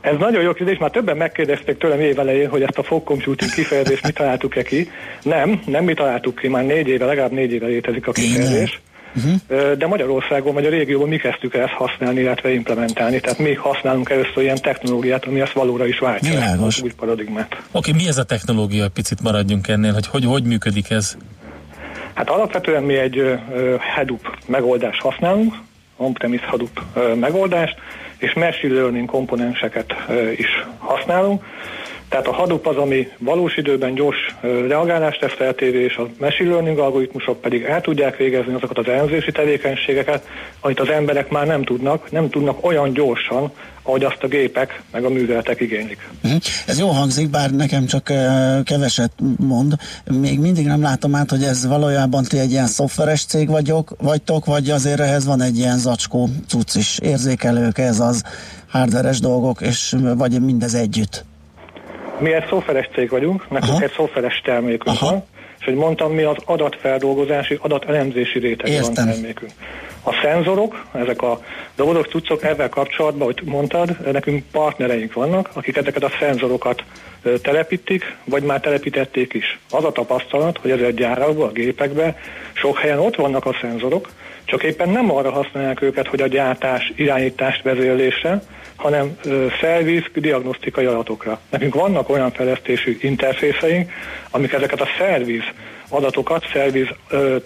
Ez 0.06 0.16
nagyon 0.18 0.42
jó 0.42 0.52
kérdés, 0.52 0.78
már 0.78 0.90
többen 0.90 1.16
megkérdezték 1.16 1.78
tőlem 1.78 2.00
évelején, 2.00 2.48
hogy 2.48 2.62
ezt 2.62 2.78
a 2.78 2.82
fog 2.82 3.04
computing 3.04 3.50
kifejezést 3.50 4.06
mi 4.06 4.12
találtuk-e 4.12 4.62
ki. 4.62 4.90
Nem, 5.22 5.60
nem 5.66 5.84
mi 5.84 5.94
találtuk 5.94 6.34
ki, 6.34 6.48
már 6.48 6.64
négy 6.64 6.88
éve, 6.88 7.04
legalább 7.04 7.32
négy 7.32 7.52
éve 7.52 7.66
létezik 7.66 8.06
a 8.06 8.12
kifejezés. 8.12 8.80
Uh-huh. 9.16 9.72
De 9.72 9.86
Magyarországon 9.86 10.54
vagy 10.54 10.66
a 10.66 10.68
régióban 10.68 11.08
mi 11.08 11.16
kezdtük 11.16 11.54
ezt 11.54 11.72
használni, 11.72 12.20
illetve 12.20 12.52
implementálni. 12.52 13.20
Tehát 13.20 13.38
mi 13.38 13.54
használunk 13.54 14.10
először 14.10 14.42
ilyen 14.42 14.60
technológiát, 14.62 15.24
ami 15.24 15.40
ezt 15.40 15.52
valóra 15.52 15.86
is 15.86 15.98
váltja. 15.98 16.30
Világos. 16.30 16.82
Új 16.82 16.92
paradigmát. 16.96 17.52
Oké, 17.52 17.90
okay, 17.90 17.92
mi 18.02 18.08
ez 18.08 18.18
a 18.18 18.24
technológia? 18.24 18.88
Picit 18.88 19.22
maradjunk 19.22 19.68
ennél, 19.68 19.92
hogy 19.92 20.06
hogy, 20.06 20.24
hogy 20.24 20.42
működik 20.42 20.90
ez? 20.90 21.16
Hát 22.14 22.30
alapvetően 22.30 22.82
mi 22.82 22.94
egy 22.94 23.18
uh, 23.18 23.38
Hadoop 23.94 24.38
megoldást 24.46 25.00
használunk, 25.00 25.54
on-premise 25.96 26.46
Hadoop 26.46 26.80
megoldást, 27.14 27.76
és 28.18 28.34
machine 28.34 28.74
learning 28.74 29.10
komponenseket 29.10 29.94
is 30.36 30.66
használunk. 30.78 31.44
Tehát 32.16 32.30
a 32.30 32.40
Hadoop 32.40 32.66
az, 32.66 32.76
ami 32.76 33.08
valós 33.18 33.56
időben 33.56 33.94
gyors 33.94 34.16
reagálást 34.40 35.20
tesz 35.20 35.36
lehetővé, 35.38 35.84
és 35.84 35.96
a 35.96 36.08
machine 36.20 36.50
learning 36.50 36.78
algoritmusok 36.78 37.40
pedig 37.40 37.62
el 37.62 37.80
tudják 37.80 38.16
végezni 38.16 38.54
azokat 38.54 38.78
az 38.78 38.88
elemzési 38.88 39.32
tevékenységeket, 39.32 40.26
amit 40.60 40.80
az 40.80 40.88
emberek 40.88 41.30
már 41.30 41.46
nem 41.46 41.64
tudnak, 41.64 42.10
nem 42.10 42.30
tudnak 42.30 42.64
olyan 42.64 42.92
gyorsan, 42.92 43.52
ahogy 43.82 44.04
azt 44.04 44.22
a 44.22 44.26
gépek 44.26 44.82
meg 44.92 45.04
a 45.04 45.08
műveletek 45.08 45.60
igénylik. 45.60 46.08
Uh-huh. 46.24 46.40
Ez 46.66 46.78
jó 46.78 46.88
hangzik, 46.88 47.30
bár 47.30 47.50
nekem 47.50 47.86
csak 47.86 48.04
keveset 48.64 49.12
mond. 49.38 49.74
Még 50.20 50.38
mindig 50.38 50.66
nem 50.66 50.82
látom 50.82 51.14
át, 51.14 51.30
hogy 51.30 51.42
ez 51.42 51.66
valójában 51.66 52.24
ti 52.24 52.38
egy 52.38 52.50
ilyen 52.50 52.66
szoftveres 52.66 53.24
cég 53.24 53.48
vagyok, 53.48 53.94
vagytok, 54.00 54.44
vagy 54.44 54.70
azért 54.70 55.00
ehhez 55.00 55.24
van 55.24 55.42
egy 55.42 55.56
ilyen 55.56 55.78
zacskó 55.78 56.28
cucc 56.48 56.74
is, 56.74 56.98
érzékelők, 56.98 57.78
ez 57.78 58.00
az 58.00 58.22
hardveres 58.68 59.20
dolgok, 59.20 59.60
és 59.60 59.96
vagy 60.16 60.40
mindez 60.40 60.74
együtt. 60.74 61.24
Mi 62.18 62.32
egy 62.32 62.46
szoftveres 62.48 62.88
cég 62.94 63.10
vagyunk, 63.10 63.50
nekünk 63.50 63.72
Aha. 63.72 63.82
egy 63.82 63.92
szoftveres 63.92 64.40
termékünk 64.44 64.96
Aha. 64.96 65.10
van, 65.10 65.24
és 65.58 65.64
hogy 65.64 65.74
mondtam, 65.74 66.12
mi 66.12 66.22
az 66.22 66.36
adatfeldolgozási, 66.44 67.58
adatelemzési 67.60 68.38
réteg 68.38 68.80
van 68.80 68.94
termékünk. 68.94 69.50
A 70.02 70.12
szenzorok, 70.22 70.86
ezek 70.92 71.22
a 71.22 71.40
dolgok, 71.76 72.06
cuccok 72.06 72.42
ezzel 72.42 72.68
kapcsolatban, 72.68 73.26
hogy 73.26 73.42
mondtad, 73.44 74.12
nekünk 74.12 74.44
partnereink 74.52 75.12
vannak, 75.12 75.50
akik 75.52 75.76
ezeket 75.76 76.02
a 76.02 76.10
szenzorokat 76.20 76.82
telepítik, 77.42 78.16
vagy 78.24 78.42
már 78.42 78.60
telepítették 78.60 79.32
is. 79.32 79.58
Az 79.70 79.84
a 79.84 79.92
tapasztalat, 79.92 80.58
hogy 80.58 80.70
ezért 80.70 80.94
gyárakban, 80.94 81.48
a 81.48 81.52
gépekben 81.52 82.16
sok 82.52 82.78
helyen 82.78 82.98
ott 82.98 83.16
vannak 83.16 83.46
a 83.46 83.56
szenzorok, 83.60 84.08
csak 84.44 84.62
éppen 84.62 84.88
nem 84.88 85.10
arra 85.12 85.30
használják 85.30 85.82
őket, 85.82 86.06
hogy 86.06 86.20
a 86.20 86.26
gyártás 86.26 86.92
irányítást 86.96 87.62
vezérlésre, 87.62 88.42
hanem 88.76 89.16
szerviz 89.60 90.02
diagnosztikai 90.14 90.84
adatokra. 90.84 91.40
Nekünk 91.50 91.74
vannak 91.74 92.08
olyan 92.08 92.32
fejlesztésű 92.32 92.98
interfészeink, 93.00 93.90
amik 94.30 94.52
ezeket 94.52 94.80
a 94.80 94.86
szerviz 94.98 95.42
adatokat, 95.88 96.44
szerviz 96.52 96.86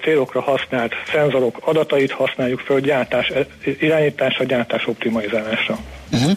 célokra 0.02 0.40
használt 0.40 0.92
szenzorok 1.12 1.58
adatait 1.60 2.12
használjuk 2.12 2.60
föl 2.60 2.80
gyártás 2.80 3.32
irányításra, 3.80 4.44
gyártás 4.44 4.86
optimalizálásra. 4.86 5.78
Uh-huh. 6.12 6.32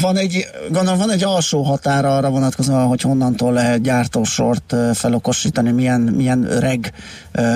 Van 0.00 0.16
egy, 0.16 0.46
gondolom, 0.70 0.98
van 0.98 1.10
egy 1.10 1.24
alsó 1.24 1.62
határa 1.62 2.16
arra 2.16 2.30
vonatkozóan, 2.30 2.86
hogy 2.86 3.00
honnantól 3.00 3.52
lehet 3.52 3.82
gyártósort 3.82 4.74
felokosítani, 4.94 5.70
milyen, 5.70 6.00
milyen 6.00 6.58
reg 6.60 6.92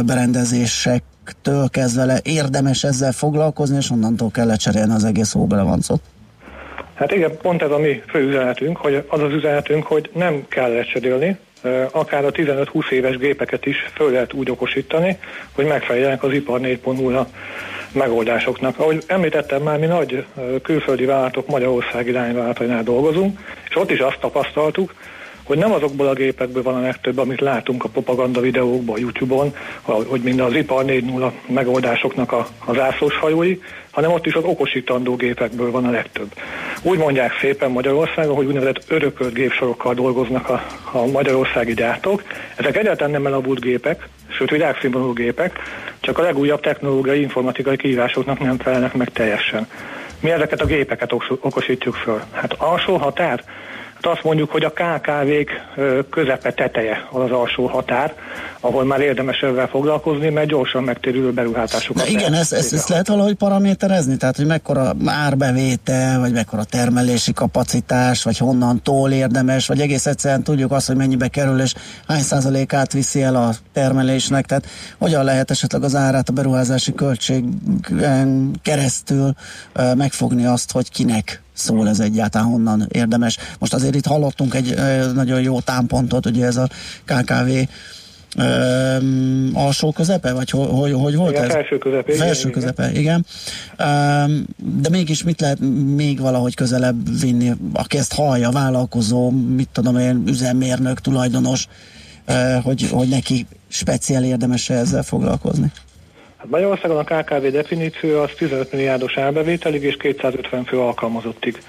berendezésektől 0.07 1.69
kezdve 1.69 2.05
le 2.05 2.21
érdemes 2.23 2.85
ezzel 2.85 3.13
foglalkozni, 3.13 3.77
és 3.77 3.91
onnantól 3.91 4.31
kell 4.31 4.47
lecserélni 4.47 4.93
az 4.93 5.05
egész 5.05 5.35
óbelevancot. 5.35 6.01
Hát 6.95 7.13
igen, 7.13 7.37
pont 7.43 7.63
ez 7.63 7.71
a 7.71 7.79
mi 7.79 8.03
fő 8.09 8.29
üzenetünk, 8.29 8.77
hogy 8.77 9.05
az 9.09 9.21
az 9.21 9.33
üzenetünk, 9.33 9.87
hogy 9.87 10.11
nem 10.13 10.45
kell 10.49 10.73
lecserélni, 10.73 11.39
akár 11.91 12.25
a 12.25 12.31
15-20 12.31 12.91
éves 12.91 13.17
gépeket 13.17 13.67
is 13.67 13.87
föl 13.95 14.11
lehet 14.11 14.33
úgy 14.33 14.51
okosítani, 14.51 15.19
hogy 15.53 15.67
megfeleljenek 15.67 16.23
az 16.23 16.33
ipar 16.33 16.61
4.0 16.61 17.27
megoldásoknak. 17.93 18.79
Ahogy 18.79 19.03
említettem 19.07 19.63
már, 19.63 19.79
mi 19.79 19.87
nagy 19.87 20.25
külföldi 20.63 21.05
vállalatok 21.05 21.47
Magyarország 21.47 22.07
irányvállalatainál 22.07 22.83
dolgozunk, 22.83 23.39
és 23.69 23.77
ott 23.77 23.91
is 23.91 23.99
azt 23.99 24.19
tapasztaltuk, 24.21 24.95
hogy 25.45 25.59
nem 25.59 25.73
azokból 25.73 26.07
a 26.07 26.13
gépekből 26.13 26.63
van 26.63 26.75
a 26.75 26.81
legtöbb, 26.81 27.19
amit 27.19 27.41
látunk 27.41 27.85
a 27.85 27.89
propaganda 27.89 28.41
videókban, 28.41 28.95
a 28.95 28.99
YouTube-on, 28.99 29.55
hogy 29.83 30.21
mind 30.21 30.41
az 30.41 30.55
ipar 30.55 30.85
4.0 30.85 31.33
megoldásoknak 31.47 32.33
a, 32.33 32.47
az 32.65 32.79
ászlós 32.79 33.19
hajói, 33.19 33.59
hanem 33.91 34.13
ott 34.13 34.27
is 34.27 34.35
az 34.35 34.45
okosítandó 34.45 35.17
gépekből 35.17 35.71
van 35.71 35.85
a 35.85 35.91
legtöbb. 35.91 36.33
Úgy 36.83 36.99
mondják 36.99 37.39
szépen 37.41 37.71
Magyarországon, 37.71 38.35
hogy 38.35 38.47
úgynevezett 38.47 38.85
örökölt 38.89 39.35
gépsorokkal 39.35 39.95
dolgoznak 39.95 40.49
a, 40.49 40.65
a 40.93 41.07
magyarországi 41.07 41.75
gyártók. 41.75 42.23
Ezek 42.57 42.77
egyáltalán 42.77 43.11
nem 43.11 43.27
elavult 43.27 43.61
gépek, 43.61 44.09
sőt 44.29 44.51
világszínvonalú 44.51 45.13
gépek, 45.13 45.59
csak 46.01 46.19
a 46.19 46.23
legújabb 46.23 46.61
technológiai 46.61 47.21
informatikai 47.21 47.77
kihívásoknak 47.77 48.39
nem 48.39 48.59
felelnek 48.59 48.95
meg 48.95 49.11
teljesen. 49.11 49.69
Mi 50.21 50.31
ezeket 50.31 50.61
a 50.61 50.67
gépeket 50.67 51.13
okosítjuk 51.41 51.95
föl? 51.95 52.23
Hát 52.33 52.53
alsó 52.53 52.97
határ 52.97 53.45
azt 54.07 54.23
mondjuk, 54.23 54.51
hogy 54.51 54.65
a 54.65 54.71
KKV-k 54.71 55.51
közepe 56.11 56.53
teteje 56.53 57.09
az, 57.11 57.23
az 57.23 57.31
alsó 57.31 57.67
határ, 57.67 58.15
ahol 58.61 58.85
már 58.85 59.01
érdemes 59.01 59.41
ezzel 59.41 59.69
foglalkozni, 59.69 60.29
mert 60.29 60.49
gyorsan 60.49 60.83
megtérülő 60.83 61.33
beruházásokat. 61.33 62.03
Na 62.03 62.09
igen, 62.09 62.33
ezt, 62.33 62.53
ezt, 62.53 62.73
ezt 62.73 62.89
lehet 62.89 63.09
valahogy 63.09 63.35
paraméterezni? 63.35 64.17
Tehát, 64.17 64.37
hogy 64.37 64.47
mekkora 64.47 64.93
árbevétel, 65.07 66.21
vagy 66.21 66.33
mekkora 66.33 66.65
termelési 66.65 67.33
kapacitás, 67.33 68.23
vagy 68.23 68.39
honnantól 68.39 69.11
érdemes, 69.11 69.67
vagy 69.67 69.81
egész 69.81 70.07
egyszerűen 70.07 70.43
tudjuk 70.43 70.73
azt, 70.73 70.87
hogy 70.87 70.97
mennyibe 70.97 71.29
kerül, 71.29 71.61
és 71.61 71.75
hány 72.09 72.23
százalékát 72.23 72.93
viszi 72.93 73.23
el 73.23 73.37
a 73.37 73.51
termelésnek, 73.73 74.47
tehát 74.47 74.67
hogyan 74.99 75.25
lehet 75.25 75.51
esetleg 75.51 75.83
az 75.83 75.95
árát 75.95 76.29
a 76.29 76.33
beruházási 76.33 76.95
költség 76.95 77.45
keresztül 78.63 79.33
megfogni 79.95 80.45
azt, 80.47 80.73
hogy 80.73 80.91
kinek 80.91 81.44
szól 81.55 81.89
ez 81.89 82.01
egyáltalán, 82.01 82.49
honnan 82.49 82.87
érdemes. 82.91 83.39
Most 83.59 83.75
azért 83.75 83.95
itt 83.95 84.07
hallottunk 84.07 84.55
egy 84.55 84.75
nagyon 85.15 85.41
jó 85.41 85.61
támpontot, 85.61 86.27
ugye 86.27 86.47
ez 86.47 86.57
a 86.57 86.69
KKV 87.05 87.51
Um, 88.37 89.51
alsó 89.53 89.93
közepe, 89.93 90.33
vagy 90.33 90.51
hogy, 90.51 90.69
hogy, 90.71 90.93
hogy 90.93 91.17
volt 91.17 91.31
igen, 91.31 91.45
ez? 91.45 91.51
Felső 91.51 91.79
közepe. 91.79 92.13
Felső 92.13 92.49
igen, 92.49 92.53
közepe, 92.53 92.93
igen. 92.93 93.27
Um, 93.79 94.45
de 94.81 94.89
mégis 94.89 95.23
mit 95.23 95.41
lehet 95.41 95.59
még 95.95 96.21
valahogy 96.21 96.55
közelebb 96.55 97.21
vinni, 97.21 97.53
aki 97.73 97.99
ezt 97.99 98.15
hallja, 98.15 98.51
vállalkozó, 98.51 99.31
mit 99.31 99.69
tudom 99.73 99.97
én, 99.97 100.23
üzemmérnök, 100.27 101.01
tulajdonos, 101.01 101.67
hogy, 102.63 102.89
hogy 102.91 103.09
neki 103.09 103.47
speciál 103.69 104.25
érdemes 104.25 104.71
ezzel 104.71 105.03
foglalkozni? 105.03 105.73
Hát 106.45 106.53
Magyarországon 106.53 106.97
a 106.97 107.05
KKV 107.05 107.47
definíció 107.47 108.21
az 108.21 108.31
15 108.37 108.73
milliárdos 108.73 109.17
árbevételig 109.17 109.83
és 109.83 109.97
250 109.97 110.65
fő 110.65 110.79
alkalmazottig. 110.79 111.63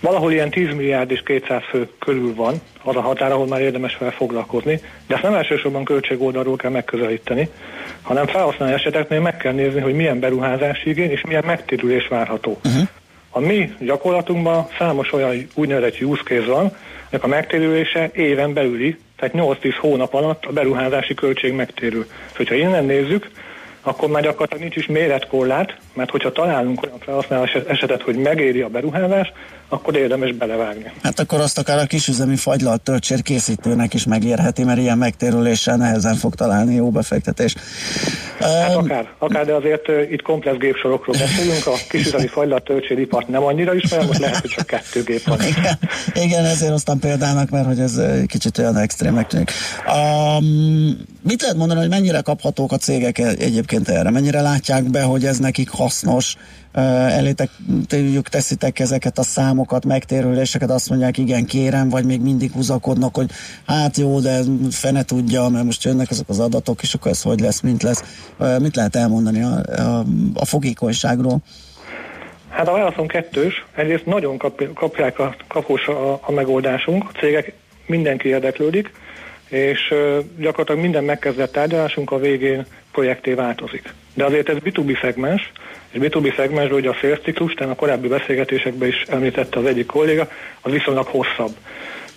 Valahol 0.00 0.32
ilyen 0.32 0.50
10 0.50 0.74
milliárd 0.74 1.10
és 1.10 1.22
200 1.24 1.62
fő 1.70 1.88
körül 1.98 2.34
van 2.34 2.60
az 2.82 2.96
a 2.96 3.00
határ, 3.00 3.32
ahol 3.32 3.46
már 3.46 3.60
érdemes 3.60 3.94
fel 3.94 4.10
foglalkozni, 4.10 4.80
de 5.06 5.14
ezt 5.14 5.22
nem 5.22 5.34
elsősorban 5.34 5.84
költségoldalról 5.84 6.56
kell 6.56 6.70
megközelíteni, 6.70 7.48
hanem 8.02 8.26
felhasználó 8.26 8.72
eseteknél 8.72 9.20
meg 9.20 9.36
kell 9.36 9.52
nézni, 9.52 9.80
hogy 9.80 9.94
milyen 9.94 10.20
beruházási 10.20 10.90
igény 10.90 11.10
és 11.10 11.24
milyen 11.26 11.44
megtérülés 11.46 12.08
várható. 12.08 12.58
Uh-huh. 12.64 12.88
A 13.30 13.40
mi 13.40 13.72
gyakorlatunkban 13.78 14.68
számos 14.78 15.12
olyan 15.12 15.48
úgynevezett 15.54 16.00
use 16.00 16.22
case 16.22 16.50
van, 16.50 16.76
a 17.20 17.26
megtérülése 17.26 18.10
éven 18.14 18.52
belüli, 18.52 18.96
tehát 19.16 19.34
8-10 19.36 19.74
hónap 19.80 20.14
alatt 20.14 20.44
a 20.44 20.52
beruházási 20.52 21.14
költség 21.14 21.52
megtérül. 21.52 22.06
És 22.30 22.36
hogyha 22.36 22.54
innen 22.54 22.84
nézzük, 22.84 23.30
akkor 23.82 24.08
már 24.08 24.22
gyakorlatilag 24.22 24.62
nincs 24.62 24.76
is 24.76 24.86
méretkorlát, 24.86 25.76
mert 25.94 26.10
hogyha 26.10 26.32
találunk 26.32 26.82
olyan 26.82 26.98
felhasználás 26.98 27.52
esetet, 27.52 28.02
hogy 28.02 28.16
megéri 28.16 28.60
a 28.60 28.68
beruházás, 28.68 29.32
akkor 29.68 29.96
érdemes 29.96 30.32
belevágni. 30.32 30.92
Hát 31.02 31.18
akkor 31.18 31.40
azt 31.40 31.58
akár 31.58 31.78
a 31.78 31.86
kisüzemi 31.86 32.36
fagylalt 32.36 32.80
töltsér 32.80 33.22
készítőnek 33.22 33.94
is 33.94 34.04
megérheti, 34.04 34.64
mert 34.64 34.78
ilyen 34.78 34.98
megtérüléssel 34.98 35.76
nehezen 35.76 36.14
fog 36.14 36.34
találni 36.34 36.74
jó 36.74 36.90
befektetést. 36.90 37.60
Hát 38.40 38.76
um, 38.76 38.84
akár, 38.84 39.08
akár, 39.18 39.46
de 39.46 39.52
azért 39.52 39.88
uh, 39.88 40.12
itt 40.12 40.22
komplex 40.22 40.56
gépsorokról 40.56 41.16
beszélünk, 41.18 41.66
a 41.66 41.72
kisüzemi 41.88 42.26
fagylalt 42.26 42.64
töltségipart 42.64 43.28
nem 43.28 43.42
annyira 43.42 43.74
ismerem, 43.74 44.06
most 44.06 44.18
lehet, 44.18 44.40
hogy 44.40 44.50
csak 44.50 44.66
kettő 44.66 45.02
gép 45.02 45.24
van. 45.24 45.38
Igen, 45.40 45.78
igen 46.14 46.44
ezért 46.44 46.70
hoztam 46.70 46.98
példának, 46.98 47.50
mert 47.50 47.66
hogy 47.66 47.80
ez 47.80 48.00
kicsit 48.26 48.58
olyan 48.58 48.76
extrém 48.76 49.26
tűnik. 49.28 49.50
Um, 49.86 51.06
mit 51.22 51.42
lehet 51.42 51.56
mondani, 51.56 51.80
hogy 51.80 51.88
mennyire 51.88 52.20
kaphatók 52.20 52.72
a 52.72 52.76
cégek 52.76 53.18
e- 53.18 53.34
egyébként 53.72 53.98
erre? 53.98 54.10
Mennyire 54.10 54.40
látják 54.40 54.82
be, 54.82 55.02
hogy 55.02 55.24
ez 55.24 55.38
nekik 55.38 55.70
hasznos? 55.70 56.36
elétek 56.72 57.50
teszitek 58.30 58.78
ezeket 58.78 59.18
a 59.18 59.22
számokat, 59.22 59.84
megtérüléseket, 59.84 60.70
azt 60.70 60.88
mondják, 60.88 61.18
igen, 61.18 61.44
kérem, 61.44 61.88
vagy 61.88 62.04
még 62.04 62.20
mindig 62.20 62.52
húzakodnak, 62.52 63.16
hogy 63.16 63.30
hát 63.66 63.96
jó, 63.96 64.20
de 64.20 64.40
fene 64.70 65.02
tudja, 65.02 65.48
mert 65.48 65.64
most 65.64 65.84
jönnek 65.84 66.10
azok 66.10 66.28
az 66.28 66.38
adatok, 66.38 66.82
és 66.82 66.94
akkor 66.94 67.10
ez 67.10 67.22
hogy 67.22 67.40
lesz, 67.40 67.60
mint 67.60 67.82
lesz. 67.82 68.30
Mit 68.58 68.76
lehet 68.76 68.96
elmondani 68.96 69.42
a, 69.42 69.60
a, 69.80 70.04
a 70.34 70.44
fogékonyságról? 70.44 71.38
Hát 72.48 72.68
a 72.68 72.72
válaszom 72.72 73.06
kettős. 73.06 73.64
Egyrészt 73.76 74.06
nagyon 74.06 74.38
kap, 74.38 74.72
kapják 74.74 75.18
a 75.18 75.34
kapós 75.48 75.86
a, 75.86 76.12
a 76.12 76.32
megoldásunk, 76.32 77.04
a 77.12 77.18
cégek 77.18 77.52
mindenki 77.86 78.28
érdeklődik, 78.28 78.90
és 79.48 79.94
gyakorlatilag 80.38 80.80
minden 80.80 81.04
megkezdett 81.04 81.52
tárgyalásunk 81.52 82.10
a 82.10 82.18
végén 82.18 82.66
projekté 82.92 83.32
változik. 83.32 83.92
De 84.14 84.24
azért 84.24 84.48
ez 84.48 84.56
B2B 84.64 85.00
szegmens, 85.00 85.52
és 85.90 86.00
B2B 86.02 86.36
szegmensről 86.36 86.78
ugye 86.78 86.90
a 86.90 86.96
szélciklus, 87.00 87.52
tehát 87.54 87.72
a 87.72 87.76
korábbi 87.76 88.08
beszélgetésekben 88.08 88.88
is 88.88 89.02
említette 89.08 89.58
az 89.58 89.66
egyik 89.66 89.86
kolléga, 89.86 90.28
az 90.60 90.72
viszonylag 90.72 91.06
hosszabb. 91.06 91.56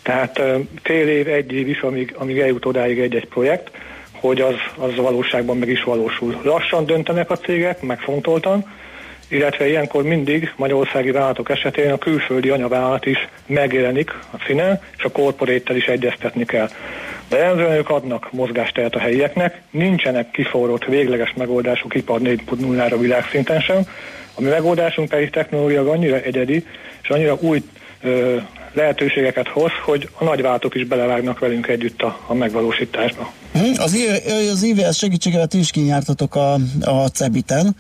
Tehát 0.02 0.42
fél 0.84 1.08
év, 1.08 1.28
egy 1.28 1.52
év 1.52 1.68
is, 1.68 1.82
amíg, 1.82 2.14
amíg 2.18 2.40
eljut 2.40 2.66
odáig 2.66 3.00
egy-egy 3.00 3.28
projekt, 3.28 3.72
hogy 4.12 4.42
az, 4.42 4.56
az 4.78 4.96
valóságban 4.96 5.58
meg 5.58 5.70
is 5.70 5.84
valósul. 5.84 6.40
Lassan 6.44 6.86
döntenek 6.86 7.30
a 7.30 7.38
cégek, 7.38 7.82
megfontoltan, 7.82 8.66
illetve 9.28 9.68
ilyenkor 9.68 10.04
mindig 10.04 10.54
magyarországi 10.56 11.12
vállalatok 11.12 11.50
esetén 11.50 11.92
a 11.92 11.98
külföldi 11.98 12.50
anyavállalat 12.50 13.06
is 13.06 13.28
megjelenik 13.46 14.10
a 14.10 14.44
színen, 14.46 14.82
és 14.98 15.04
a 15.04 15.12
korporéttel 15.12 15.76
is 15.76 15.86
egyeztetni 15.86 16.46
kell. 16.46 16.70
De 17.32 17.38
jellemzően 17.38 17.72
ők 17.72 17.90
adnak 17.90 18.32
mozgásteret 18.32 18.96
a 18.96 19.00
helyieknek, 19.00 19.62
nincsenek 19.70 20.32
kiforrott 20.32 20.86
végleges 20.86 21.34
megoldások 21.38 21.96
ipar 21.96 22.20
4.0-ra 22.22 22.96
világszinten 23.00 23.62
sem. 23.62 23.82
A 24.34 24.42
mi 24.42 24.50
megoldásunk 24.50 25.10
pedig 25.10 25.30
technológia 25.30 25.92
annyira 25.92 26.20
egyedi, 26.20 26.66
és 27.02 27.10
annyira 27.10 27.38
új 27.40 27.64
ö, 28.02 28.38
lehetőségeket 28.74 29.48
hoz, 29.48 29.72
hogy 29.84 30.10
a 30.18 30.24
nagyváltók 30.24 30.76
is 30.76 30.86
belevágnak 30.86 31.40
velünk 31.40 31.68
együtt 31.68 32.02
a, 32.02 32.20
a 32.28 32.34
megvalósításba. 32.34 33.34
Hm, 33.54 33.82
az, 33.82 33.98
az 34.52 34.64
IVS 34.64 34.98
segítségével 34.98 35.48
ti 35.48 35.60
is 35.60 35.72
kinyártatok 35.72 36.36
a, 36.36 36.54
a 36.82 37.08
Cebiten. 37.08 37.76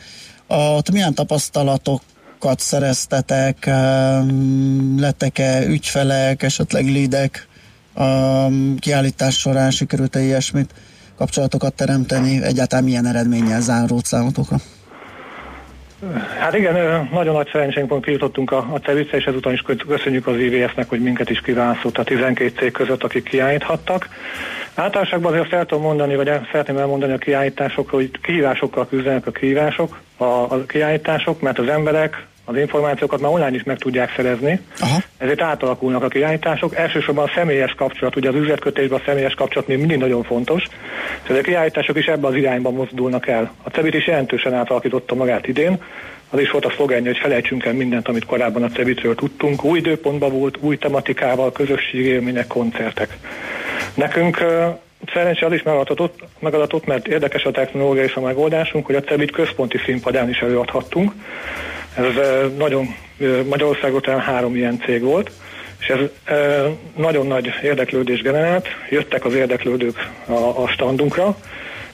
Ott 0.47 0.91
milyen 0.91 1.13
tapasztalatokat 1.13 2.59
szereztetek? 2.59 3.69
Lettek-e 4.97 5.65
ügyfelek, 5.65 6.43
esetleg 6.43 6.85
lidek 6.85 7.49
a 7.93 8.47
kiállítás 8.79 9.39
során? 9.39 9.71
Sikerült-e 9.71 10.19
ilyesmit 10.19 10.73
kapcsolatokat 11.17 11.73
teremteni? 11.73 12.43
Egyáltalán 12.43 12.83
milyen 12.83 13.05
eredménnyel 13.05 13.61
záródsz 13.61 14.07
számotokra? 14.07 14.57
Hát 16.39 16.55
igen, 16.55 17.07
nagyon 17.11 17.33
nagy 17.33 17.49
szerencsénkben 17.51 18.01
kijutottunk 18.01 18.51
a, 18.51 18.57
a 18.57 18.77
cevice, 18.77 19.17
és 19.17 19.25
ezután 19.25 19.53
is 19.53 19.63
köszönjük 19.87 20.27
az 20.27 20.37
IVS-nek, 20.37 20.89
hogy 20.89 21.01
minket 21.01 21.29
is 21.29 21.41
kiválasztott 21.41 21.97
a 21.97 22.03
12 22.03 22.53
cég 22.57 22.71
között, 22.71 23.03
akik 23.03 23.23
kiállíthattak. 23.23 24.09
Általánosságban 24.73 25.31
azért 25.31 25.47
fel 25.47 25.65
tudom 25.65 25.83
mondani, 25.83 26.15
vagy 26.15 26.31
szeretném 26.51 26.77
elmondani 26.77 27.13
a 27.13 27.17
kiállításokról, 27.17 28.01
hogy 28.01 28.11
kihívásokkal 28.21 28.87
küzdenek 28.87 29.27
a 29.27 29.31
kihívások, 29.31 29.99
a, 30.17 30.23
a 30.23 30.65
kiállítások, 30.67 31.41
mert 31.41 31.59
az 31.59 31.67
emberek 31.67 32.25
az 32.53 32.59
információkat 32.59 33.19
már 33.19 33.31
online 33.31 33.55
is 33.55 33.63
meg 33.63 33.77
tudják 33.77 34.13
szerezni, 34.15 34.59
Aha. 34.79 34.97
ezért 35.17 35.41
átalakulnak 35.41 36.03
a 36.03 36.07
kiállítások. 36.07 36.75
Elsősorban 36.75 37.27
a 37.27 37.31
személyes 37.35 37.73
kapcsolat, 37.73 38.15
ugye 38.15 38.29
az 38.29 38.35
üzletkötésben 38.35 38.99
a 38.99 39.03
személyes 39.05 39.33
kapcsolat 39.33 39.67
még 39.67 39.77
mindig 39.77 39.97
nagyon 39.97 40.23
fontos, 40.23 40.63
és 41.23 41.37
a 41.37 41.41
kiállítások 41.41 41.97
is 41.97 42.05
ebbe 42.05 42.27
az 42.27 42.35
irányba 42.35 42.71
mozdulnak 42.71 43.27
el. 43.27 43.51
A 43.63 43.69
CEBIT 43.69 43.93
is 43.93 44.07
jelentősen 44.07 44.53
átalakította 44.53 45.15
magát 45.15 45.47
idén, 45.47 45.79
az 46.29 46.39
is 46.39 46.51
volt 46.51 46.65
a 46.65 46.71
szlogenje, 46.75 47.09
hogy 47.09 47.19
felejtsünk 47.19 47.65
el 47.65 47.73
mindent, 47.73 48.07
amit 48.07 48.25
korábban 48.25 48.63
a 48.63 48.69
Cebitről 48.69 49.15
tudtunk. 49.15 49.63
Új 49.63 49.77
időpontban 49.77 50.31
volt, 50.31 50.57
új 50.59 50.77
tematikával, 50.77 51.51
közösségélmények, 51.51 52.47
koncertek. 52.47 53.17
Nekünk 53.93 54.45
szerencsé 55.13 55.45
az 55.45 55.53
is 55.53 55.63
megadatott, 55.63 56.19
megadatott, 56.39 56.85
mert 56.85 57.07
érdekes 57.07 57.43
a 57.43 57.51
technológia 57.51 58.03
és 58.03 58.15
a 58.15 58.21
megoldásunk, 58.21 58.85
hogy 58.85 58.95
a 58.95 59.01
Cebit 59.01 59.31
központi 59.31 59.77
színpadán 59.85 60.29
is 60.29 60.39
előadhattunk. 60.39 61.11
Ez 61.95 62.13
nagyon, 62.57 62.95
Magyarországon 63.49 64.01
talán 64.01 64.19
három 64.19 64.55
ilyen 64.55 64.81
cég 64.85 65.01
volt, 65.01 65.31
és 65.79 65.87
ez 65.87 65.99
nagyon 66.95 67.27
nagy 67.27 67.51
érdeklődés 67.63 68.21
generált, 68.21 68.67
jöttek 68.89 69.25
az 69.25 69.33
érdeklődők 69.33 70.09
a, 70.25 70.63
a 70.63 70.67
standunkra, 70.67 71.37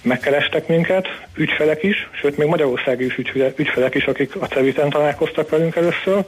megkerestek 0.01 0.67
minket, 0.67 1.07
ügyfelek 1.35 1.83
is, 1.83 2.09
sőt 2.21 2.37
még 2.37 2.47
magyarországi 2.47 3.05
is 3.05 3.17
ügyfelek 3.55 3.95
is, 3.95 4.05
akik 4.05 4.35
a 4.35 4.45
Ceviten 4.45 4.89
találkoztak 4.89 5.49
velünk 5.49 5.75
először, 5.75 6.23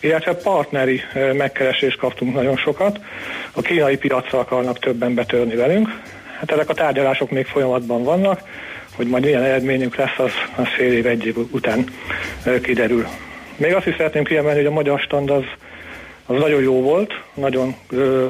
illetve 0.00 0.34
partneri 0.34 1.00
megkeresést 1.32 1.98
kaptunk 1.98 2.34
nagyon 2.34 2.56
sokat. 2.56 3.00
A 3.52 3.60
kínai 3.60 3.96
piacra 3.96 4.38
akarnak 4.38 4.78
többen 4.78 5.14
betörni 5.14 5.54
velünk. 5.54 5.88
Hát 6.38 6.50
ezek 6.50 6.68
a 6.68 6.74
tárgyalások 6.74 7.30
még 7.30 7.46
folyamatban 7.46 8.02
vannak, 8.02 8.40
hogy 8.96 9.06
majd 9.06 9.24
milyen 9.24 9.42
eredményünk 9.42 9.96
lesz, 9.96 10.18
az, 10.18 10.30
az 10.56 10.66
fél 10.76 10.92
év, 10.92 11.06
egy 11.06 11.26
év 11.26 11.36
után 11.50 11.84
kiderül. 12.62 13.06
Még 13.56 13.74
azt 13.74 13.86
is 13.86 13.94
szeretném 13.96 14.24
kiemelni, 14.24 14.58
hogy 14.58 14.66
a 14.66 14.74
magyar 14.74 15.00
stand 15.00 15.30
az 15.30 15.44
az 16.26 16.38
nagyon 16.38 16.62
jó 16.62 16.80
volt, 16.80 17.12
nagyon 17.34 17.74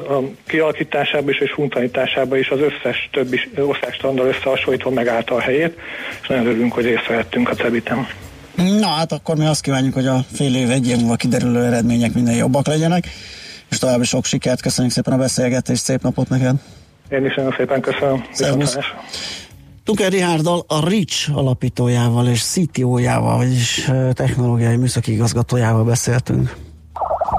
a 0.09 0.19
kialakításában 0.47 1.29
is 1.29 1.39
és 1.39 1.51
funkcionalitásában 1.51 2.37
is 2.37 2.49
az 2.49 2.59
összes 2.59 3.09
többi 3.11 3.39
országstandard 3.57 4.29
összehasonlítva 4.29 4.89
megállta 4.89 5.35
a 5.35 5.39
helyét, 5.39 5.77
és 6.21 6.27
nagyon 6.27 6.45
örülünk, 6.45 6.73
hogy 6.73 6.85
részt 6.85 7.07
vehettünk 7.07 7.49
a 7.49 7.53
Cebitem. 7.53 8.07
Na 8.55 8.87
hát 8.87 9.11
akkor 9.11 9.35
mi 9.35 9.45
azt 9.45 9.61
kívánjuk, 9.61 9.93
hogy 9.93 10.07
a 10.07 10.19
fél 10.33 10.55
év, 10.55 10.69
egy 10.69 10.89
év 10.89 10.97
múlva 10.97 11.15
kiderülő 11.15 11.63
eredmények 11.63 12.13
minden 12.13 12.35
jobbak 12.35 12.67
legyenek, 12.67 13.07
és 13.69 13.77
további 13.77 14.03
sok 14.03 14.25
sikert, 14.25 14.61
köszönjük 14.61 14.93
szépen 14.93 15.13
a 15.13 15.17
beszélgetést, 15.17 15.83
szép 15.83 16.01
napot 16.01 16.29
neked! 16.29 16.55
Én 17.09 17.25
is 17.25 17.35
nagyon 17.35 17.53
szépen 17.57 17.81
köszönöm. 17.81 18.25
Szervusz! 18.31 18.77
Tunker 19.83 20.11
Rihárdal, 20.11 20.63
a 20.67 20.87
RICS 20.87 21.27
alapítójával 21.27 22.27
és 22.27 22.43
CTO-jával, 22.43 23.37
vagyis 23.37 23.91
technológiai 24.13 24.75
műszaki 24.75 25.11
igazgatójával 25.11 25.83
beszéltünk. 25.83 26.55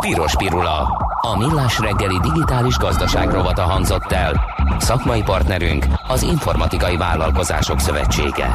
Piros 0.00 0.36
Pirula. 0.36 1.02
A 1.20 1.36
millás 1.38 1.78
reggeli 1.78 2.18
digitális 2.22 2.76
gazdaság 2.76 3.30
rovata 3.30 3.62
hangzott 3.62 4.12
el. 4.12 4.40
Szakmai 4.78 5.22
partnerünk 5.22 5.86
az 6.08 6.22
Informatikai 6.22 6.96
Vállalkozások 6.96 7.80
Szövetsége. 7.80 8.46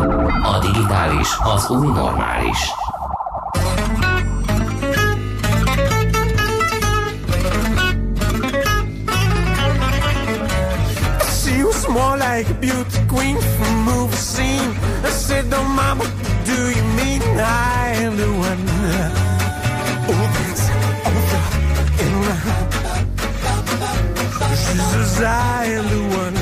A 0.43 0.59
digitális 0.61 1.27
az 1.55 1.69
új 1.69 1.87
normális. 1.87 2.57
Like 12.39 12.51
a 12.51 12.59
beauty 12.61 12.99
queen 13.09 13.37
from 13.57 13.67
a 13.67 13.83
movie 13.91 14.15
scene. 14.15 14.71
I 15.03 15.09
said, 15.09 15.53
oh 15.53 15.63
mama, 15.81 16.05
do 16.45 16.57
you 16.75 16.83
mean 16.99 17.21
I 17.21 17.91
am 18.05 18.15
the 18.15 18.31
one? 18.49 18.63
Oh, 20.11 20.25
that's 20.35 20.65
over 21.09 21.41
and 22.03 22.13
around. 22.19 22.71
She 24.63 24.77
says, 24.91 25.21
I 25.21 25.65
am 25.77 25.85
the 25.95 26.01
one 26.23 26.38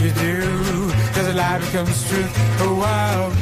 you 0.00 0.10
do, 0.12 0.90
cause 1.12 1.26
a 1.26 1.34
lie 1.34 1.58
becomes 1.58 2.08
truth. 2.08 2.32
Oh 2.60 2.74
wow, 2.74 3.32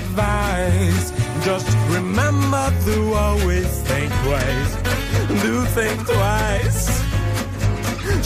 advice. 0.00 1.06
Just 1.44 1.68
remember 1.96 2.66
to 2.86 2.94
always 3.24 3.70
think 3.88 4.10
twice. 4.24 4.72
Do 5.42 5.54
think 5.76 5.98
twice. 6.06 6.82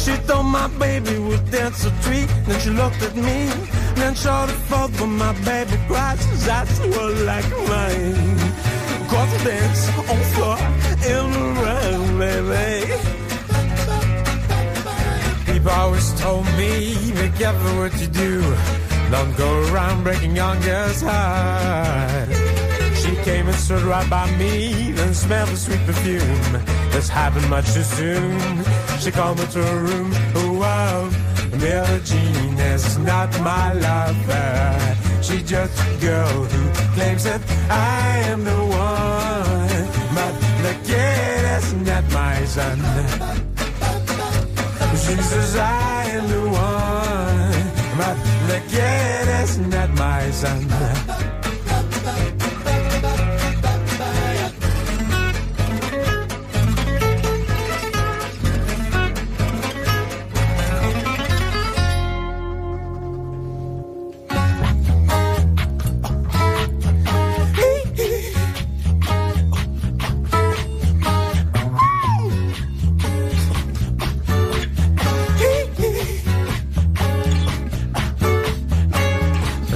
She 0.02 0.14
thought 0.26 0.46
my 0.60 0.68
baby 0.84 1.16
would 1.26 1.44
dance 1.50 1.84
a 1.84 1.92
treat. 2.02 2.28
Then 2.46 2.58
she 2.60 2.70
looked 2.70 3.02
at 3.08 3.14
me. 3.16 3.38
Then 3.98 4.14
showed 4.14 4.50
it 4.54 4.60
forth 4.68 4.92
but 4.98 5.12
my 5.24 5.32
baby 5.50 5.76
cries. 5.88 6.24
His 6.32 6.48
eyes 6.48 6.74
like 7.30 7.50
mine. 7.70 8.38
Cause 9.10 9.30
we 9.32 9.38
dance 9.50 9.82
on 10.12 10.20
floor 10.34 10.58
in 11.12 11.24
the 11.36 11.46
round, 11.64 12.10
baby. 12.22 12.64
People 15.50 15.70
always 15.70 16.08
told 16.20 16.46
me, 16.58 16.72
be 17.18 17.26
careful 17.38 17.72
what 17.80 17.94
you 18.00 18.08
do. 18.08 18.83
Don't 19.14 19.36
go 19.36 19.50
around 19.70 20.02
breaking 20.02 20.34
young 20.34 20.60
girls' 20.62 21.00
hearts. 21.00 22.36
She 23.00 23.14
came 23.22 23.46
and 23.46 23.56
stood 23.56 23.82
right 23.82 24.10
by 24.10 24.28
me, 24.38 24.90
then 24.90 25.14
smelled 25.14 25.50
the 25.50 25.56
sweet 25.56 25.82
perfume. 25.86 26.52
This 26.90 27.08
happened 27.08 27.48
much 27.48 27.72
too 27.72 27.84
soon. 27.84 28.64
She 28.98 29.12
called 29.12 29.38
me 29.38 29.46
to 29.54 29.62
her 29.70 29.80
room. 29.88 30.10
Oh 30.34 30.52
wow, 30.62 31.08
Billie 31.60 32.00
Jean 32.08 32.58
is 32.58 32.98
not 32.98 33.30
my 33.40 33.72
lover. 33.74 34.96
She's 35.22 35.48
just 35.48 35.74
a 35.78 35.96
girl 36.00 36.36
who 36.52 36.62
claims 36.96 37.22
that 37.22 37.40
I 37.70 38.18
am 38.32 38.42
the 38.42 38.60
one. 38.88 39.84
But 40.16 40.34
the 40.66 40.74
kid 40.88 41.42
is 41.56 41.72
not 41.88 42.04
my 42.10 42.44
son. 42.46 42.78
She 45.04 45.14
says 45.30 45.56
I 45.56 46.04
am 46.18 46.24
the 46.28 46.42
one, 46.50 47.98
but 47.98 48.33
the 48.46 48.60
kid 48.68 49.28
is 49.42 49.58
not 49.58 49.90
my 49.94 50.30
son. 50.30 51.33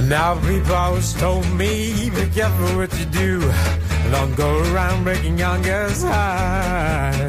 Now 0.09 0.41
people 0.41 0.73
always 0.73 1.13
told 1.13 1.47
me, 1.51 2.09
be 2.09 2.25
careful 2.33 2.77
what 2.77 2.91
you 2.97 3.05
do. 3.05 3.41
Don't 4.09 4.35
go 4.35 4.57
around 4.73 5.03
breaking 5.03 5.37
young 5.37 5.61
girls' 5.61 6.01
hearts. 6.01 7.19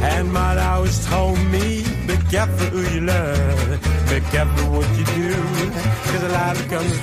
And 0.00 0.32
mother 0.32 0.62
always 0.62 1.04
told 1.06 1.38
me, 1.52 1.84
be 2.06 2.16
careful 2.30 2.66
who 2.68 2.80
you 2.94 3.02
love. 3.02 3.80
Be 4.08 4.20
careful 4.32 4.70
what 4.72 4.88
you 4.96 5.04
do. 5.04 5.34
Cause 6.08 6.22
a 6.22 6.28
lie 6.30 6.54
becomes. 6.54 6.94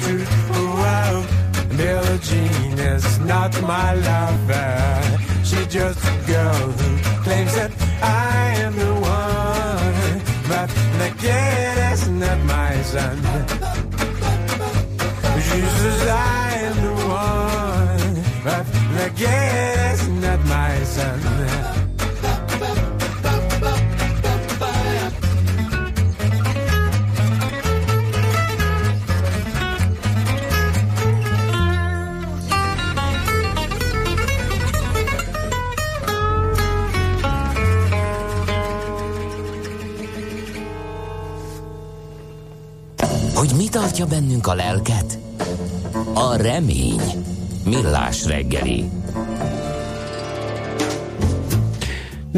Oh, 0.50 0.74
wow. 0.82 1.78
Billie 1.78 2.20
Jean 2.24 2.80
is 2.80 3.20
not 3.20 3.62
my 3.62 3.94
lover. 3.94 5.20
She's 5.44 5.68
just 5.68 6.00
a 6.04 6.16
girl 6.26 6.72
who 6.80 7.22
claims 7.22 7.54
that 7.54 7.72
I 8.02 8.56
am 8.66 8.76
the 8.76 8.94
one. 8.96 10.22
But 10.50 10.86
kid 11.20 11.94
is 11.94 12.08
not 12.08 12.40
my 12.46 12.82
son. 12.82 13.45
Is 19.18 20.08
not 20.08 20.40
my 20.46 20.84
son. 20.84 21.20
Hogy 43.36 43.54
mi 43.58 43.70
tartja 43.70 44.06
bennünk 44.06 44.48
a 44.48 44.54
lelket? 44.54 45.20
A 46.14 46.36
remény. 46.36 47.02
Millás 47.64 48.26
reggeli. 48.26 48.90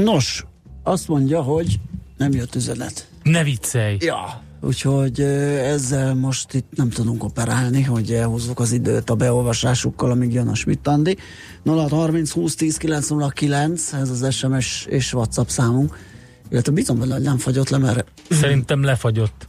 Nos, 0.03 0.45
azt 0.83 1.07
mondja, 1.07 1.41
hogy 1.41 1.79
nem 2.17 2.31
jött 2.31 2.55
üzenet. 2.55 3.07
Ne 3.23 3.43
viccelj! 3.43 3.97
Ja. 3.99 4.41
Úgyhogy 4.61 5.21
ezzel 5.21 6.15
most 6.15 6.53
itt 6.53 6.67
nem 6.75 6.89
tudunk 6.89 7.23
operálni, 7.23 7.83
hogy 7.83 8.11
elhúzzuk 8.11 8.59
az 8.59 8.71
időt 8.71 9.09
a 9.09 9.15
beolvasásukkal, 9.15 10.11
amíg 10.11 10.33
jön 10.33 10.47
a 10.47 10.55
Schmidt-Andi. 10.55 11.17
0630 11.65 12.31
20 12.31 12.55
10 12.55 12.77
909, 12.77 13.93
ez 13.93 14.09
az 14.09 14.33
SMS 14.35 14.85
és 14.89 15.13
WhatsApp 15.13 15.47
számunk. 15.47 15.97
Illetve 16.49 16.71
bízom 16.71 16.99
benne, 16.99 17.13
hogy 17.13 17.23
nem 17.23 17.37
fagyott 17.37 17.69
le, 17.69 17.77
mert 17.77 18.05
Szerintem 18.29 18.83
lefagyott. 18.83 19.47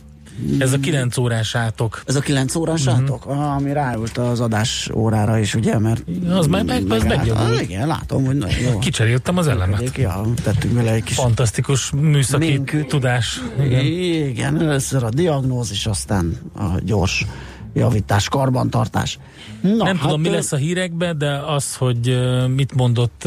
Ez 0.59 0.73
a 0.73 0.79
9 0.79 1.17
órás 1.17 1.55
átok. 1.55 2.03
ez 2.07 2.17
a 2.17 2.21
9 2.21 2.55
órás 2.55 2.87
uh-huh. 2.87 3.03
átok, 3.03 3.27
ah, 3.27 3.55
ami 3.57 3.73
ráült 3.73 4.19
az 4.19 4.41
adás 4.41 4.91
órára 4.95 5.39
is, 5.39 5.55
ugye, 5.55 5.79
mert 5.79 6.05
Az 6.31 6.47
meg- 6.47 6.65
meg- 6.65 6.91
az 6.91 7.03
megjavult. 7.03 7.51
Ah, 7.51 7.63
igen, 7.63 7.87
látom, 7.87 8.25
hogy 8.25 8.37
nagyon 8.37 8.59
jó. 8.73 8.79
Kicseréltem 8.79 9.37
az 9.37 9.47
elemet. 9.47 9.97
Ja, 9.97 10.25
tettünk 10.43 10.75
bele 10.75 10.93
egy 10.93 11.03
kis 11.03 11.17
Fantasztikus 11.17 11.91
műszaki 11.91 12.47
Minküt. 12.47 12.87
tudás. 12.87 13.41
Igen. 13.65 13.85
Igen. 13.85 14.29
Igen, 14.29 14.61
először 14.63 15.05
a 15.05 15.11
diagnózis, 15.11 15.87
aztán 15.87 16.37
a 16.57 16.65
gyors 16.83 17.27
javítás, 17.75 18.29
karbantartás. 18.29 19.19
Na, 19.63 19.85
Nem 19.85 19.99
tudom, 19.99 20.21
mi 20.21 20.29
lesz 20.29 20.53
a 20.53 20.57
hírekben, 20.57 21.19
de 21.19 21.31
az, 21.31 21.77
hogy 21.77 22.19
mit 22.55 22.75
mondott 22.75 23.23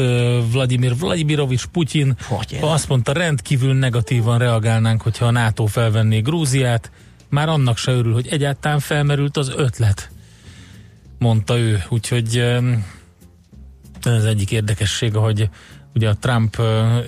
Vladimir 0.52 0.96
Vladimirovics 0.96 1.66
Putyin, 1.66 2.16
Hogy 2.28 2.58
azt 2.60 2.88
mondta, 2.88 3.12
rendkívül 3.12 3.74
negatívan 3.74 4.38
reagálnánk, 4.38 5.02
hogyha 5.02 5.26
a 5.26 5.30
NATO 5.30 5.66
felvenné 5.66 6.20
Grúziát, 6.20 6.90
már 7.28 7.48
annak 7.48 7.76
se 7.76 7.92
örül, 7.92 8.12
hogy 8.12 8.26
egyáltalán 8.26 8.78
felmerült 8.78 9.36
az 9.36 9.52
ötlet, 9.56 10.10
mondta 11.18 11.58
ő. 11.58 11.82
Úgyhogy 11.88 12.36
ez 14.02 14.24
egyik 14.24 14.50
érdekessége, 14.50 15.18
hogy 15.18 15.48
ugye 15.94 16.08
a 16.08 16.16
Trump 16.16 16.56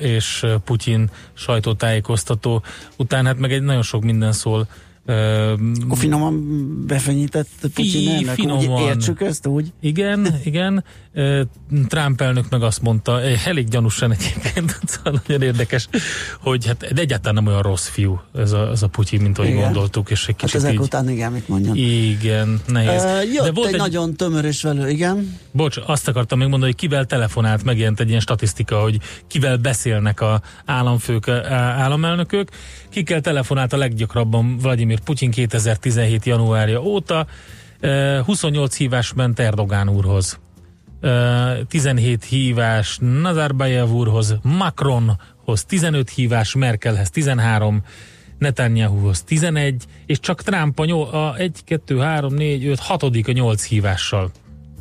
és 0.00 0.46
Putyin 0.64 1.10
sajtótájékoztató 1.34 2.62
után 2.96 3.26
hát 3.26 3.38
meg 3.38 3.52
egy 3.52 3.62
nagyon 3.62 3.82
sok 3.82 4.02
minden 4.02 4.32
szól 4.32 4.68
Akkor 5.06 5.98
finoman 5.98 6.44
befenyített 6.86 7.48
Putyin 7.74 8.08
elnök, 8.10 8.28
finoman. 8.28 8.82
úgy 8.82 8.88
értsük 8.88 9.20
ezt 9.20 9.46
úgy? 9.46 9.72
Igen, 9.80 10.26
igen. 10.44 10.84
Ö, 11.16 11.42
Trump 11.88 12.20
elnök 12.20 12.50
meg 12.50 12.62
azt 12.62 12.82
mondta, 12.82 13.20
elég 13.44 13.68
gyanúsan 13.68 14.12
egyébként, 14.12 14.78
szóval 14.90 15.22
nagyon 15.26 15.42
érdekes, 15.42 15.88
hogy 16.40 16.66
hát 16.66 16.82
egyáltalán 16.82 17.34
nem 17.34 17.46
olyan 17.46 17.62
rossz 17.62 17.88
fiú 17.88 18.20
ez 18.34 18.52
a, 18.52 18.70
ez 18.70 18.82
a 18.82 18.86
Putyin, 18.88 19.20
mint 19.20 19.38
ahogy 19.38 19.50
Igen. 19.50 19.62
gondoltuk, 19.62 20.10
és 20.10 20.20
egy 20.20 20.26
Hát 20.26 20.36
kicsit 20.36 20.54
ezek 20.54 20.72
így, 20.72 20.78
után 20.78 21.08
igen, 21.10 21.32
mit 21.32 21.48
mondjon. 21.48 21.76
igen, 21.76 22.60
nehéz. 22.66 23.02
Jött 23.34 23.44
de 23.44 23.52
volt 23.52 23.66
egy, 23.68 23.74
egy, 23.74 23.80
nagyon 23.80 24.14
tömör 24.14 24.44
és 24.44 24.62
velő, 24.62 24.88
igen. 24.88 25.38
bocs, 25.52 25.76
azt 25.86 26.08
akartam 26.08 26.38
még 26.38 26.48
mondani, 26.48 26.70
hogy 26.72 26.80
kivel 26.80 27.04
telefonált, 27.04 27.64
megjelent 27.64 28.00
egy 28.00 28.08
ilyen 28.08 28.20
statisztika, 28.20 28.80
hogy 28.80 28.98
kivel 29.26 29.56
beszélnek 29.56 30.20
a 30.20 30.42
államfők, 30.64 31.28
államelnökök. 31.28 32.48
Kikkel 32.90 33.20
telefonált 33.20 33.72
a 33.72 33.76
leggyakrabban 33.76 34.58
Vladimir 34.58 35.00
Putyin 35.00 35.30
2017. 35.30 36.24
januárja 36.24 36.82
óta. 36.82 37.26
Ö, 37.80 38.20
28 38.24 38.76
hívás 38.76 39.12
ment 39.12 39.38
Erdogán 39.38 39.88
úrhoz. 39.88 40.38
Ö, 41.04 41.52
17 41.68 42.24
hívás 42.24 42.98
Nazarbayev 43.00 43.90
úrhoz, 43.90 44.36
Macronhoz 44.42 45.64
15 45.66 46.10
hívás, 46.10 46.54
Merkelhez 46.54 47.10
13, 47.10 47.82
Netanyahuhoz 48.38 49.22
11, 49.22 49.84
és 50.06 50.20
csak 50.20 50.42
Trump 50.42 50.78
a, 50.78 50.84
nyol, 50.84 51.08
a 51.08 51.36
1, 51.38 51.64
2, 51.64 51.98
3, 51.98 52.34
4, 52.34 52.66
5, 52.66 52.78
6 52.78 53.02
a 53.02 53.10
8 53.32 53.64
hívással. 53.64 54.30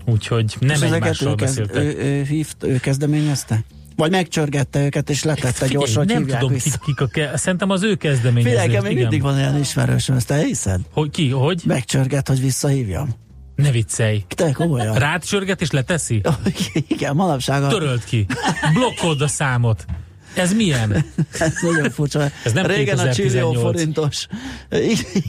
Úgyhogy 0.06 0.56
nem 0.60 0.70
és 0.70 0.82
egymással 0.82 1.32
ő, 1.32 1.36
kezd, 1.36 1.60
beszéltek. 1.60 1.84
ő, 1.84 2.04
ő, 2.04 2.24
hívt, 2.24 2.64
ő 2.64 2.78
kezdeményezte? 2.80 3.64
Vagy 3.96 4.12
megcsörgette 4.12 4.86
őket, 4.86 5.10
és 5.10 5.24
letette 5.24 5.68
gyorsan, 5.68 6.06
nem 6.06 6.26
tudom, 6.26 6.52
vissza. 6.52 6.70
kik, 6.70 6.80
kik 6.86 7.02
a 7.02 7.08
ke- 7.08 7.38
Szerintem 7.38 7.70
az 7.70 7.84
ő 7.84 7.90
Figyelj, 7.90 8.14
kezdeményezés. 8.16 8.58
nekem 8.66 8.82
még 8.84 8.92
igen. 8.92 9.02
mindig 9.02 9.22
van 9.22 9.36
olyan 9.36 9.60
ismerősöm, 9.60 10.16
ezt 10.16 10.28
te 10.28 10.38
hiszed? 10.38 10.80
Hogy, 10.92 11.10
ki, 11.10 11.30
hogy? 11.30 11.62
Megcsörget, 11.66 12.28
hogy 12.28 12.42
visszahívjam. 12.42 13.10
Ne 13.56 13.72
viccelj. 13.72 14.26
Te 14.28 14.52
komolyan. 14.52 14.96
Rád 14.96 15.24
csörget 15.24 15.62
és 15.62 15.72
leteszi? 15.72 16.22
Igen, 16.88 17.16
manapság 17.16 17.64
a... 17.64 17.68
Töröld 17.68 18.04
ki. 18.04 18.26
Blokkold 18.74 19.22
a 19.22 19.28
számot. 19.28 19.86
Ez 20.36 20.54
milyen? 20.54 21.06
Ez 21.40 21.54
nagyon 21.62 21.92
furcsa. 21.92 22.32
Ez 22.44 22.52
nem 22.52 22.66
Régen 22.66 22.98
a 22.98 23.04
2018. 23.04 23.16
csillió 23.16 23.54
forintos, 23.62 24.28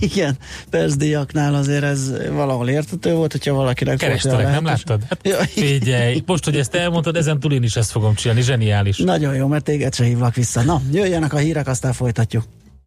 igen, 0.01 0.37
percdíjaknál 0.71 1.55
azért 1.55 1.83
ez 1.83 2.13
valahol 2.31 2.69
értető 2.69 3.13
volt, 3.15 3.33
hogyha 3.33 3.55
valakinek 3.55 3.97
Kerestelek, 3.97 4.51
nem 4.51 4.65
láttad? 4.65 5.03
Hát 5.09 5.19
Ja, 5.23 5.37
figyelj, 5.37 6.23
most, 6.27 6.45
hogy 6.45 6.57
ezt 6.57 6.75
elmondtad, 6.75 7.17
ezen 7.17 7.41
túl 7.41 7.53
én 7.53 7.63
is 7.63 7.77
ezt 7.77 7.91
fogom 7.91 8.15
csinálni. 8.15 8.43
Zseniális. 8.43 8.97
Nagyon 8.99 9.35
jó, 9.35 9.47
mert 9.47 9.65
téged 9.65 9.95
se 9.95 10.05
hívlak 10.05 10.35
vissza. 10.35 10.63
Na, 10.63 10.81
jöjjenek 10.93 11.33
a 11.33 11.39
hírek, 11.39 11.67
aztán 11.67 11.93
folytatjuk. 11.93 12.45